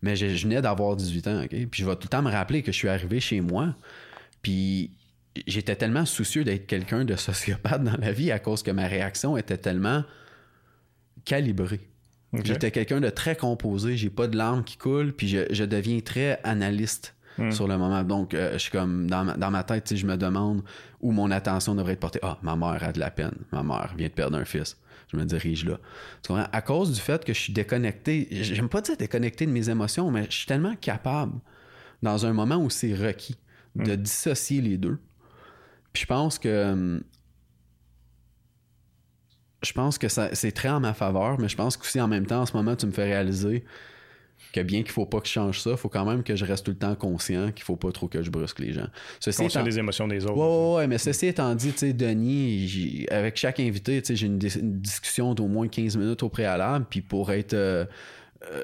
[0.06, 1.50] Mais je, venais d'avoir 18 ans, OK?
[1.50, 3.74] Puis je vais tout le temps me rappeler que je suis arrivé chez moi,
[4.44, 4.92] puis
[5.48, 9.36] j'étais tellement soucieux d'être quelqu'un de sociopathe dans la vie à cause que ma réaction
[9.36, 10.04] était tellement
[11.26, 11.82] calibrée.
[12.44, 16.40] J'étais quelqu'un de très composé, j'ai pas de larmes qui coulent, puis je, deviens très
[16.44, 17.50] analyste hmm.
[17.50, 18.04] sur le moment.
[18.04, 20.62] Donc, euh, je suis comme, dans ma, dans ma tête, je me demande
[21.02, 22.20] où mon attention devrait être portée.
[22.22, 24.78] Ah, ma mère a de la peine, ma mère vient de perdre un fils.
[25.16, 25.80] Je me dirige là.
[26.52, 30.12] À cause du fait que je suis déconnecté, j'aime pas dire déconnecté de mes émotions,
[30.12, 31.40] mais je suis tellement capable,
[32.02, 33.38] dans un moment où c'est requis,
[33.76, 33.98] de hmm.
[33.98, 35.00] dissocier les deux.
[35.94, 37.04] Puis je pense que hum,
[39.64, 42.42] je pense que c'est très en ma faveur, mais je pense qu'aussi en même temps,
[42.42, 43.66] en ce moment, tu me fais réaliser
[44.54, 46.46] que bien qu'il faut pas que je change ça, il faut quand même que je
[46.46, 48.88] reste tout le temps conscient qu'il faut pas trop que je brusque les gens.
[49.20, 50.36] Ceci conscient des émotions des autres.
[50.36, 54.28] Ouais, ouais, mais ceci étant dit, tu sais, Denis, avec chaque invité, tu sais, j'ai
[54.28, 57.54] une, discussion d'au moins 15 minutes au préalable, puis pour être...
[57.54, 57.86] Euh,
[58.52, 58.62] euh,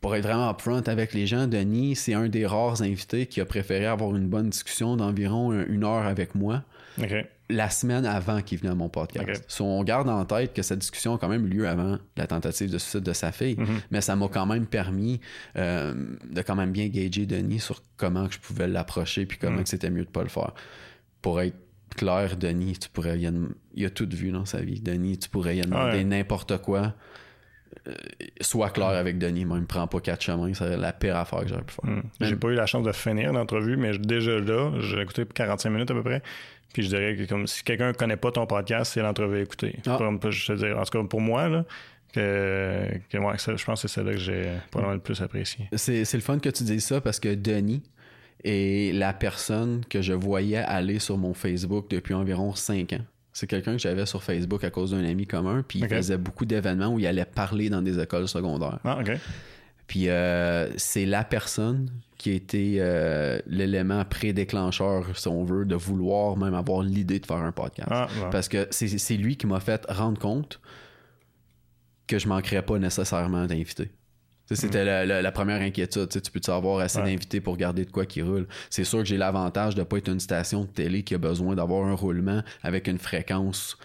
[0.00, 3.44] pour être vraiment upfront avec les gens, Denis, c'est un des rares invités qui a
[3.44, 6.62] préféré avoir une bonne discussion d'environ une heure avec moi.
[7.02, 7.12] OK
[7.50, 9.44] la semaine avant qu'il venait à mon podcast.
[9.48, 12.26] So, on garde en tête que cette discussion a quand même eu lieu avant la
[12.26, 13.80] tentative de suicide de sa fille, mm-hmm.
[13.90, 15.20] mais ça m'a quand même permis
[15.56, 15.94] euh,
[16.30, 19.66] de quand même bien gager Denis sur comment je pouvais l'approcher puis comment mm.
[19.66, 20.52] c'était mieux de pas le faire.
[21.22, 21.56] Pour être
[21.96, 24.80] clair, Denis, tu pourrais il a, tout vu dans sa vie.
[24.80, 26.94] Denis, tu pourrais y demander n'importe quoi.
[27.86, 27.92] Euh,
[28.40, 31.40] sois clair avec Denis, moi, il me prend pas quatre chemins, c'est la pire affaire
[31.40, 31.90] que j'aurais pu faire.
[31.90, 32.02] Mm.
[32.20, 35.90] J'ai pas eu la chance de finir l'entrevue, mais déjà là, j'ai écouté 45 minutes
[35.90, 36.22] à peu près.
[36.72, 39.40] Puis je dirais que comme si quelqu'un ne connaît pas ton podcast, c'est l'entrevue à
[39.40, 39.76] écouter.
[39.86, 39.98] Ah.
[40.30, 41.64] je dire, en tout cas pour moi, là,
[42.12, 45.68] que, je pense que c'est celle-là que j'ai probablement le plus apprécié.
[45.74, 47.82] C'est, le fun que tu dises ça parce que Denis
[48.44, 53.04] est la personne que je voyais aller sur mon Facebook depuis environ cinq ans.
[53.32, 56.44] C'est quelqu'un que j'avais sur Facebook à cause d'un ami commun, puis il faisait beaucoup
[56.44, 58.78] d'événements où il allait parler dans des écoles secondaires.
[58.84, 59.12] Ah, OK.
[59.86, 65.76] Puis euh, c'est la personne qui a été euh, l'élément pré-déclencheur, si on veut, de
[65.76, 67.88] vouloir même avoir l'idée de faire un podcast.
[67.90, 70.60] Ah, Parce que c'est lui qui m'a fait rendre compte
[72.06, 73.90] que je manquerais pas nécessairement d'invités.
[74.50, 76.08] C'était la, première inquiétude.
[76.08, 78.46] tu peux avoir assez d'invités pour garder de quoi qui roule?
[78.70, 81.18] C'est sûr que j'ai l'avantage de ne pas être une station de télé qui a
[81.18, 83.76] besoin d'avoir un roulement avec une fréquence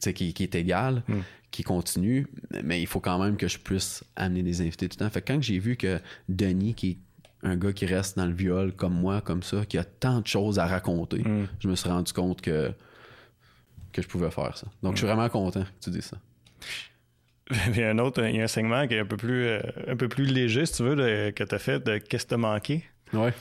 [0.00, 1.02] qui, qui, est égale.
[1.08, 1.20] Hmm
[1.52, 2.26] qui continue,
[2.64, 5.10] mais il faut quand même que je puisse amener des invités tout le temps.
[5.10, 6.98] Fait que quand j'ai vu que Denis, qui est
[7.42, 10.26] un gars qui reste dans le viol comme moi, comme ça, qui a tant de
[10.26, 11.48] choses à raconter, mm.
[11.60, 12.72] je me suis rendu compte que,
[13.92, 14.66] que je pouvais faire ça.
[14.82, 15.10] Donc, je suis mm.
[15.10, 16.16] vraiment content que tu dises ça.
[17.68, 19.46] Il y a un autre, il y a un segment qui est un peu plus,
[19.46, 20.96] euh, un peu plus léger, si tu veux,
[21.30, 22.84] que tu as fait de Qu'est-ce que manqué?
[23.12, 23.32] Ouais.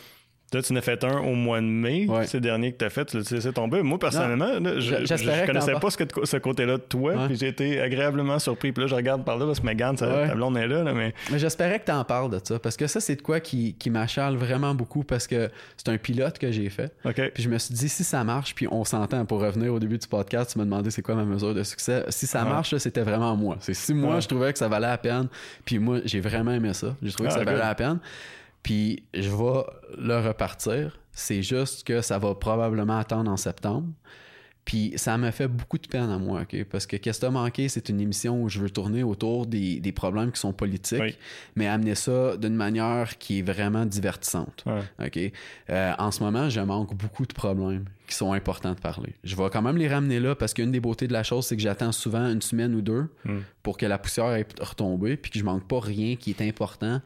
[0.54, 2.28] Là, tu en as fait un au mois de mai, ouais.
[2.28, 3.82] c'est dernier que tu as fait, tu l'as laissé tomber.
[3.82, 8.74] Moi, personnellement, je, je, connaissais pas ce, côté-là de toi, puis j'ai été agréablement surpris.
[8.74, 10.84] Puis là, je regarde par là parce que Megan, ta blonde est là.
[10.94, 13.40] mais mais j'espérais que tu en parles de ça, parce que ça, c'est de quoi
[13.40, 16.94] qui, qui m'achale vraiment beaucoup, parce que c'est un pilote que j'ai fait.
[17.34, 19.98] Puis je me suis dit, si ça marche, puis on s'entend pour revenir au début
[19.98, 22.04] du podcast, tu m'as demandé c'est quoi ma mesure de succès.
[22.10, 23.58] Si ça marche, c'était vraiment moi.
[23.62, 25.28] C'est si moi, je trouvais que ça valait la peine,
[25.64, 26.96] puis moi, j'ai vraiment aimé ça.
[27.02, 28.00] J'ai trouvé que ça valait la peine.
[28.64, 29.64] Puis je vais
[29.98, 31.00] le repartir.
[31.12, 33.88] C'est juste que ça va probablement attendre en septembre.
[34.64, 36.64] Puis ça me fait beaucoup de peine à moi, OK?
[36.66, 40.32] Parce que Qu'est-ce que manqué, c'est une émission où je veux tourner autour des, problèmes
[40.32, 41.18] qui sont politiques,
[41.56, 44.64] mais amener ça d'une manière qui est vraiment divertissante.
[45.04, 45.20] OK?
[45.70, 49.16] Euh, en ce moment, je manque beaucoup de problèmes qui sont importants de parler.
[49.24, 51.56] Je vais quand même les ramener là parce qu'une des beautés de la chose, c'est
[51.56, 53.40] que j'attends souvent une semaine ou deux hmm.
[53.64, 57.02] pour que la poussière ait retombé, puis que je manque pas rien qui est important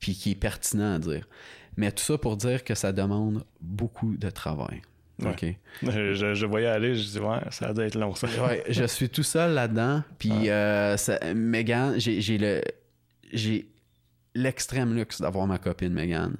[0.00, 1.28] puis qui est pertinent à dire.
[1.76, 4.82] Mais tout ça pour dire que ça demande beaucoup de travail.
[5.24, 5.44] OK?
[5.82, 8.28] Je, voyais aller, je dis, ouais, ça doit être long, ça.
[8.46, 10.02] ouais, je suis tout seul là-dedans.
[10.18, 10.96] Puis, euh,
[11.34, 12.62] Megan, j'ai le.
[13.32, 13.68] J'ai
[14.34, 16.36] l'extrême luxe d'avoir ma copine Megan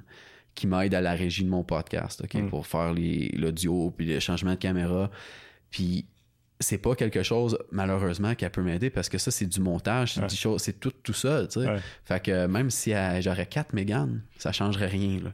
[0.55, 2.49] qui m'aide à la régie de mon podcast, OK, mm.
[2.49, 5.11] pour faire l'audio puis les changements de caméra.
[5.71, 6.07] Puis
[6.61, 10.59] c'est pas quelque chose, malheureusement, qui peut m'aider parce que ça, c'est du montage, c'est
[10.59, 11.47] c'est tout, tout tu sais.
[12.05, 15.33] Fait que même si j'aurais quatre Mégane, ça changerait rien, là.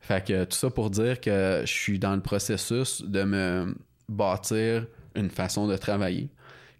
[0.00, 3.74] Fait que tout ça pour dire que je suis dans le processus de me
[4.08, 6.30] bâtir une façon de travailler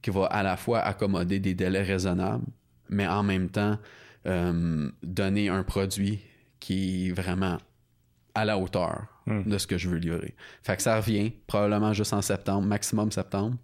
[0.02, 2.44] qui va à la fois accommoder des délais raisonnables,
[2.88, 3.78] mais en même temps
[4.26, 6.20] euh, donner un produit
[6.60, 7.58] qui est vraiment
[8.34, 9.42] à la hauteur Hmm.
[9.42, 10.34] de ce que je veux livrer.
[10.62, 13.56] Fait que ça revient probablement juste en septembre, maximum septembre.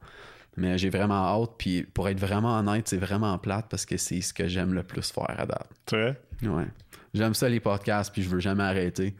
[0.57, 1.53] Mais j'ai vraiment hâte.
[1.57, 4.83] Puis pour être vraiment honnête, c'est vraiment plate parce que c'est ce que j'aime le
[4.83, 5.71] plus faire à date.
[5.89, 6.21] C'est vrai?
[6.43, 6.67] Ouais.
[7.15, 9.15] J'aime ça les podcasts, puis je veux jamais arrêter.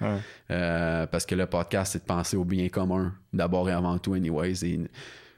[0.51, 4.15] Euh, parce que le podcast, c'est de penser au bien commun, d'abord et avant tout,
[4.15, 4.65] anyways.
[4.65, 4.81] Et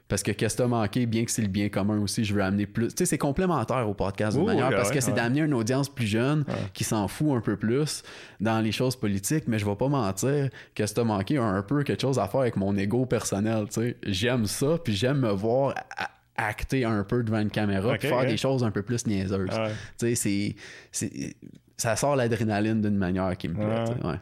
[0.07, 2.43] parce que qu'est-ce que t'as manqué, bien que c'est le bien commun aussi, je veux
[2.43, 2.89] amener plus.
[2.89, 6.07] Tu sais, c'est complémentaire au podcast de manière, parce que c'est d'amener une audience plus
[6.07, 8.03] jeune qui s'en fout un peu plus
[8.39, 11.37] dans les choses politiques, mais je vais pas mentir, qu'est-ce que t'as manqué?
[11.37, 13.97] Un, peu quelque chose à faire avec mon ego personnel, tu sais.
[14.03, 15.73] J'aime ça, puis j'aime me voir
[16.37, 19.49] acter un peu devant une caméra, faire des choses un peu plus niaiseuses.
[19.97, 20.55] Tu sais,
[20.91, 21.35] c'est.
[21.77, 24.15] Ça sort l'adrénaline d'une manière qui me plaît, ouais.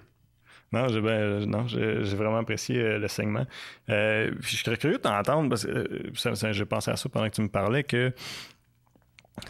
[0.74, 3.46] Non, j'ai ben, non, j'ai vraiment apprécié euh, le segment.
[3.90, 7.36] Euh, je serais curieux de t'entendre parce que euh, j'ai pensé à ça pendant que
[7.36, 8.12] tu me parlais que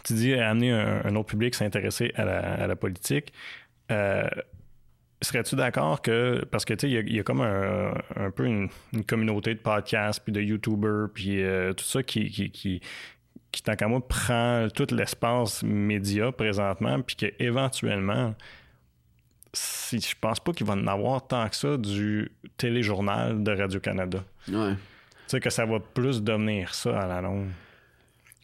[0.04, 3.32] tu dis amener un, autre public s'intéresser à la, politique.
[3.88, 8.68] Serais-tu d'accord que, parce que tu sais, il y, a comme un, un peu une,
[9.06, 11.42] communauté de podcasts, puis de YouTubers, puis
[11.76, 12.80] tout ça qui, qui, qui,
[13.52, 18.34] qui tant qu'à moi, prend tout l'espace média présentement, puis qu'éventuellement,
[19.54, 24.22] si, je pense pas qu'il va en avoir tant que ça du téléjournal de Radio-Canada.
[24.48, 24.74] Ouais.
[24.74, 24.78] Tu
[25.28, 27.48] sais, que ça va plus devenir ça à la longue.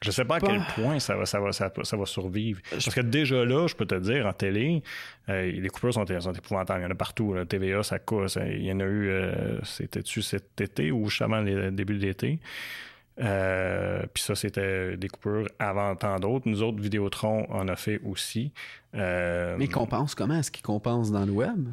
[0.03, 2.63] Je sais pas à quel point ça va, ça va, ça, va survivre.
[2.71, 4.83] Parce que déjà là, je peux te dire, en télé,
[5.29, 6.81] euh, les coupures sont, sont, épouvantables.
[6.81, 7.35] Il y en a partout.
[7.35, 8.39] La TVA, ça coûte.
[8.47, 12.07] Il y en a eu, euh, c'était-tu cet été ou juste avant le début de
[12.07, 12.39] l'été?
[13.21, 16.49] Euh, puis ça, c'était des coupures avant tant d'autres.
[16.49, 18.53] Nous autres, Vidéotron en a fait aussi.
[18.95, 20.39] Euh, Mais ils compensent comment?
[20.39, 21.69] Est-ce qu'ils compensent dans le web?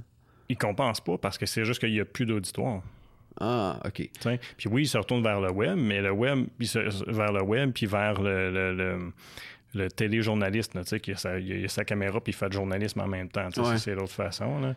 [0.50, 2.82] Ils compensent pas parce que c'est juste qu'il n'y a plus d'auditoire.
[3.40, 4.10] Ah, OK.
[4.58, 7.86] puis oui, ils se retournent vers le web, mais le web, vers le web, puis
[7.86, 9.12] vers le, le,
[9.76, 13.08] le, téléjournaliste, qui a sa, il a sa caméra, puis il fait le journalisme en
[13.08, 13.48] même temps.
[13.78, 14.60] C'est l'autre façon.
[14.60, 14.76] Là.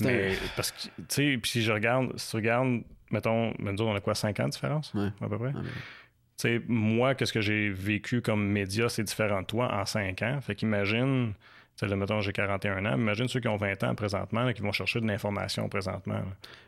[0.00, 4.00] Mais, parce que, tu sais, puis si je regarde, si tu regardes mettons, on a
[4.00, 4.92] quoi, 5 ans de différence?
[5.20, 5.52] À peu près?
[5.52, 5.58] Tu
[6.38, 10.40] sais, moi, qu'est-ce que j'ai vécu comme média, c'est différent de toi en 5 ans.
[10.40, 11.34] Fait qu'imagine,
[11.76, 15.00] sais, mettons, j'ai 41 ans, imagine ceux qui ont 20 ans présentement, qui vont chercher
[15.00, 16.20] de l'information présentement.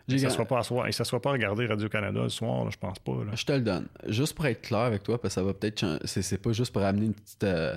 [0.08, 3.12] Ça ne soit pas à soit pas regarder Radio-Canada le soir, je pense pas.
[3.34, 3.86] Je te le donne.
[4.08, 6.82] Juste pour être clair avec toi, parce que ça va peut-être C'est pas juste pour
[6.82, 7.44] amener une petite.
[7.44, 7.76] Euh,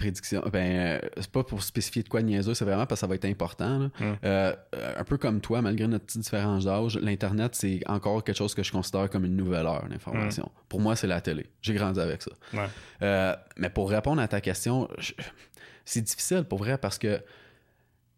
[0.00, 3.06] prédiction, ben, euh, c'est pas pour spécifier de quoi niaiseux, c'est vraiment parce que ça
[3.06, 3.90] va être important.
[4.24, 8.54] Euh, un peu comme toi, malgré notre petite différence d'âge, l'Internet, c'est encore quelque chose
[8.54, 10.50] que je considère comme une nouvelle heure d'information.
[10.68, 11.46] Pour moi, c'est la télé.
[11.60, 12.30] J'ai grandi avec ça.
[13.02, 14.88] Euh, mais pour répondre à ta question,
[15.84, 17.20] c'est difficile pour vrai parce que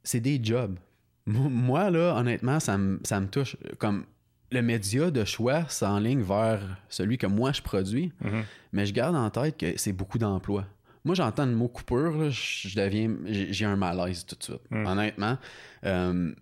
[0.05, 0.79] c'est des jobs.
[1.27, 3.57] Moi, là, honnêtement, ça me, ça me touche.
[3.79, 4.05] Comme
[4.53, 8.43] le média de choix s'enligne vers celui que moi je produis, mm-hmm.
[8.73, 10.67] mais je garde en tête que c'est beaucoup d'emplois.
[11.05, 13.17] Moi, j'entends le mot coupure, je deviens.
[13.27, 14.87] J'ai un malaise tout de suite, hmm.
[14.87, 15.39] honnêtement.
[15.85, 16.33] Euh,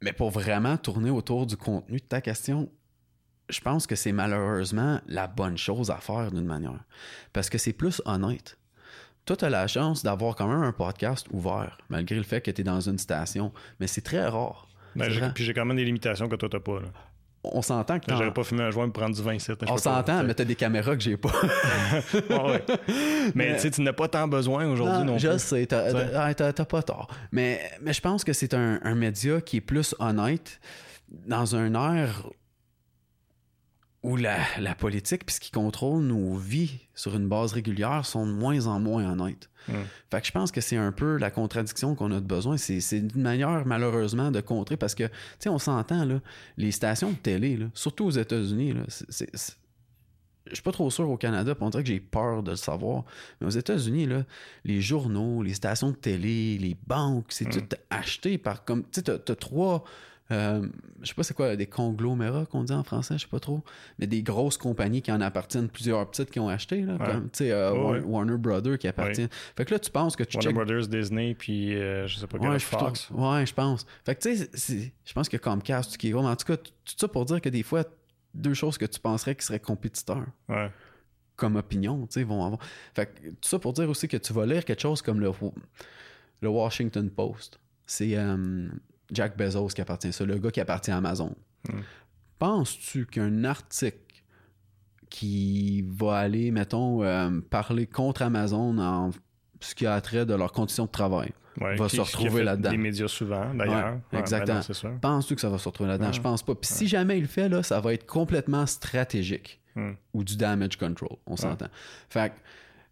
[0.00, 2.70] mais pour vraiment tourner autour du contenu de ta question,
[3.48, 6.84] je pense que c'est malheureusement la bonne chose à faire d'une manière.
[7.32, 8.58] Parce que c'est plus honnête.
[9.24, 12.50] Toi, tu as la chance d'avoir quand même un podcast ouvert, malgré le fait que
[12.50, 13.52] tu es dans une station.
[13.80, 14.68] Mais c'est très rare.
[14.94, 16.80] Ben, puis j'ai quand même des limitations que toi, tu pas.
[16.80, 16.88] Là
[17.44, 18.06] on s'entend que.
[18.08, 19.50] J'aurais pas fumé un joint me prendre du vin ici.
[19.68, 21.30] On s'entend, mais t'as des caméras que j'ai pas.
[23.34, 25.20] Mais, tu n'as pas tant besoin aujourd'hui non, plus.
[25.20, 27.08] Je sais, t'as pas tort.
[27.32, 30.60] Mais, mais je pense que c'est un, un média qui est plus honnête
[31.26, 32.28] dans un air
[34.04, 38.26] où la, la politique puis ce qui contrôle nos vies sur une base régulière sont
[38.26, 39.48] de moins en moins honnêtes.
[39.66, 39.82] Hmm.
[40.10, 42.58] Fait que je pense que c'est un peu la contradiction qu'on a de besoin.
[42.58, 46.20] C'est, une manière, malheureusement, de contrer parce que, tu sais, on s'entend, là,
[46.58, 49.30] les stations de télé, là, surtout aux États-Unis, c'est,
[50.46, 52.56] je suis pas trop sûr au Canada, puis on dirait que j'ai peur de le
[52.58, 53.04] savoir.
[53.40, 54.24] Mais aux États-Unis, là,
[54.66, 57.66] les journaux, les stations de télé, les banques, c'est hmm.
[57.66, 58.82] tout acheté par comme.
[58.82, 59.82] Tu sais, t'as, as trois
[60.30, 60.66] euh,
[61.02, 63.62] je sais pas c'est quoi, des conglomérats qu'on dit en français, je sais pas trop,
[63.98, 67.50] mais des grosses compagnies qui en appartiennent, plusieurs petites qui ont acheté, là, comme, sais,
[67.50, 69.28] euh, Warner, Brothers qui appartient.
[69.56, 72.38] Fait que là, tu penses que tu Warner Brothers, Disney, puis euh, je sais pas
[72.38, 73.10] ouais, Fox.
[73.10, 73.86] ouais, je pense.
[74.06, 76.72] Fait que tu sais, je pense que Comcast, qui est gros, en tout cas, tout
[76.96, 77.84] ça pour dire que des fois,
[78.32, 80.26] deux choses que tu penserais qui seraient compétiteurs.
[81.36, 82.60] Comme opinion, tu sais, vont avoir.
[82.94, 85.32] Fait que tout ça pour dire aussi que tu vas lire quelque chose comme le,
[86.40, 87.58] le Washington Post.
[87.86, 88.16] C'est
[89.14, 91.34] Jack Bezos qui appartient à ça, le gars qui appartient à Amazon.
[91.68, 91.80] Hmm.
[92.38, 93.98] Penses-tu qu'un article
[95.08, 99.10] qui va aller, mettons, euh, parler contre Amazon en
[99.60, 102.70] ce qui a trait de leurs conditions de travail va se retrouver là-dedans?
[102.70, 103.98] Les médias souvent, d'ailleurs.
[104.12, 104.60] exactement.
[104.82, 106.12] Ben Penses-tu que ça va se retrouver là-dedans?
[106.12, 106.54] Je pense pas.
[106.54, 109.92] Puis si jamais il le fait, là, ça va être complètement stratégique hmm.
[110.12, 111.68] ou du damage control, on s'entend.
[112.08, 112.34] Fait que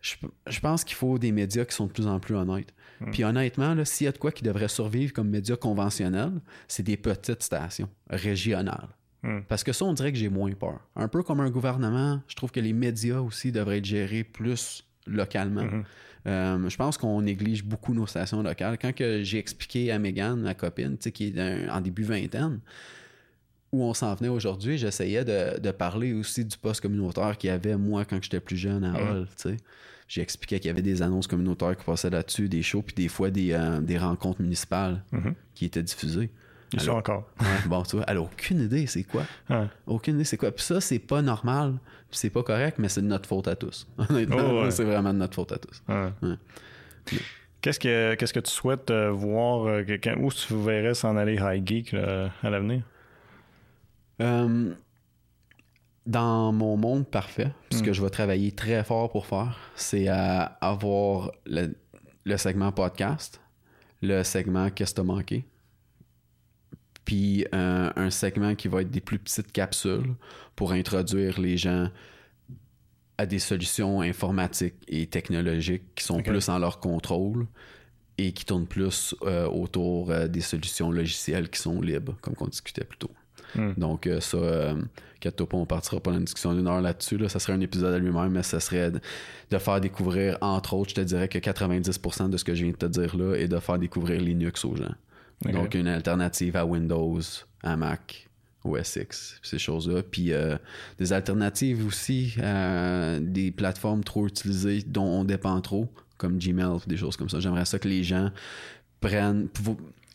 [0.02, 2.74] je, pense qu'il faut des médias qui sont de plus en plus honnêtes.
[3.00, 3.10] Hmm.
[3.12, 6.96] Puis honnêtement, s'il y a de quoi qui devrait survivre comme médias conventionnels, c'est des
[6.96, 8.88] petites stations régionales.
[9.22, 9.40] Hmm.
[9.48, 10.80] Parce que ça, on dirait que j'ai moins peur.
[10.96, 14.84] Un peu comme un gouvernement, je trouve que les médias aussi devraient être gérés plus
[15.06, 15.62] localement.
[15.62, 15.84] Hmm.
[16.26, 18.78] Euh, je pense qu'on néglige beaucoup nos stations locales.
[18.78, 22.60] Quand j'ai expliqué à Megan, ma copine, qui est en début vingtaine,
[23.72, 27.76] où on s'en venait aujourd'hui, j'essayais de, parler aussi du poste communautaire qu'il y avait
[27.76, 29.26] moi quand j'étais plus jeune à Hall.
[30.20, 33.30] Expliqué qu'il y avait des annonces communautaires qui passaient là-dessus, des shows, puis des fois
[33.30, 35.34] des, euh, rencontres municipales mm-hmm.
[35.54, 36.30] qui étaient diffusées.
[36.74, 37.30] Ils sont encore.
[37.66, 39.24] bon, tu vois, alors aucune idée c'est quoi?
[39.86, 40.50] Aucune idée c'est quoi?
[40.52, 41.78] Puis ça, c'est pas normal,
[42.10, 43.86] c'est pas correct, mais c'est de notre faute à tous.
[43.98, 45.82] Honnêtement, oh, c'est vraiment de notre faute à tous.
[47.60, 49.84] Qu'est-ce que, qu'est-ce que tu souhaites euh, voir, euh,
[50.18, 52.82] où tu verrais s'en aller High Geek à l'avenir?
[56.06, 57.94] Dans mon monde parfait, ce que hmm.
[57.94, 61.74] je vais travailler très fort pour faire, c'est à avoir le,
[62.24, 63.40] le segment podcast,
[64.00, 65.44] le segment Qu'est-ce que t'as manqué,
[67.04, 70.14] puis un segment qui va être des plus petites capsules
[70.56, 71.88] pour introduire les gens
[73.18, 77.46] à des solutions informatiques et technologiques qui sont plus en leur contrôle
[78.18, 82.46] et qui tournent plus euh, autour euh, des solutions logicielles qui sont libres, comme on
[82.46, 83.10] discutait plus tôt.
[83.54, 83.72] Hmm.
[83.76, 84.74] Donc, euh, ça, euh,
[85.20, 87.18] pas, on partira pas dans une discussion d'une heure là-dessus.
[87.18, 87.28] Là.
[87.28, 90.94] Ça serait un épisode à lui-même, mais ça serait de, faire découvrir, entre autres, je
[90.96, 93.58] te dirais que 90% de ce que je viens de te dire là est de
[93.58, 94.94] faire découvrir Linux aux gens.
[95.44, 97.20] Donc, une alternative à Windows,
[97.62, 98.28] à Mac,
[98.64, 100.02] OS X, ces choses-là.
[100.02, 100.56] Puis euh,
[100.98, 106.96] des alternatives aussi à des plateformes trop utilisées dont on dépend trop, comme Gmail, des
[106.96, 107.40] choses comme ça.
[107.40, 108.30] J'aimerais ça que les gens
[109.00, 109.48] prennent,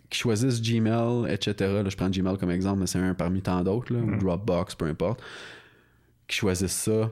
[0.10, 1.82] qui choisissent Gmail, etc.
[1.88, 4.20] je prends Gmail comme exemple, mais c'est un parmi tant d'autres, ou mm.
[4.20, 5.22] Dropbox, peu importe,
[6.28, 7.12] qui choisissent ça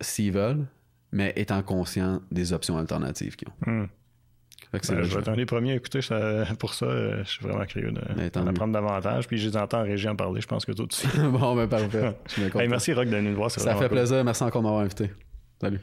[0.00, 0.66] s'ils veulent,
[1.12, 3.70] mais étant conscients des options alternatives qu'ils ont.
[3.70, 3.88] Mm.
[4.72, 6.00] Ben, je vais être un des premiers à écouter
[6.58, 6.86] pour ça.
[6.86, 9.26] Euh, je suis vraiment curieux d'en apprendre davantage.
[9.26, 11.06] Puis je les entends en régie en parler, je pense que tout aussi.
[11.18, 12.14] bon, ben parfait.
[12.68, 13.50] merci Rock de nous voir.
[13.50, 14.22] Ça fait plaisir.
[14.24, 15.10] Merci encore de m'avoir invité.
[15.60, 15.80] Salut.